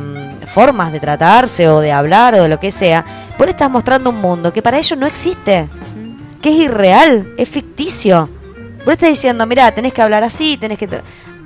[0.48, 3.06] formas de tratarse o de hablar o de lo que sea,
[3.38, 5.68] vos le estás mostrando un mundo que para ellos no existe,
[6.42, 8.30] que es irreal, es ficticio.
[8.86, 10.90] Vos estás diciendo, mira, tenés que hablar así, tenés que...
[10.90, 11.02] tra-".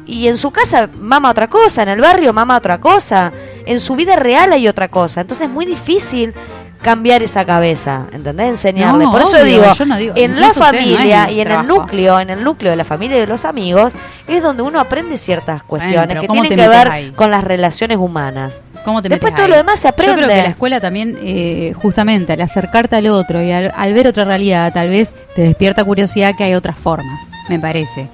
[0.05, 3.31] Y en su casa mama otra cosa, en el barrio mama otra cosa,
[3.65, 5.21] en su vida real hay otra cosa.
[5.21, 6.33] Entonces es muy difícil
[6.81, 8.49] cambiar esa cabeza, ¿entendés?
[8.49, 9.05] Enseñarle.
[9.05, 11.51] No, Por eso obvio, digo, yo no digo, en la no familia mi y en
[11.51, 13.93] el núcleo, en el núcleo de la familia y de los amigos,
[14.27, 17.11] es donde uno aprende ciertas cuestiones que ¿cómo tienen que ver ahí?
[17.11, 18.61] con las relaciones humanas.
[18.83, 19.51] ¿Cómo te Después metes todo ahí?
[19.51, 20.43] lo demás se Yo creo que aprende.
[20.43, 24.71] la escuela también, eh, justamente al acercarte al otro y al, al ver otra realidad,
[24.73, 28.07] tal vez te despierta curiosidad que hay otras formas, me parece.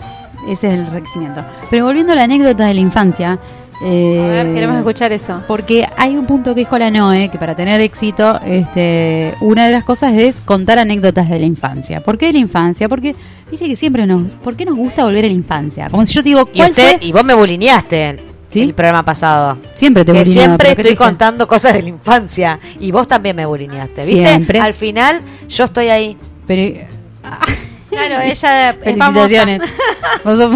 [0.50, 1.42] Ese es el enriquecimiento.
[1.70, 3.38] Pero volviendo a la anécdota de la infancia.
[3.84, 5.42] eh, A ver, queremos escuchar eso.
[5.48, 9.72] Porque hay un punto que dijo la Noe, que para tener éxito, este, una de
[9.74, 12.00] las cosas es contar anécdotas de la infancia.
[12.02, 12.88] ¿Por qué de la infancia?
[12.88, 13.14] Porque
[13.52, 15.90] dice que siempre nos, ¿por qué nos gusta volver a la infancia?
[15.90, 17.08] Como si yo te digo, Y, ¿cuál usted, fue?
[17.08, 18.20] y vos me bulineaste
[18.50, 18.62] ¿Sí?
[18.62, 19.58] el programa pasado.
[19.74, 22.60] Siempre te que siempre pero ¿qué te estoy contando cosas de la infancia.
[22.80, 24.26] Y vos también me bulineaste, ¿viste?
[24.26, 24.60] Siempre.
[24.60, 26.18] Al final, yo estoy ahí.
[26.46, 26.80] Pero,
[27.90, 29.62] Claro, ella es Felicitaciones.
[30.24, 30.40] Vos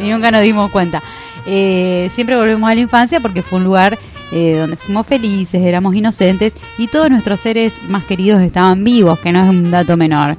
[0.00, 1.02] y nunca nos dimos cuenta.
[1.46, 3.98] Eh, siempre volvemos a la infancia porque fue un lugar
[4.30, 9.32] eh, donde fuimos felices, éramos inocentes y todos nuestros seres más queridos estaban vivos, que
[9.32, 10.36] no es un dato menor.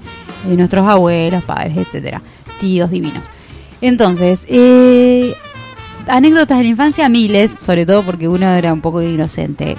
[0.47, 2.21] Eh, nuestros abuelos, padres, etcétera,
[2.59, 3.27] tíos divinos.
[3.81, 5.35] Entonces, eh,
[6.07, 9.77] anécdotas de la infancia miles, sobre todo porque uno era un poco inocente.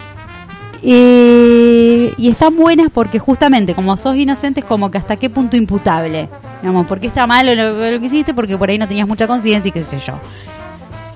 [0.87, 5.57] Eh, y están buenas porque justamente como sos inocente es como que hasta qué punto
[5.57, 6.29] imputable.
[6.61, 9.73] Digamos, porque está malo lo, que hiciste porque por ahí no tenías mucha conciencia y
[9.73, 10.15] qué sé yo.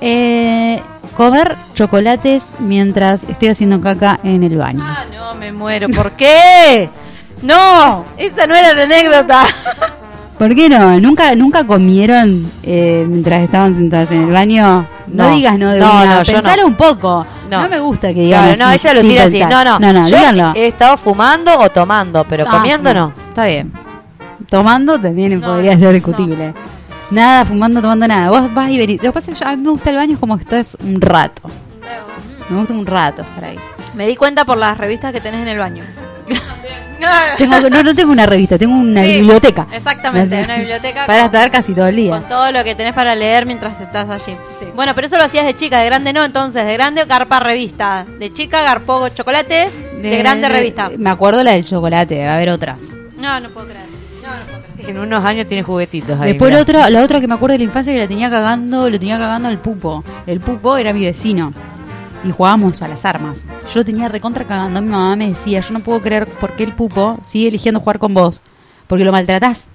[0.01, 0.81] Eh,
[1.17, 4.83] comer chocolates mientras estoy haciendo caca en el baño.
[4.83, 5.89] Ah, no, me muero.
[5.89, 6.91] ¿Por qué?
[7.41, 9.47] No, esa no era la anécdota.
[10.39, 11.01] ¿Por qué no?
[11.01, 14.87] ¿Nunca, nunca comieron eh, mientras estaban sentadas en el baño?
[15.09, 15.35] No, No.
[15.35, 16.19] digas no de No, una.
[16.19, 17.27] no, Pensalo un poco.
[17.51, 17.69] No.
[17.69, 19.41] Me gusta que digan Claro, no, ella lo tira así.
[19.41, 19.79] No, no.
[19.81, 20.53] No, no, Yo díganlo.
[20.55, 23.13] he estado fumando o tomando, pero Ah, comiendo no.
[23.31, 23.73] Está bien.
[24.49, 26.55] Tomando también podría ser discutible.
[27.11, 28.29] Nada, fumando, tomando nada.
[28.31, 28.99] Vos vas y venís.
[28.99, 30.77] Lo que pasa es que a mí me gusta el baño es como que estás
[30.85, 31.49] un rato.
[32.49, 33.59] Me gusta un rato estar ahí.
[33.95, 35.83] Me di cuenta por las revistas que tenés en el baño.
[37.39, 39.67] Tengo, no, no tengo una revista, tengo una Sí, biblioteca.
[39.73, 42.11] Exactamente, una biblioteca Para con- estar casi todo el día.
[42.13, 44.37] Con todo lo que tenés para leer mientras estás allí.
[44.75, 48.05] Bueno, pero eso lo hacías de chica, de grande no, entonces, de grande garpa revista.
[48.19, 49.71] De chica garpó chocolate,
[50.03, 50.91] de, grande revista.
[50.99, 52.83] Me acuerdo la del chocolate, va a haber otras.
[53.17, 53.87] No, no puedo creer.
[54.23, 54.91] No, no puedo creer.
[54.91, 56.31] En unos años tiene juguetitos ahí.
[56.31, 58.89] Después la otra, la otra que me acuerdo de la infancia que la tenía cagando,
[58.91, 60.03] lo tenía cagando al pupo.
[60.27, 61.53] El pupo era mi vecino.
[62.25, 63.47] Y jugábamos a las armas.
[63.73, 64.81] Yo lo tenía recontra cagando.
[64.83, 67.99] Mi mamá me decía, yo no puedo creer por qué el pupo sigue eligiendo jugar
[67.99, 68.43] con vos.
[68.87, 69.69] Porque lo maltratás.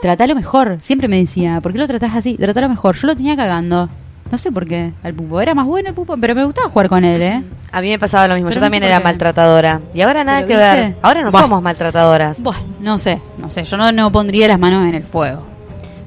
[0.00, 0.78] Tratalo mejor.
[0.80, 2.36] Siempre me decía, ¿por qué lo tratás así?
[2.36, 2.96] Tratalo mejor.
[2.96, 3.88] Yo lo tenía cagando.
[4.30, 4.92] No sé por qué.
[5.02, 5.40] Al pupo.
[5.40, 7.44] Era más bueno el pupo, pero me gustaba jugar con él, ¿eh?
[7.70, 8.48] A mí me pasaba lo mismo.
[8.48, 9.82] Pero Yo no también era maltratadora.
[9.92, 10.96] Y ahora nada ¿Pero que ver.
[11.02, 12.40] Ahora no somos maltratadoras.
[12.40, 13.64] Buah, no sé, no sé.
[13.64, 15.51] Yo no, no pondría las manos en el fuego.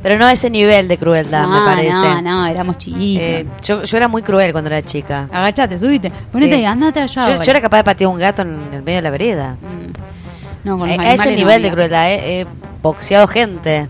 [0.05, 1.89] Pero no a ese nivel de crueldad, me No, parece.
[1.91, 3.23] No, no, éramos chiquitos.
[3.25, 5.27] Eh, yo, yo era muy cruel cuando era chica.
[5.31, 6.11] Agachate, subite.
[6.31, 6.59] Ponete Sí.
[6.59, 7.35] ahí, andate allá.
[7.43, 9.53] Yo, era capaz de patear un gato en el medio de la vereda.
[9.53, 10.67] Mm.
[10.67, 12.47] No, con Eh, los a ese nivel de crueldad, eh, he
[12.83, 13.89] boxeado gente.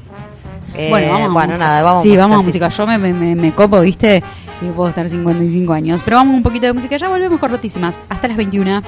[0.74, 2.46] Eh, Bueno, vamos a bueno, nada, vamos a Sí, música, vamos a sí.
[2.46, 2.70] música.
[2.70, 4.24] Yo me, me, me, me copo, ¿viste?
[4.62, 6.02] Y puedo estar 55 años.
[6.06, 6.96] Pero vamos un poquito de música.
[6.96, 8.02] Ya volvemos con rotísimas.
[8.08, 8.82] Hasta las 21.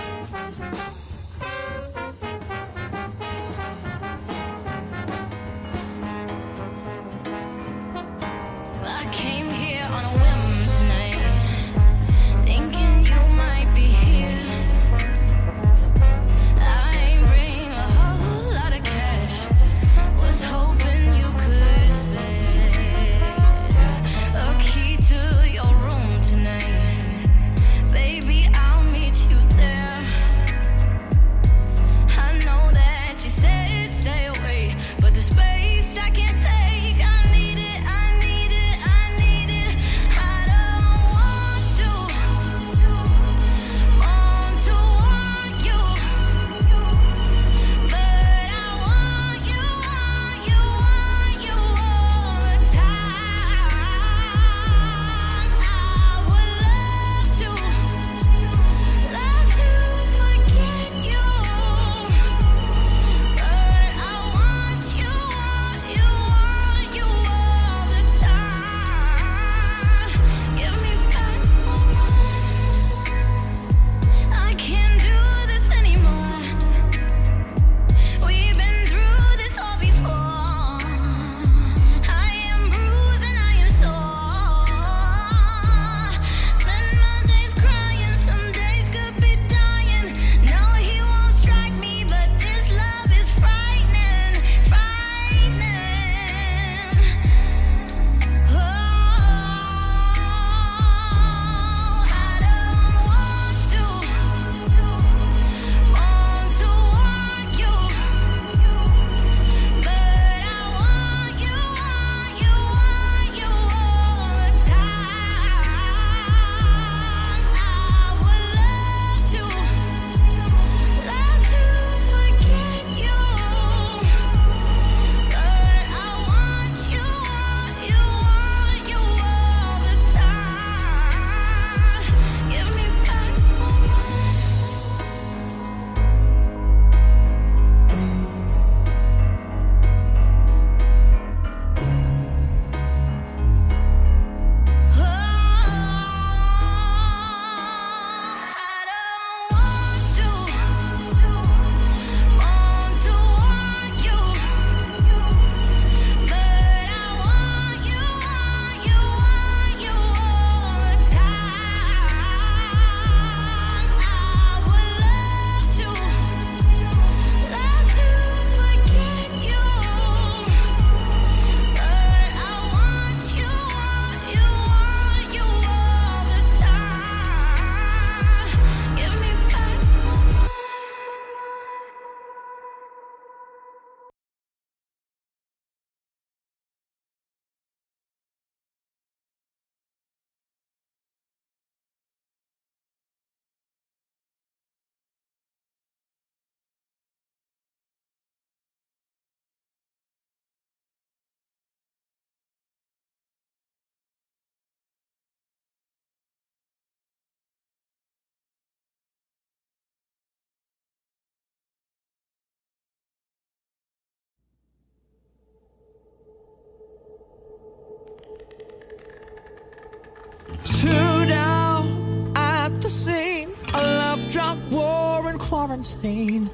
[220.65, 223.53] Two down at the scene.
[223.73, 226.49] A love drunk war and quarantine.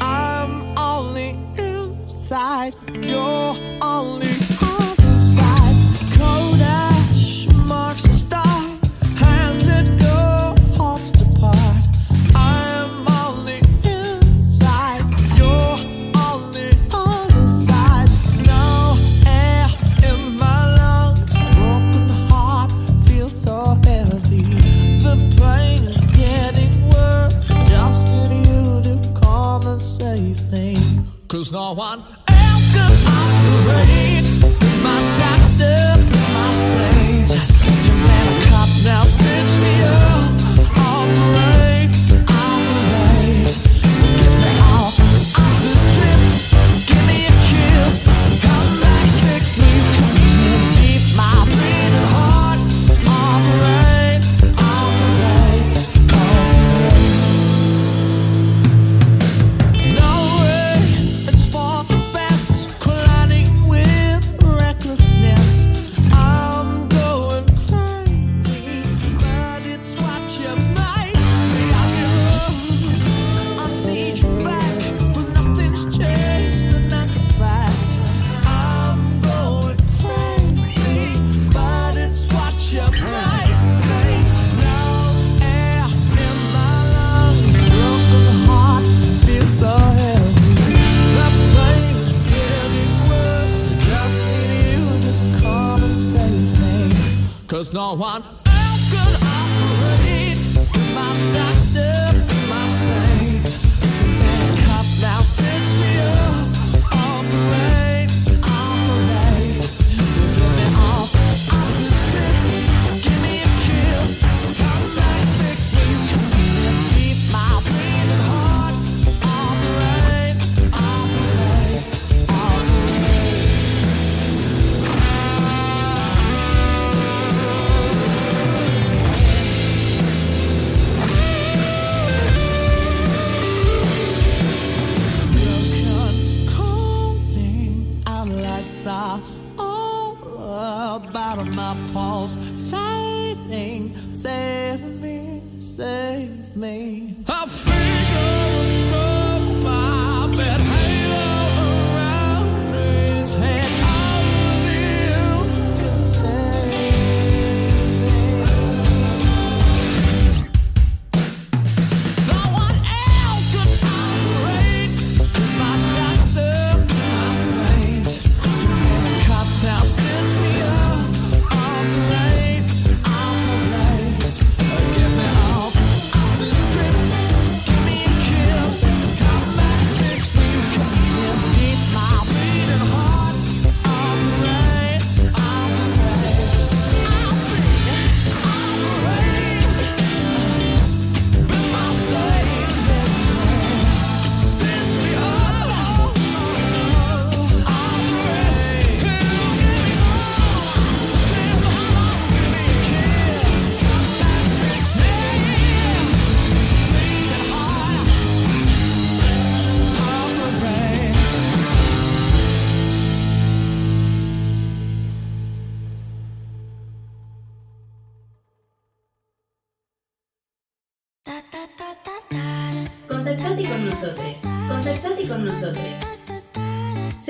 [0.00, 2.74] I'm only inside.
[2.94, 4.37] You're only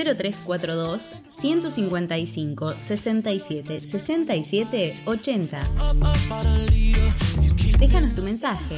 [0.05, 5.61] 0342 155 67 67 80.
[7.79, 8.77] Déjanos tu mensaje.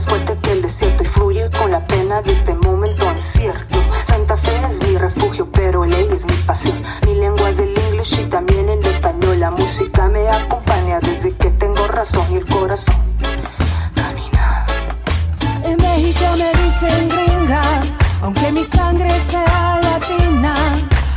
[0.00, 3.78] más fuerte que el desierto y fluye con la pena de este momento incierto.
[4.06, 6.82] Santa Fe es mi refugio, pero ley es mi pasión.
[7.06, 9.40] Mi lengua es el inglés y también el español.
[9.40, 12.94] La música me acompaña desde que tengo razón y el corazón
[13.94, 14.66] camina.
[15.64, 17.62] En México me dicen gringa,
[18.22, 20.54] aunque mi sangre sea latina,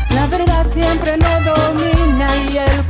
[0.09, 2.82] la verdad siempre me domina y el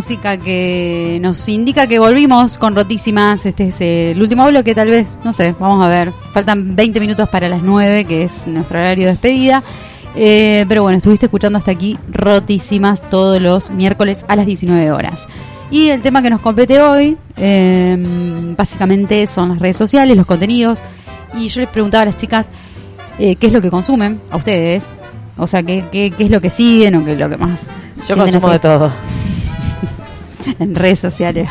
[0.00, 3.44] Música que nos indica que volvimos con Rotísimas.
[3.44, 5.18] Este es el último bloque, tal vez.
[5.24, 6.10] No sé, vamos a ver.
[6.32, 9.62] Faltan 20 minutos para las 9, que es nuestro horario de despedida.
[10.16, 15.28] Eh, pero bueno, estuviste escuchando hasta aquí Rotísimas todos los miércoles a las 19 horas.
[15.70, 20.82] Y el tema que nos compete hoy, eh, básicamente son las redes sociales, los contenidos.
[21.34, 22.46] Y yo les preguntaba a las chicas
[23.18, 24.88] eh, qué es lo que consumen a ustedes.
[25.36, 27.66] O sea, qué, qué, qué es lo que siguen o qué es lo que más.
[28.08, 28.90] Yo consumo de todo.
[30.58, 31.48] en redes sociales.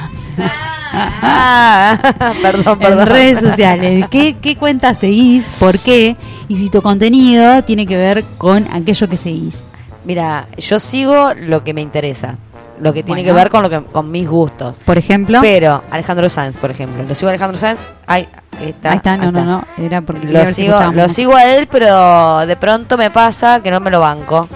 [2.41, 2.99] perdón, perdón.
[3.01, 4.05] En redes sociales.
[4.09, 5.47] ¿Qué, ¿Qué cuenta seguís?
[5.59, 6.15] ¿Por qué?
[6.47, 9.63] Y si tu contenido tiene que ver con aquello que seguís.
[10.05, 12.37] Mira, yo sigo lo que me interesa.
[12.79, 13.35] Lo que tiene Bueno.
[13.35, 14.77] que ver con lo que con mis gustos.
[14.85, 15.39] Por ejemplo.
[15.41, 17.03] Pero Alejandro Sanz, por ejemplo.
[17.03, 17.79] Lo sigo a Alejandro Sanz.
[18.07, 18.25] Ahí
[18.65, 18.91] está.
[18.91, 19.51] Ahí está, no, ahí no, está.
[19.51, 19.85] no.
[19.85, 23.59] Era porque Lo si sigo, escuchábamos lo sigo a él, pero de pronto me pasa
[23.61, 24.47] que no me lo banco.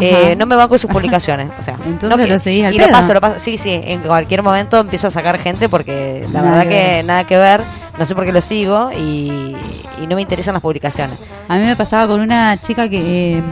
[0.00, 1.50] Eh, no me banco sus publicaciones.
[1.58, 3.38] O sea, Entonces no lo seguís al Y lo paso, lo paso.
[3.38, 3.80] Sí, sí.
[3.84, 7.62] En cualquier momento empiezo a sacar gente porque la Nada verdad que nada que ver.
[7.98, 9.56] No sé por qué lo sigo y,
[10.02, 11.18] y no me interesan las publicaciones.
[11.48, 13.42] A mí me pasaba con una chica que, eh,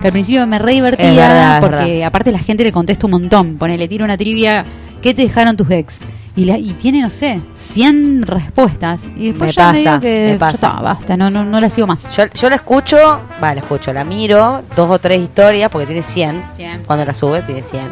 [0.00, 3.56] que al principio me re divertía verdad, porque aparte la gente le contesta un montón.
[3.56, 4.64] Pone, le tiro una trivia,
[5.02, 6.00] ¿qué te dejaron tus ex?
[6.38, 9.06] Y, la- y tiene, no sé, 100 respuestas.
[9.16, 10.72] Y después Me ya pasa, medio que me ya pasa.
[10.80, 12.14] basta, no, no, no la sigo más.
[12.16, 12.96] Yo, yo la escucho,
[13.42, 16.44] va, la escucho, la miro, dos o tres historias, porque tiene 100.
[16.54, 16.84] 100.
[16.84, 17.82] Cuando la sube, tiene 100.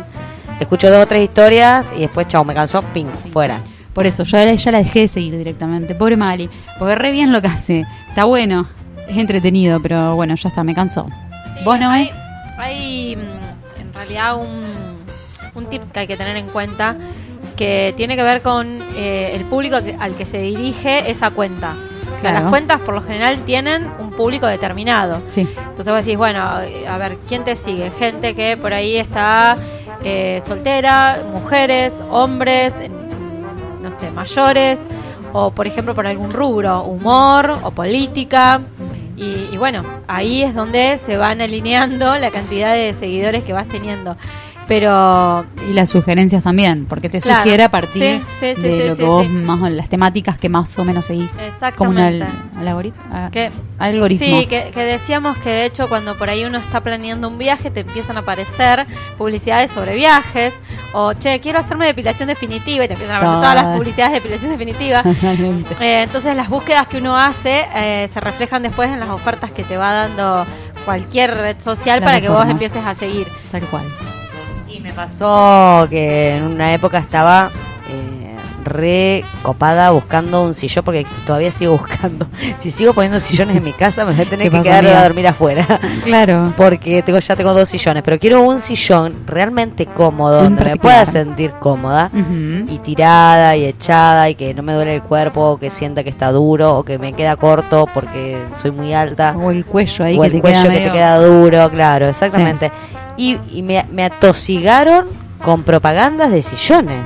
[0.61, 3.59] Escucho dos o tres historias y después, chao, me cansó, ping, fuera.
[3.93, 5.95] Por eso, yo ya la dejé de seguir directamente.
[5.95, 6.49] Pobre Magali.
[6.79, 7.85] Porque re bien lo que hace.
[8.09, 8.67] Está bueno.
[9.09, 11.07] Es entretenido, pero bueno, ya está, me cansó.
[11.59, 12.11] Sí, ¿Vos no, hay,
[12.59, 14.61] hay, mm, en realidad un,
[15.55, 16.97] un tip que hay que tener en cuenta
[17.57, 21.75] que tiene que ver con eh, el público al que se dirige esa cuenta.
[22.17, 22.41] O sea, Claro.
[22.41, 25.21] las cuentas por lo general tienen un público determinado.
[25.27, 25.41] Sí.
[25.43, 27.91] Entonces vos decís, bueno, eh, a ver, ¿quién te sigue?
[27.99, 29.57] Gente que por ahí está
[30.03, 32.73] eh, soltera, mujeres, hombres,
[33.83, 34.79] no sé, mayores,
[35.33, 38.61] o por ejemplo por algún rubro, humor o política.
[39.17, 43.67] Y, y bueno, ahí es donde se van alineando la cantidad de seguidores que vas
[43.69, 44.17] teniendo.
[44.69, 47.43] Pero Y las sugerencias también, porque te Claro.
[47.43, 50.49] sugiere a partir Sí, sí, sí, de sí, lo que vos más las temáticas que
[50.49, 51.31] más o menos seguís.
[51.77, 52.59] Como un al- Exactamente.
[52.69, 53.03] algoritmo.
[53.13, 54.41] ah, que algoritmo.
[54.41, 57.71] Sí, que, que decíamos que de hecho cuando por ahí uno está planeando un viaje
[57.71, 58.87] te empiezan a aparecer
[59.17, 60.53] publicidades sobre viajes
[60.93, 64.19] o che, quiero hacerme depilación definitiva y te empiezan a aparecer todas las publicidades de
[64.21, 65.03] depilación definitiva.
[65.81, 69.63] Eh, entonces las búsquedas que uno hace eh, se reflejan después en las ofertas que
[69.63, 70.45] te va dando
[70.85, 73.27] cualquier red social para que vos empieces a seguir.
[73.53, 73.85] Tal cual.
[74.87, 77.51] Me pasó que en una época estaba
[77.91, 82.29] eh, re copada buscando un sillón, porque todavía sigo buscando.
[82.59, 85.03] Si sigo poniendo sillones en mi casa, me voy a tener ¿Qué que quedar a
[85.03, 85.67] dormir afuera.
[86.05, 86.53] Claro.
[86.57, 91.05] Porque tengo, ya tengo dos sillones, pero quiero un sillón realmente cómodo, donde me pueda
[91.05, 92.09] sentir cómoda
[92.69, 96.11] y tirada y echada y que no me duele el cuerpo, o que sienta que
[96.11, 99.35] está duro o que me queda corto porque soy muy alta.
[99.37, 101.71] O el cuello ahí o que el te cuello queda que medio- te queda duro,
[101.73, 102.71] claro, exactamente.
[103.17, 105.07] Y, y me, me atosigaron
[105.45, 106.99] con propagandas de sillones.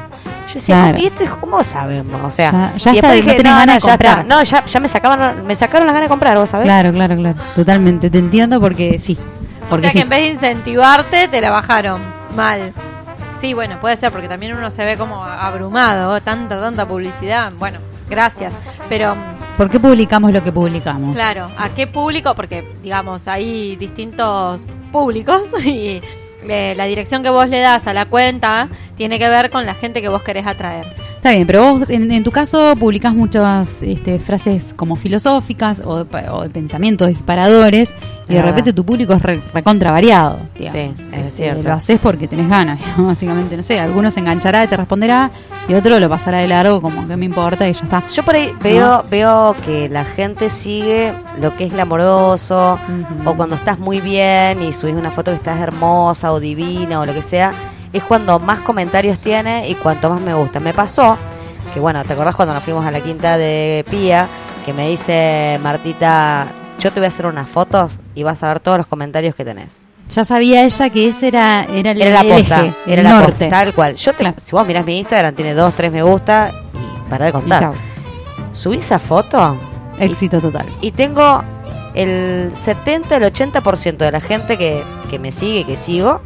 [0.48, 0.98] Yo decía, Claro.
[0.98, 2.20] ¿y esto es cómo sabemos?
[2.24, 3.90] O sea, Ya- ya y está, después no tenés ganas de está.
[3.92, 4.26] comprar.
[4.26, 6.64] No, ya, ya me sacaban, me sacaron las ganas de comprar, vos sabés.
[6.64, 7.36] Claro, claro, claro.
[7.54, 8.10] Totalmente.
[8.10, 9.16] Te entiendo porque sí.
[9.66, 9.98] O Porque sea sí.
[9.98, 12.00] que en vez de incentivarte, te la bajaron
[12.34, 12.72] mal.
[13.40, 17.52] Sí, bueno, puede ser porque también uno se ve como abrumado, tanta, tanta publicidad.
[17.58, 17.78] Bueno,
[18.08, 18.52] gracias.
[18.88, 19.14] Pero
[19.60, 21.14] ¿Por qué publicamos lo que publicamos?
[21.14, 22.34] Claro, ¿a qué público?
[22.34, 26.00] Porque, digamos, hay distintos públicos y
[26.48, 29.74] eh, la dirección que vos le das a la cuenta tiene que ver con la
[29.74, 30.86] gente que vos querés atraer.
[31.20, 36.06] Está bien, pero vos en, en tu caso publicás muchas este, frases como filosóficas o
[36.32, 37.94] o de pensamientos disparadores
[38.26, 40.38] y de repente tu público es re- recontra variado.
[40.56, 40.72] Sí, es
[41.26, 41.62] Este, cierto.
[41.68, 43.54] Lo haces porque tenés ganas, básicamente.
[43.54, 45.30] No sé, algunos se enganchará y te responderá
[45.68, 48.02] y otro lo pasará de largo como que me importa y ya está.
[48.10, 52.78] Yo por ahí veo, veo que la gente sigue lo que es glamoroso,
[53.26, 57.04] o cuando estás muy bien y subís una foto que estás hermosa o divina o
[57.04, 57.52] lo que sea,
[57.92, 60.60] es cuando más comentarios tiene y cuanto más me gusta.
[60.60, 61.16] Me pasó
[61.74, 64.26] que, bueno, ¿te acordás cuando nos fuimos a la quinta de Pía?
[64.64, 66.46] Que me dice Martita,
[66.78, 69.44] yo te voy a hacer unas fotos y vas a ver todos los comentarios que
[69.44, 69.68] tenés.
[70.10, 73.04] Ya sabía ella que ese era, era el, Era la el posta, eje, era el
[73.08, 73.30] la norte.
[73.32, 73.94] posta, tal cual.
[73.94, 74.36] Yo te- Claro.
[74.44, 77.72] Si vos mirás mi Instagram, tiene dos, tres me gusta y para de contar.
[78.52, 79.56] Subí esa foto
[79.98, 80.66] Éxito total.
[80.80, 81.42] y tengo
[81.94, 86.20] el 70, el 80% de la gente que, que me sigue, que sigo,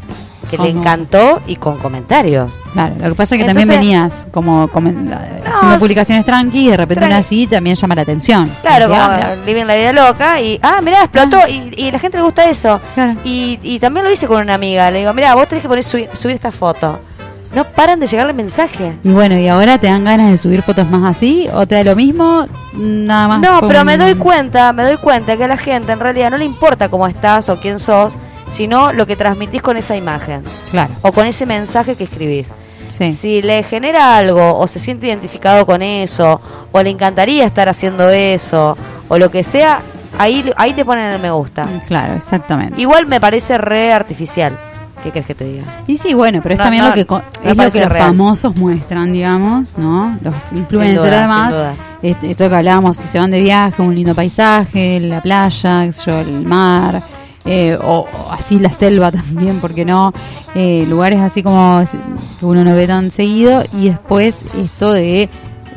[0.56, 2.52] que le encantó y con comentarios.
[2.72, 6.76] Claro, lo que pasa es que Entonces- también venías como haciendo publicaciones tranqui y de
[6.76, 8.51] repente una así también llama la atención.
[8.62, 9.35] Claro, como ah.
[9.47, 12.48] Living la vida loca y, ah, mirá, explotó y, y a la gente le gusta
[12.48, 12.81] eso.
[12.94, 13.16] Claro.
[13.24, 15.85] Y, y también lo hice con una amiga, le digo, mirá, vos tenés que poner
[15.85, 16.98] subir, subir esta foto.
[17.55, 18.94] No paran de llegarle mensajes.
[19.05, 21.48] Y bueno, ¿y ahora te dan ganas de subir fotos más así?
[21.55, 22.47] ¿O te da lo mismo?
[22.72, 23.40] Nada más.
[23.40, 26.32] No, con- pero me doy cuenta, me doy cuenta que a la gente en realidad
[26.32, 28.12] no le importa cómo estás o quién sos,
[28.55, 32.52] sino lo que transmitís con esa imagen Claro, o con ese mensaje que escribís.
[32.89, 33.12] sí.
[33.20, 36.40] Si le genera algo o se siente identificado con eso
[36.72, 38.76] o le encantaría estar haciendo eso
[39.09, 39.81] o lo que sea,
[40.18, 41.66] ahí, ahí te ponen el me gusta.
[41.89, 42.81] Claro, exactamente.
[42.81, 44.56] Igual me parece re artificial.
[45.02, 45.64] ¿Qué crees que te diga?
[45.86, 48.06] Y sí, bueno, pero es No, también no, lo que es lo que los real.
[48.06, 50.16] famosos muestran, digamos, ¿no?
[50.22, 51.76] Los influencers duda, además.
[52.01, 56.47] Este, Esto que hablábamos, si se van de viaje, un lindo paisaje, la playa, el
[56.47, 57.02] mar,
[57.47, 60.12] eh, o, o así la selva también, porque no?
[60.55, 61.83] Eh, lugares así como
[62.41, 65.29] que uno no ve tan seguido y después esto de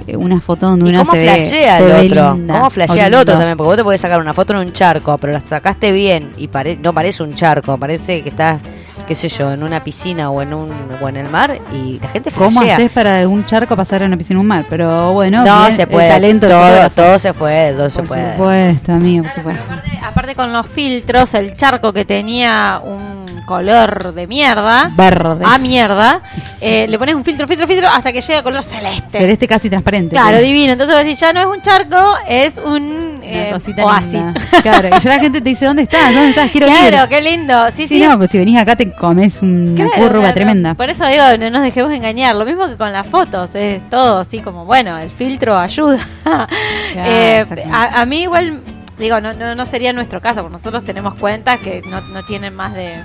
[0.07, 2.33] eh, una foto donde ¿Y uno cómo se ve, se ve otro?
[2.35, 3.57] linda, ¿Cómo flashea el otro también?
[3.57, 6.47] Porque vos te podés sacar una foto en un charco, pero la sacaste bien y
[6.47, 8.61] pare- no parece un charco, parece que estás,
[9.07, 10.71] qué sé yo, en una piscina o en un
[11.01, 12.47] o en el mar y la gente flashea.
[12.59, 14.65] ¿Cómo haces para de un charco pasar a una piscina a un mar?
[14.69, 16.09] Pero bueno, No, bien, se el puede.
[16.09, 18.31] talento del todo, todo se puede, todo se Por puede.
[18.33, 19.63] supuesto, amigo, por supuesto.
[19.65, 23.16] Aparte, aparte con los filtros, el charco que tenía un
[23.47, 25.43] color de mierda, Verde.
[25.47, 26.21] a mierda,
[26.61, 29.17] eh, le pones un filtro, filtro, filtro, hasta que llega a color celeste.
[29.17, 30.11] Celeste casi transparente.
[30.15, 30.43] Claro, ¿no?
[30.43, 30.73] divino.
[30.73, 31.95] Entonces vos decís, ya no es un charco,
[32.27, 33.51] es un eh,
[33.81, 34.13] oasis.
[34.13, 34.33] linda.
[34.61, 36.13] Claro, y ya la gente te dice, ¿dónde estás?
[36.13, 36.51] ¿Dónde estás?
[36.51, 37.09] Quiero claro, ir.
[37.09, 37.71] qué lindo.
[37.71, 37.99] Sí, Sí, sí.
[38.05, 40.33] no, que si venís acá te comes una Claro, curva claro.
[40.35, 40.73] tremenda.
[40.75, 42.35] Por eso digo, no nos dejemos engañar.
[42.35, 45.99] Lo mismo que con las fotos, es todo así como, bueno, el filtro ayuda.
[46.95, 48.59] Eh, a, a mí igual,
[48.97, 52.55] digo, no, no, no sería nuestro caso, porque nosotros tenemos cuentas que no, no tienen
[52.55, 52.95] más de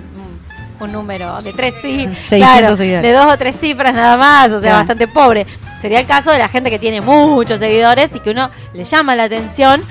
[0.83, 3.03] un, número de tres cifras, 600 seguidores.
[3.03, 4.77] de dos o tres cifras nada más, o sea, Claro.
[4.79, 5.47] bastante pobre.
[5.81, 9.15] Sería el caso de la gente que tiene muchos seguidores y que uno le llama
[9.17, 9.83] la atención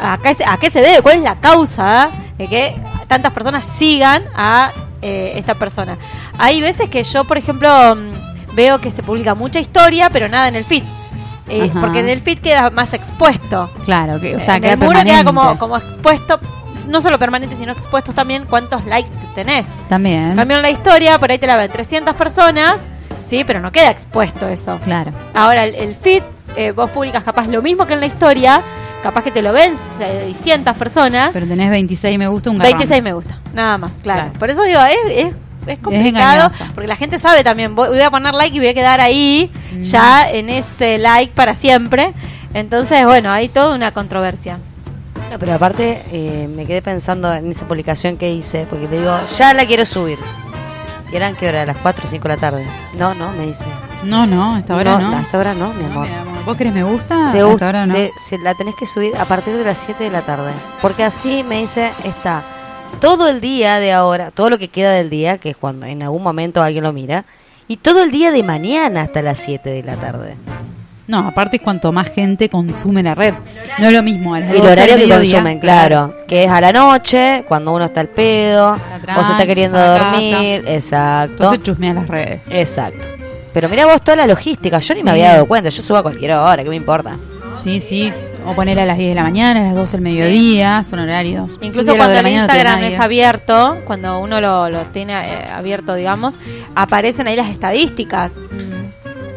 [0.00, 2.76] a qué, se- a qué se debe, cuál es la causa de que
[3.08, 4.70] tantas personas sigan a
[5.02, 5.96] eh, esta persona.
[6.38, 10.48] Hay veces que yo, por ejemplo, mm, veo que se publica mucha historia, pero nada
[10.48, 10.82] en el feed.
[11.48, 13.70] Eh, porque en el feed queda más expuesto.
[13.84, 15.12] Claro, que, o sea, en queda el muro permanente.
[15.22, 16.40] queda como, como expuesto,
[16.86, 19.66] no solo permanente, sino expuestos también cuántos likes tenés.
[19.88, 20.38] También.
[20.38, 22.80] En la historia, por ahí te la ven 300 personas,
[23.26, 24.78] sí, pero no queda expuesto eso.
[24.84, 25.12] Claro.
[25.34, 26.22] Ahora, el, el feed,
[26.56, 28.60] eh, vos publicas capaz lo mismo que en la historia,
[29.02, 32.72] capaz que te lo ven 600 personas, Pero tenés 26 me gusta, un garrón.
[32.78, 34.20] 26 me gusta, nada más, claro.
[34.24, 34.38] Claro.
[34.38, 35.34] Por eso digo, es, es,
[35.66, 38.74] es complicado, porque la gente sabe también, voy, voy a poner like y voy a
[38.74, 39.82] quedar ahí, Mm.
[39.82, 42.12] ya en este like para siempre.
[42.54, 44.58] Entonces, bueno, hay toda una controversia.
[45.30, 49.18] No, pero aparte eh, me quedé pensando en esa publicación que hice, porque le digo,
[49.36, 50.18] ya la quiero subir.
[51.12, 51.62] ¿Y eran qué hora?
[51.62, 52.66] ¿A las 4 o 5 de la tarde?
[52.98, 53.64] No, no, me dice.
[54.04, 55.16] No, no, hasta ahora no.
[55.16, 56.08] Hasta ahora no, mi No, amor.
[56.08, 56.44] mi amor.
[56.44, 57.30] ¿Vos querés me gusta?
[57.32, 57.92] se, hasta ahora no.
[57.92, 60.52] se- se la tenés que subir a partir de las 7 de la tarde.
[60.82, 62.42] Porque así me dice, está
[63.00, 66.02] todo el día de ahora, todo lo que queda del día, que es cuando en
[66.02, 67.24] algún momento alguien lo mira,
[67.68, 70.36] y todo el día de mañana hasta las 7 de la tarde.
[71.08, 73.34] No, aparte es cuanto más gente consume la red.
[73.78, 75.32] No es lo mismo a las El 12 horario del que mediodía.
[75.34, 76.14] consumen, claro.
[76.26, 79.78] Que es a la noche, cuando uno está al pedo, o se está tranqui, queriendo
[79.78, 80.30] está en casa.
[80.36, 80.64] dormir.
[80.66, 81.32] Exacto.
[81.44, 82.40] Entonces chusmea las redes.
[82.50, 83.08] Exacto.
[83.54, 85.10] Pero mira vos toda la logística, yo ni me Sí.
[85.10, 87.16] había dado cuenta, yo subo a cualquier hora, ¿qué me importa?
[87.58, 88.12] Sí, sí.
[88.44, 91.52] O poner a las 10 de la mañana, a las 12 del mediodía, son horarios.
[91.62, 92.94] Incluso Subí a las cuando de la el mañana no te ve Instagram nadie.
[92.94, 96.34] es abierto, cuando uno lo, lo tiene eh, abierto, digamos,
[96.74, 98.32] aparecen ahí las estadísticas.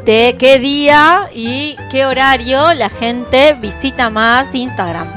[0.05, 5.07] De qué día y qué horario la gente visita más Instagram.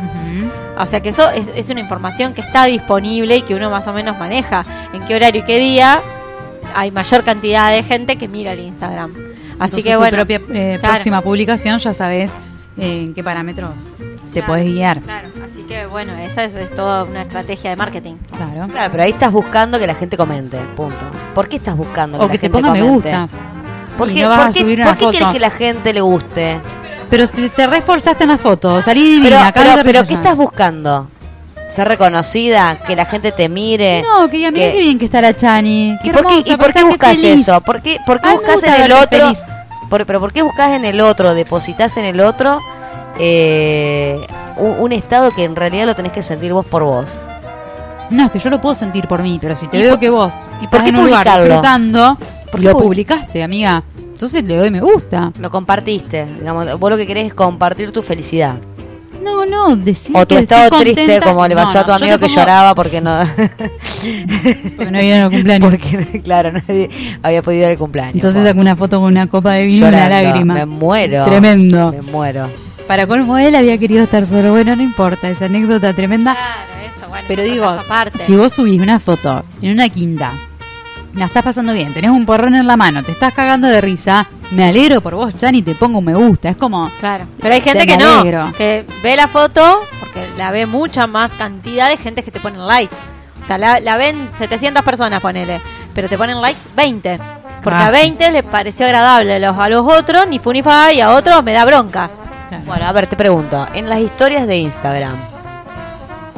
[0.79, 3.87] O sea que eso es, es una información que está disponible y que uno más
[3.87, 4.65] o menos maneja.
[4.93, 6.01] En qué horario y qué día
[6.75, 9.13] hay mayor cantidad de gente que mira el Instagram.
[9.59, 10.17] Así Entonces, que tu bueno.
[10.17, 10.95] propia eh, claro.
[10.95, 12.33] próxima publicación ya sabes
[12.79, 13.71] eh, en qué parámetros
[14.33, 15.01] te Claro, podés guiar.
[15.01, 18.15] Claro, así que bueno, esa es, es toda una estrategia de marketing.
[18.35, 18.67] Claro.
[18.73, 21.05] Claro, pero ahí estás buscando que la gente comente, punto.
[21.35, 23.11] ¿Por qué estás buscando que O la que te gente ponga me comente?
[23.11, 23.29] gusta.
[23.97, 25.33] ¿Por Y qué, no vas a subir una foto.
[25.33, 26.59] que la gente le guste?
[27.11, 29.53] Pero te reforzaste en la foto, salí Pero, divina.
[29.55, 31.09] pero, pero pensás ¿qué estás buscando?
[31.71, 32.81] ¿Ser reconocida?
[32.87, 34.03] ¿Que la gente te mire?
[34.03, 35.93] No, que diga, mirá que- qué bien que está la Chani.
[35.93, 37.41] ¿Y qué por qué, y por qué buscas feliz.
[37.41, 37.61] eso?
[37.61, 39.33] ¿Por qué, por qué Ay, me buscas en el otro?
[39.91, 42.61] Por- pero ¿por qué buscas en el otro, depositas en el otro
[43.19, 47.07] eh, un, un estado que en realidad lo tenés que sentir vos por vos?
[48.13, 50.11] No, es que yo lo puedo sentir por mí, pero si te ¿Y veo que
[50.11, 51.45] vos y por estás qué en un lugar publicarlo?
[51.47, 52.19] disfrutando,
[52.51, 53.83] ¿Por y qué lo publi- publicaste, amiga.
[53.97, 55.33] Entonces le doy me gusta.
[55.41, 58.55] Lo compartiste, digamos, vos lo que querés es compartir tu felicidad.
[59.23, 61.79] No, No, no, decir O tu que estado estoy triste, contenta- como le No, pasó
[61.79, 63.19] a tu no, yo amigo te que pongo- lloraba porque no.
[64.77, 65.71] Porque no había ido al cumpleaños.
[65.71, 66.91] Porque, claro, nadie
[67.23, 68.15] había podido ir al cumpleaños.
[68.17, 70.29] Entonces saco una foto con una copa de vino y una Llorando.
[70.29, 70.55] lágrima.
[70.55, 71.25] Me muero.
[71.25, 71.93] Tremendo.
[71.93, 72.49] Me muero.
[72.89, 74.51] Para colmo él había querido estar solo.
[74.51, 76.37] Bueno, no importa, esa anécdota tremenda.
[77.29, 78.19] Pero digo, aparte.
[78.19, 80.33] si vos subís una foto en una quinta,
[81.15, 84.27] la estás pasando bien, tenés un porrón en la mano, te estás cagando de risa,
[84.51, 86.49] me alegro por vos, Chan, y te pongo un me gusta.
[86.51, 88.53] Es como, Claro, pero hay gente Te que me no, alegro.
[88.57, 92.67] que ve la foto porque la ve mucha más cantidad de gente que te ponen
[92.67, 92.95] like.
[93.43, 95.61] O sea, la, la ven 700 personas, ponele,
[95.95, 97.19] pero te ponen like 20.
[97.63, 98.01] Porque Ah, a sí.
[98.03, 101.43] 20 les pareció agradable, los, a los otros ni fu ni fa y a otros
[101.45, 102.11] me da bronca.
[102.67, 105.17] Bueno, a ver, te pregunto, en las historias de Instagram,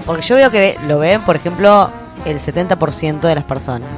[0.07, 1.91] porque yo veo que lo ven, por ejemplo,
[2.25, 3.89] el 70% de las personas,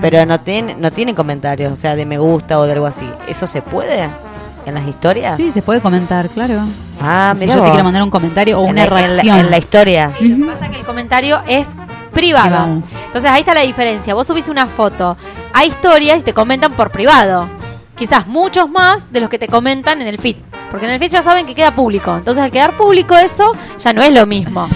[0.00, 3.08] pero no tienen, no tienen comentarios, o sea, de me gusta o de algo así.
[3.28, 4.08] ¿Eso se puede
[4.66, 5.36] en las historias?
[5.36, 6.60] sí, se puede comentar, claro.
[7.00, 9.06] Ah, si mira yo te quiero mandar un comentario o En una la- en la-
[9.08, 9.38] reacción.
[9.38, 10.12] en la historia.
[10.20, 11.66] Lo que pasa es que el comentario es
[12.12, 12.46] privado.
[12.48, 12.82] Privado.
[13.06, 14.14] Entonces ahí está la diferencia.
[14.14, 15.16] Vos subís una foto,
[15.52, 17.48] hay historias y te comentan por privado.
[17.96, 20.36] Quizás muchos más de los que te comentan en el feed.
[20.70, 22.16] Porque en el feed ya saben que queda público.
[22.16, 24.68] Entonces al quedar público eso ya no es lo mismo.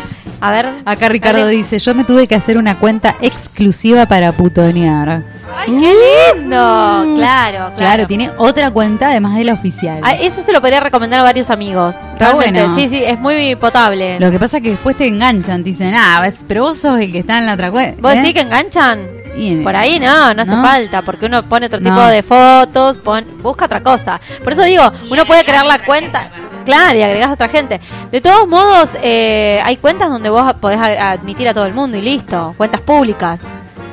[0.47, 0.70] A ver.
[0.85, 1.52] Acá Ricardo dale.
[1.56, 5.23] dice, yo me tuve que hacer una cuenta exclusiva para putonear.
[5.59, 5.94] ¡Ay, qué
[6.35, 7.14] lindo!
[7.14, 7.74] Claro, claro.
[7.77, 10.01] Claro, tiene otra cuenta además de la oficial.
[10.02, 11.97] Ah, eso se lo podría recomendar a varios amigos.
[12.18, 12.77] Realmente, bueno.
[12.77, 14.18] sí, sí, es muy potable.
[14.20, 16.98] Lo que pasa es que después te enganchan, te dicen, ah, ves, pero vos sos
[17.01, 18.01] el que está en la otra cuenta.
[18.02, 19.06] ¿Vos decís que enganchan?
[19.39, 21.90] Y- Por ahí no, no hace falta, porque uno pone otro No.
[21.90, 24.18] tipo de fotos, pon- busca otra cosa.
[24.43, 26.31] Por eso digo, uno puede crear la cuenta,
[26.67, 27.81] claro, y agregás a otra gente.
[28.11, 32.03] De todos modos, eh, hay cuentas donde vos podés admitir a todo el mundo y
[32.03, 33.43] listo, cuentas públicas,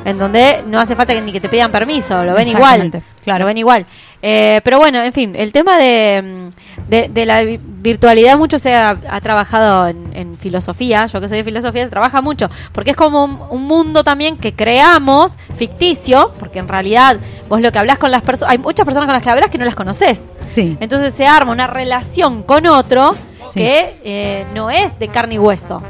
[0.04, 2.92] en donde no hace falta que, ni que te pidan permiso, lo ven igual.
[3.24, 3.40] Claro.
[3.40, 3.86] Lo ven igual.
[4.26, 8.58] Eh, pero bueno, en fin, el tema de, mm, de, de la vi- virtualidad mucho
[8.58, 12.50] se ha, ha trabajado en, en filosofía, yo que soy de filosofía, se trabaja mucho,
[12.72, 17.18] porque es como un, un mundo también que creamos, ficticio, porque en realidad
[17.50, 19.58] vos lo que hablas con las personas, hay muchas personas con las que hablas que
[19.58, 20.24] no las conoces.
[20.48, 20.78] Sí.
[20.80, 23.16] Entonces se arma una relación con otro
[23.50, 23.60] Sí.
[23.60, 25.82] que eh, no es de carne y hueso.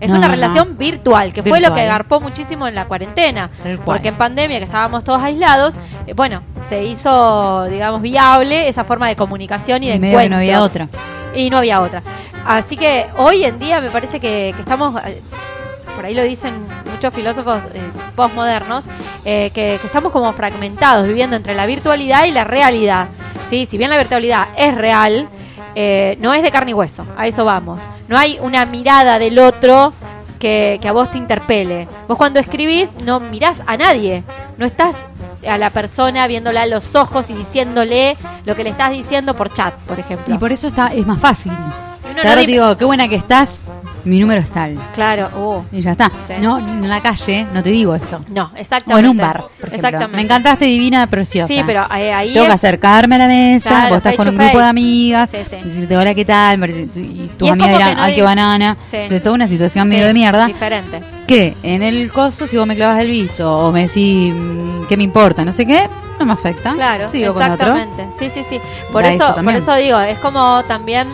[0.00, 0.34] Es No, una no.
[0.34, 3.50] relación virtual, que fue lo que agarpó muchísimo en la cuarentena.
[3.84, 5.74] Porque en pandemia, que estábamos todos aislados,
[6.06, 10.28] eh, bueno, se hizo, digamos, viable esa forma de comunicación y de Y medio que
[10.28, 10.54] no encuentro.
[10.56, 10.88] había otra.
[11.34, 12.02] Y no había otra.
[12.46, 15.20] Así que hoy en día me parece que, que estamos, eh,
[15.94, 16.54] por ahí lo dicen
[16.92, 17.80] muchos filósofos eh,
[18.14, 18.84] postmodernos,
[19.24, 23.08] que, que estamos como fragmentados, viviendo entre la virtualidad y la realidad.
[23.50, 23.66] ¿sí?
[23.70, 25.28] Si bien la virtualidad es real,
[25.78, 27.78] eh, no es de carne y hueso, a eso vamos.
[28.08, 29.92] No hay una mirada del otro
[30.38, 31.86] que, que a vos te interpele.
[32.08, 34.24] Vos cuando escribís no mirás a nadie,
[34.56, 34.96] no estás
[35.46, 38.16] a la persona viéndola a los ojos y diciéndole
[38.46, 40.34] lo que le estás diciendo por chat, por ejemplo.
[40.34, 41.52] Y por eso está es más fácil.
[42.24, 43.60] No di- digo, qué buena que estás,
[44.04, 44.78] mi número es tal.
[44.94, 46.10] Claro, uh, Y ya está.
[46.28, 46.34] Sí.
[46.40, 48.20] No, en la calle no te digo esto.
[48.28, 48.94] no, exactamente.
[48.94, 49.74] O en un bar, por.
[49.74, 50.16] Exactamente.
[50.16, 51.48] Me encantaste, divina, preciosa.
[51.52, 54.34] Sí, pero eh, ahí Tengo que acercarme a la mesa, Claro, vos estás con un
[54.36, 54.58] grupo face.
[54.62, 55.56] de amigas, Sí, sí.
[55.64, 56.70] decirte hola, ¿qué tal?
[56.70, 58.76] Y tus Y amigas dirán, no ay, qué banana.
[58.90, 58.96] Sí.
[58.96, 60.46] Entonces, toda una situación medio de mierda.
[60.46, 61.02] Diferente.
[61.26, 64.96] Que en el coso, si vos me clavas el visto o me decís, mm, ¿qué
[64.96, 65.44] me importa?
[65.44, 65.88] No sé qué,
[66.20, 66.72] no me afecta.
[66.74, 67.76] Claro, Sigo con otro.
[67.76, 68.06] exactamente.
[68.20, 68.60] Sí, sí, sí.
[68.92, 71.08] Por Da eso, eso por eso digo, es como también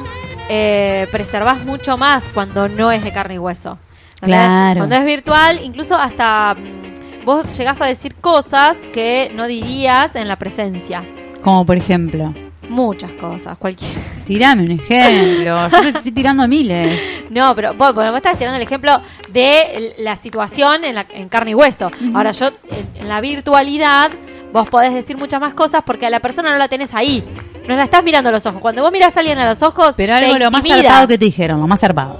[0.48, 3.78] eh, preservas mucho más cuando no es de carne y hueso.
[4.20, 4.78] Claro.
[4.78, 10.28] Cuando es virtual, incluso hasta mm, vos llegás a decir cosas que no dirías en
[10.28, 11.04] la presencia.
[11.42, 12.32] Como por ejemplo,
[12.68, 13.90] Muchas cosas, cualquier.
[14.26, 15.68] tirame un ejemplo.
[15.68, 16.98] Yo te estoy tirando miles.
[17.28, 18.98] No, pero vos, bueno, vos estás tirando el ejemplo
[19.30, 21.90] de la situación en, la, en carne y hueso.
[22.14, 24.10] Ahora, yo, en, en la virtualidad,
[24.54, 27.22] vos podés decir muchas más cosas porque a la persona no la tenés ahí.
[27.68, 28.60] No la estás mirando a los ojos.
[28.60, 31.24] Cuando vos mirás a alguien a los ojos, Pero algo lo más zarpado que te
[31.26, 32.18] dijeron, lo más zarpado.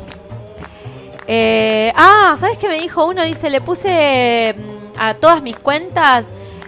[1.27, 3.25] Eh, ah, ¿sabes qué me dijo uno?
[3.25, 6.25] Dice, le puse mm, a todas mis cuentas,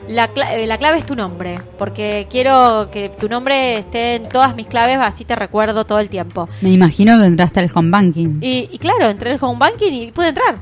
[0.08, 4.28] la, cla- eh, la clave es tu nombre, porque quiero que tu nombre esté en
[4.28, 6.48] todas mis claves, así te recuerdo todo el tiempo.
[6.60, 8.38] Me imagino que entraste al home banking.
[8.40, 10.56] Y, y claro, entré al home banking y pude entrar.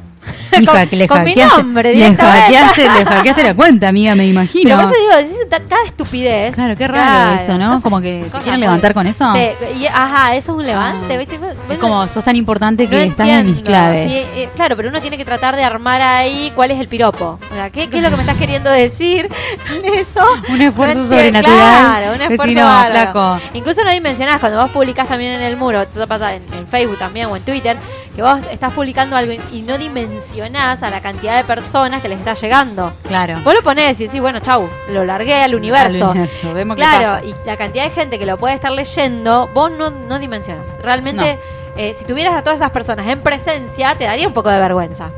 [0.61, 4.77] Hija, que le con mi nombre le hackeaste, le hackeaste la cuenta, amiga, me imagino.
[4.77, 6.55] Pero por eso digo, cada estupidez.
[6.55, 7.03] Claro, qué raro
[7.37, 7.81] Claro, eso, ¿no?
[7.83, 9.33] Como que te quieren levantar con eso.
[9.33, 9.49] Sí,
[9.81, 11.19] y- ajá, eso es un levante, Ah.
[11.19, 11.39] ¿viste?
[11.39, 13.63] Vos- Es como, sos tan importante que no estás en mis entiendo.
[13.65, 14.11] claves.
[14.11, 17.39] Y, eh, claro, pero uno tiene que tratar de armar ahí cuál es el piropo.
[17.51, 19.29] O sea, ¿qué, qué es lo que me estás queriendo decir
[19.69, 20.21] con eso?
[20.51, 21.57] Un esfuerzo No entiendo, sobrenatural.
[21.81, 22.93] Claro, un esfuerzo si no, bárbaro.
[22.93, 23.41] flaco.
[23.55, 26.99] Incluso no dimensionás cuando vos publicás también en el muro, eso pasa en, en Facebook
[26.99, 27.77] también o en Twitter,
[28.15, 32.19] que vos estás publicando algo y- no dimensionás a la cantidad de personas que les
[32.19, 32.93] está llegando.
[33.09, 33.39] Claro.
[33.45, 36.05] Vos lo ponés y decís, bueno, chau, lo largué al universo.
[36.05, 39.71] Al universo, vemos claro, y la cantidad de gente que lo puede estar leyendo, vos
[39.71, 40.67] no, no dimensionas.
[40.83, 41.39] Realmente
[41.77, 45.11] eh, si tuvieras a todas esas personas en presencia, te daría un poco de vergüenza.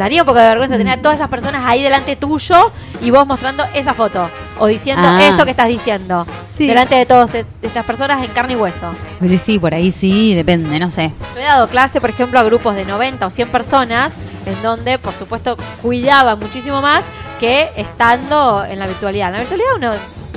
[0.00, 2.72] Daría un poco de vergüenza tener a todas esas personas ahí delante tuyo
[3.02, 4.30] y vos mostrando esa foto.
[4.58, 5.18] O diciendo Ah.
[5.22, 6.26] esto que estás diciendo.
[6.50, 6.66] Sí.
[6.66, 7.28] Delante de todas
[7.60, 8.92] estas personas en carne y hueso.
[9.20, 11.12] Sí, sí, por ahí sí, depende, no sé.
[11.34, 14.10] Yo he dado clase, por ejemplo, a grupos de 90 o 100 personas,
[14.46, 17.04] en donde, por supuesto, cuidaba muchísimo más
[17.38, 19.26] que estando en la virtualidad.
[19.28, 19.90] En la virtualidad uno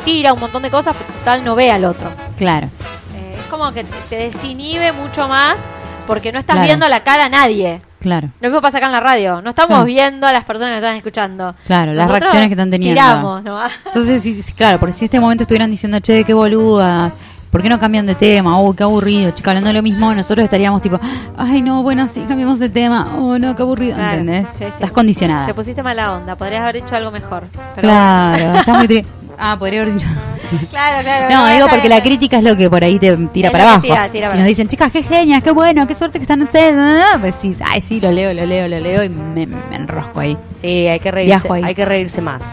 [0.03, 2.09] tira un montón de cosas, pero tal no ve al otro.
[2.35, 2.67] Claro.
[3.15, 5.55] Eh, es como que te desinhibe mucho más
[6.05, 6.67] porque no estás Claro.
[6.67, 7.79] viendo la cara a nadie.
[8.03, 8.27] Claro.
[8.41, 9.41] Lo mismo pasa acá en la radio.
[9.41, 9.85] No estamos Claro.
[9.85, 11.55] viendo a las personas que están escuchando.
[11.65, 13.01] Claro, las reacciones que están teniendo.
[13.01, 13.59] Tiramos, ¿no?
[13.85, 17.11] Entonces, claro, porque si en este momento estuvieran diciendo, che, qué boluda,
[17.49, 18.59] ¿por qué no cambian de tema?
[18.61, 20.99] Uy, qué aburrido, chica, hablando de lo mismo, nosotros estaríamos tipo,
[21.37, 24.47] ay, no, bueno, sí, cambiamos de tema, oh, no, qué aburrido, Claro, ¿entendés?
[24.49, 24.63] sí, sí.
[24.65, 25.45] Estás condicionada.
[25.45, 26.35] Te pusiste mala onda.
[26.35, 27.43] Podrías haber dicho algo mejor.
[27.75, 29.05] Pero Claro, estás muy tri-
[29.37, 30.07] Ah, podría haber dicho.
[30.69, 31.29] claro, claro.
[31.33, 33.81] No, digo porque la crítica es lo que por ahí te tira para abajo.
[33.81, 36.41] tira, tira si para nos dicen, chicas, qué genias, qué bueno, qué suerte que están
[36.41, 39.75] ustedes, ah, pues sí, ay, sí, lo leo, lo leo, lo leo y me, me
[39.75, 40.37] enrosco ahí.
[40.59, 41.63] Sí, hay que reírse, Viajo ahí.
[41.63, 42.43] hay que reírse más,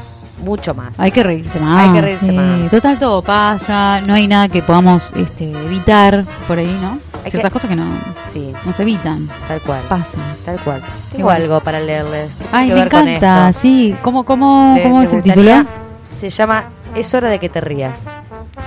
[0.43, 0.99] mucho más.
[0.99, 1.89] Hay que reírse más.
[1.89, 2.37] Hay que reírse sí.
[2.37, 2.71] más.
[2.71, 4.01] Total, todo pasa.
[4.07, 6.99] No hay nada que podamos este, evitar por ahí, ¿no?
[7.23, 7.85] Hay Ciertas que- cosas que no,
[8.33, 9.29] Sí, no se evitan.
[9.47, 9.81] tal cual.
[9.91, 10.23] Pasan.
[10.47, 10.81] Tal cual.
[11.13, 12.31] Tengo algo para leerles.
[12.33, 13.53] ¿Qué tiene Ay, me encanta.
[13.53, 13.95] Sí.
[14.01, 15.67] ¿Cómo, cómo, cómo es el título?
[16.21, 18.01] Se llama Es hora de que te rías.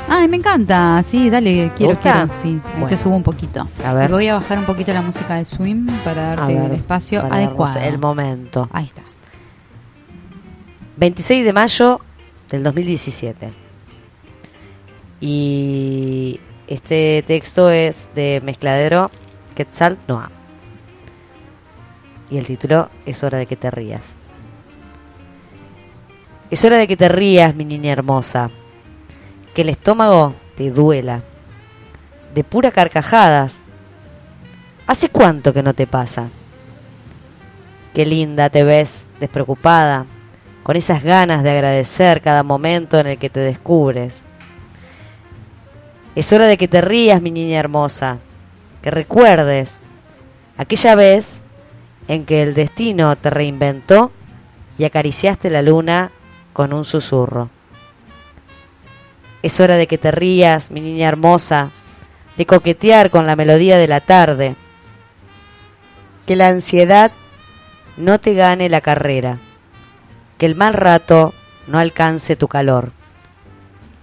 [0.10, 1.04] Ay, me encanta.
[1.06, 2.28] Sí, dale, quiero, quiero.
[2.36, 2.88] Sí, ahí Bueno.
[2.88, 3.68] te subo un poquito.
[3.86, 4.10] A ver.
[4.10, 7.80] Voy a bajar un poquito la música de Swim para darte ver, el espacio adecuado.
[7.80, 8.68] El momento.
[8.74, 9.26] Ahí estás.
[10.98, 12.00] 26 de mayo
[12.50, 13.52] del 2017.
[15.22, 19.12] Y este texto es de Mezcladero
[19.56, 20.32] Quetzal Noah.
[22.32, 24.16] Y el título es hora de que te rías.
[26.54, 28.52] Es hora de que te rías, mi niña hermosa.
[29.56, 31.24] Que el estómago te duela.
[32.36, 33.62] De pura carcajadas.
[34.86, 36.28] ¿Hace cuánto que no te pasa?
[37.96, 40.06] Qué linda te ves, despreocupada,
[40.62, 44.22] con esas ganas de agradecer cada momento en el que te descubres.
[46.14, 48.20] Es hora de que te rías, mi niña hermosa,
[48.84, 49.78] que recuerdes
[50.60, 51.40] aquella vez
[52.08, 54.12] en que el destino te reinventó
[54.78, 56.12] y acariciaste la luna
[56.54, 57.50] con un susurro.
[59.42, 61.72] Es hora de que te rías, mi niña hermosa,
[62.38, 64.56] de coquetear con la melodía de la tarde.
[66.26, 67.12] Que la ansiedad
[67.98, 69.40] no te gane la carrera.
[70.38, 71.34] Que el mal rato
[71.68, 72.92] no alcance tu calor.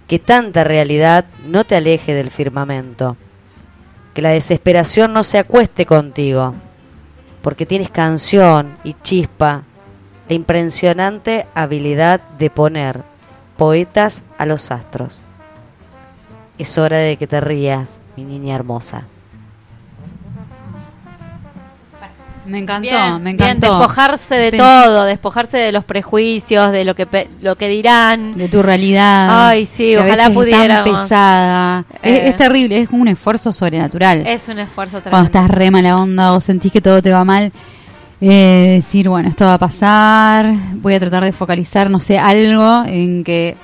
[0.07, 3.17] Que tanta realidad no te aleje del firmamento.
[4.13, 6.53] Que la desesperación no se acueste contigo.
[7.41, 9.63] Porque tienes canción y chispa,
[10.31, 13.01] la impresionante habilidad de poner
[13.57, 15.21] poetas a los astros.
[16.57, 19.01] Es hora de que te rías, mi niña hermosa.
[22.45, 23.77] Me encantó, Bien, me bien, encantó.
[23.77, 28.37] despojarse de todo, despojarse de los prejuicios, de lo que pe- lo que dirán.
[28.37, 29.47] de tu realidad.
[29.49, 31.85] Ay, sí, ojalá es tan pesada.
[32.01, 32.27] Es- Eh.
[32.29, 34.25] Es, terrible, es un esfuerzo sobrenatural.
[34.25, 37.51] Es un esfuerzo Cuando estás re mala onda o sentís que todo te va mal,
[38.21, 42.83] eh, decir, bueno, esto va a pasar, voy a tratar de focalizar, no sé, algo
[42.85, 43.55] en que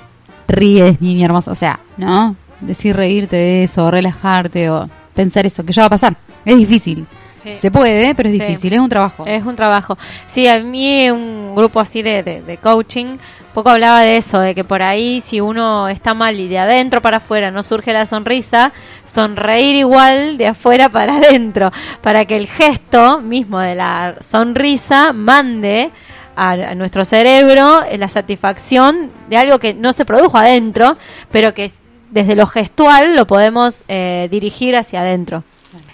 [0.48, 1.52] ríes, niña hermosa.
[1.52, 2.36] O sea, ¿no?
[2.60, 6.16] Decir reírte de eso, relajarte o pensar eso, que ya va a pasar.
[6.44, 7.06] Es difícil.
[7.44, 7.52] Sí.
[7.60, 8.42] Se puede, pero es Sí.
[8.42, 9.24] difícil, es un trabajo.
[9.28, 9.98] Es un trabajo.
[10.28, 13.18] Sí, a mí un grupo así de, de, de coaching
[13.58, 17.02] poco hablaba de eso, de que por ahí si uno está mal y de adentro
[17.02, 18.72] para afuera no surge la sonrisa,
[19.04, 21.72] sonreír igual de afuera para adentro,
[22.04, 25.90] para que el gesto mismo de la sonrisa mande
[26.36, 30.96] a, a nuestro cerebro la satisfacción de algo que no se produjo adentro,
[31.32, 31.74] pero que es-
[32.12, 35.44] desde lo gestual lo podemos eh, dirigir hacia adentro.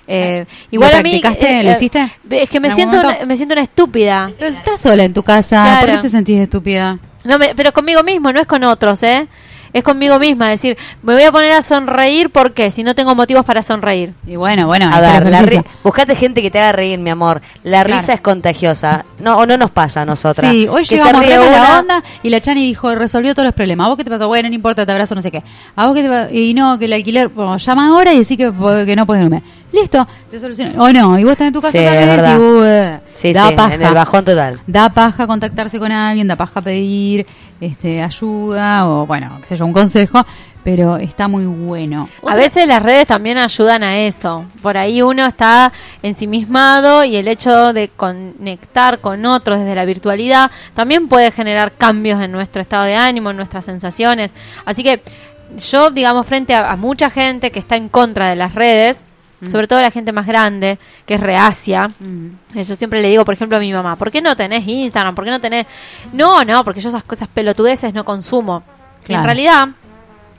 [0.05, 2.11] Eh, igual ¿Lo a mí eh, ¿Lo eh, hiciste?
[2.29, 4.29] es que me ¿En algún siento una, me siento una estúpida.
[4.37, 6.99] Pero estás sola en tu casa, ¿por qué te sentís estúpida?
[7.23, 9.27] No me- pero conmigo mismo, no es con otros, ¿eh?
[9.71, 13.43] Es conmigo misma, decir, me voy a poner a sonreír porque si no tengo motivos
[13.43, 14.13] para sonreír.
[14.27, 17.41] Y bueno, bueno, A ver, la ri- buscate gente que te haga reír, mi amor.
[17.63, 17.99] La Claro.
[17.99, 19.03] risa es contagiosa.
[19.17, 20.51] No, o no nos pasa a nosotras.
[20.51, 23.85] Sí, hoy Que llegamos re mala onda y la Chani dijo, resolvió todos los problemas.
[23.85, 24.27] ¿A vos qué te pasó?
[24.27, 25.41] Bueno, no importa, te abrazo, no sé qué.
[25.75, 28.37] ¿A vos qué te pa- Y no, que el alquiler, bueno, llama ahora y decís
[28.37, 28.51] que,
[28.85, 29.41] que no puedes irme.
[29.73, 30.83] Listo, te solucionó.
[30.83, 33.33] O no, y vos estás en tu casa Sí, tal es vez y uh, Sí,
[33.33, 33.73] da sí, paja.
[33.73, 34.59] en el bajón total.
[34.67, 37.25] Da paja contactarse con alguien, da paja pedir
[37.59, 40.23] este, ayuda o, bueno, qué sé yo, un consejo,
[40.63, 42.07] pero está muy bueno.
[42.27, 44.45] A veces las redes también ayudan a eso.
[44.61, 45.73] Por ahí uno está
[46.03, 52.21] ensimismado y el hecho de conectar con otros desde la virtualidad también puede generar cambios
[52.21, 54.33] en nuestro estado de ánimo, en nuestras sensaciones.
[54.65, 55.01] Así que
[55.57, 58.97] yo, digamos, frente a, a mucha gente que está en contra de las redes,
[59.49, 61.89] sobre todo la gente más grande, que es reacia.
[61.99, 62.59] Mm.
[62.61, 65.15] Yo siempre le digo, por ejemplo, a mi mamá, ¿por qué no tenés Instagram?
[65.15, 65.65] ¿Por qué no tenés...?
[66.11, 68.63] No, no, porque yo esas cosas pelotudeces no consumo.
[69.07, 69.69] Y en realidad,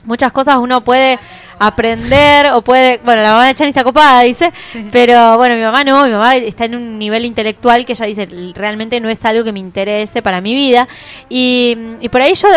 [0.05, 1.19] muchas cosas uno puede
[1.59, 2.99] aprender o puede...
[3.03, 4.51] Bueno, la mamá de Chani está copada, dice,
[4.91, 8.27] pero bueno, mi mamá no, mi mamá está en un nivel intelectual que ella dice,
[8.55, 10.87] realmente no es algo que me interese para mi vida.
[11.29, 12.47] Y, y por ahí yo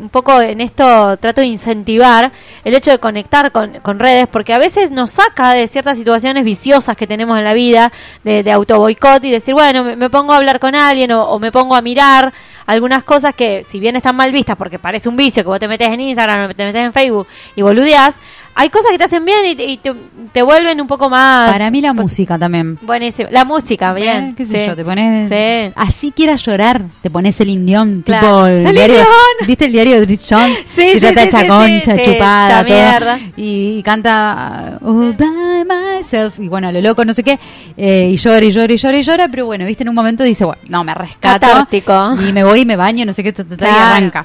[0.00, 2.32] un poco en esto trato de incentivar
[2.64, 6.44] el hecho de conectar con, con redes, porque a veces nos saca de ciertas situaciones
[6.44, 7.92] viciosas que tenemos en la vida,
[8.24, 11.24] de, de auto boicot y decir, bueno, me, me pongo a hablar con alguien o,
[11.24, 12.32] o me pongo a mirar
[12.66, 15.68] algunas cosas que, si bien están mal vistas, porque parece un vicio que vos te
[15.68, 18.16] metes en Instagram o te metes en Facebook y boludeás,
[18.58, 19.92] hay cosas que te hacen bien y, te- y te,
[20.32, 21.52] te vuelven un poco más.
[21.52, 22.78] Para mí la música también.
[22.80, 23.28] Buenísimo.
[23.30, 24.30] La música, bien.
[24.30, 24.66] Eh, ¿Qué sé sí.
[24.68, 24.74] yo?
[24.74, 25.28] Te pones.
[25.30, 25.72] Sí.
[25.76, 28.26] Así quieras llorar, te pones el indión, Claro.
[28.26, 29.06] tipo el ¡Celine diario.
[29.46, 30.50] ¿Viste el diario de Rich John?
[30.66, 33.16] Sí, que ya está hecha concha, chupada, todo.
[33.36, 35.64] Y, y canta All by
[35.98, 36.38] myself.
[36.38, 37.38] Y bueno, lo loco, no sé qué.
[37.76, 39.28] eh, y llora y llora y llora y llora.
[39.28, 41.46] Pero bueno, viste, en un momento dice, bueno, no, me rescato.
[41.46, 42.14] Catártico.
[42.26, 44.24] Y me voy y me baño, no sé qué, ta, ta, ta, y arranca.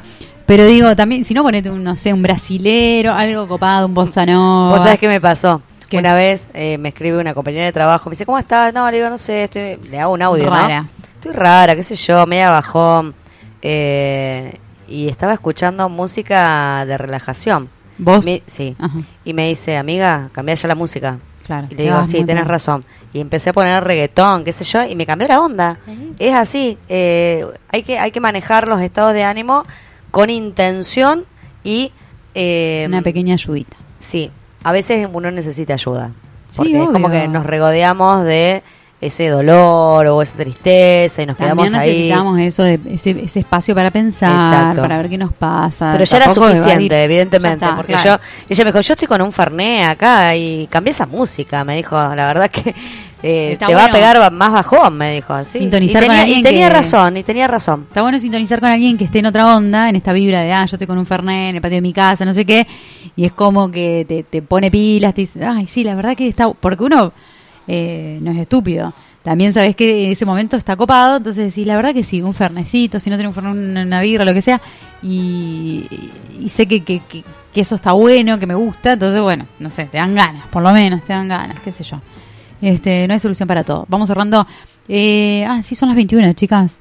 [0.52, 4.26] Pero digo, también, si no, ponete un, no sé, un brasilero, algo copado, un bossa
[4.26, 4.72] nova.
[4.72, 5.62] ¿Vos sabés qué me pasó?
[5.88, 5.98] ¿Qué?
[5.98, 8.74] Una vez eh, me escribe una compañera de trabajo, me dice, ¿cómo estás?
[8.74, 9.78] No, le digo, no sé, estoy...
[9.90, 10.50] le hago un audio, ¿no?
[10.52, 10.86] Rara.
[11.16, 13.16] Estoy rara, qué sé yo, media bajón.
[13.62, 14.56] eh,
[14.90, 17.70] y estaba escuchando música de relajación.
[17.98, 18.26] ¿Vos?
[18.26, 18.76] Me- sí.
[18.78, 18.98] Ajá.
[19.24, 21.18] Y me dice, amiga, cambiá ya la música.
[21.46, 21.68] Claro.
[21.72, 22.84] Y le digo, vas sí, tenés razón.
[23.14, 25.78] Y empecé a poner reggaetón, qué sé yo, y me cambió la onda.
[26.20, 26.78] Es así.
[26.90, 29.64] eh, hay, que, hay que manejar los estados de ánimo
[30.12, 31.26] con intención
[31.64, 31.92] y...
[32.36, 33.78] eh, Una pequeña ayudita.
[34.00, 34.30] Sí,
[34.64, 36.12] a veces uno necesita ayuda.
[36.50, 38.62] Sí, Porque es como que nos regodeamos de
[39.00, 41.90] ese dolor o esa tristeza y nos También quedamos ahí.
[41.90, 44.82] necesitamos eso, de, ese, ese espacio para pensar, Exacto.
[44.84, 45.92] para ver qué nos pasa.
[45.94, 47.66] Pero ya era suficiente, evidentemente.
[47.66, 48.22] Está, porque claro.
[48.22, 51.64] yo, ella me dijo, yo estoy con un Ferné acá y cambié esa música.
[51.64, 52.76] Me dijo, la verdad que
[53.24, 55.34] eh, te va a pegar más bajón, me dijo.
[55.34, 55.60] así.
[55.60, 57.86] Sintonizar y con alguien y tenía que- razón, y tenía razón.
[57.88, 60.66] Está bueno sintonizar con alguien que esté en otra onda, en esta vibra de, ah,
[60.66, 62.66] yo estoy con un Fernet en el patio de mi casa, no sé qué,
[63.16, 66.28] y es como que te, te pone pilas, te dice, ay, sí, la verdad que
[66.28, 67.14] está, porque uno
[67.68, 68.94] eh, no es estúpido.
[69.24, 72.34] También sabes que en ese momento está copado, entonces decís, la verdad que sí, un
[72.34, 74.60] fernecito, si no tiene un fernet, una, una birra, lo que sea,
[75.04, 75.86] y,
[76.40, 77.24] y sé que, que, que-
[77.54, 80.64] que eso está bueno, que me gusta, entonces bueno, no sé, te dan ganas, por
[80.64, 82.00] lo menos, te dan ganas, qué sé yo.
[82.62, 83.86] Este, no hay solución para todo.
[83.88, 84.46] Vamos cerrando.
[84.88, 86.80] Eh, ah, sí, son las 21, chicas.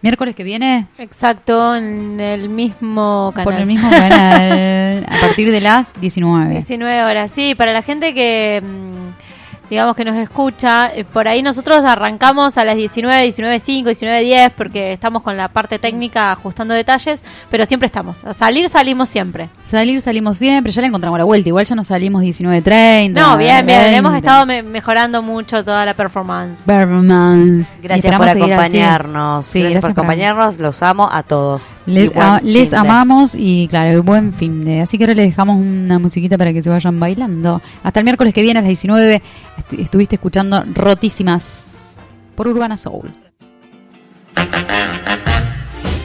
[0.00, 3.44] Miércoles que viene, Exacto, en el mismo canal.
[3.44, 6.52] por el mismo canal, a partir de las 19.
[6.54, 9.27] 19 horas, sí, para la gente que, mm,
[9.70, 14.92] digamos, que nos escucha, eh, por ahí nosotros arrancamos a las 19, 19.05, 19.10, porque
[14.92, 17.20] estamos con la parte técnica ajustando detalles,
[17.50, 18.24] pero siempre estamos.
[18.24, 19.48] A salir, salimos siempre.
[19.64, 21.48] Salir, salimos siempre, ya le encontramos la vuelta.
[21.48, 23.12] Igual ya nos salimos 19.30.
[23.12, 23.96] No, bien, bien, 20.
[23.96, 26.60] hemos estado me- mejorando mucho toda la performance.
[26.66, 27.78] Performance.
[27.82, 29.46] Gracias por acompañarnos.
[29.46, 30.58] Sí, gracias, por por- acompañarnos.
[30.58, 31.66] Los amo a todos.
[31.88, 34.80] Les, a- amamos y claro, buen fin de.
[34.82, 37.60] Así que ahora les dejamos una musiquita para que se vayan bailando.
[37.82, 39.22] Hasta el miércoles que viene a las 19
[39.58, 41.96] est- estuviste escuchando Rotísimas
[42.34, 43.10] por Urbana Soul.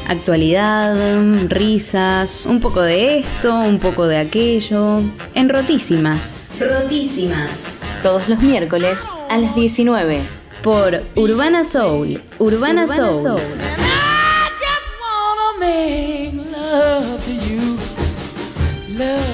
[0.08, 0.96] Actualidad,
[1.50, 5.00] risas, un poco de esto, un poco de aquello.
[5.34, 6.36] En Rotísimas.
[6.60, 7.68] Rotísimas.
[8.02, 10.20] Todos los miércoles a las 19.
[10.62, 12.22] Por Urbana Soul.
[12.40, 13.40] Urbana, Soul.
[15.64, 17.78] Make love to you.
[19.00, 19.33] Love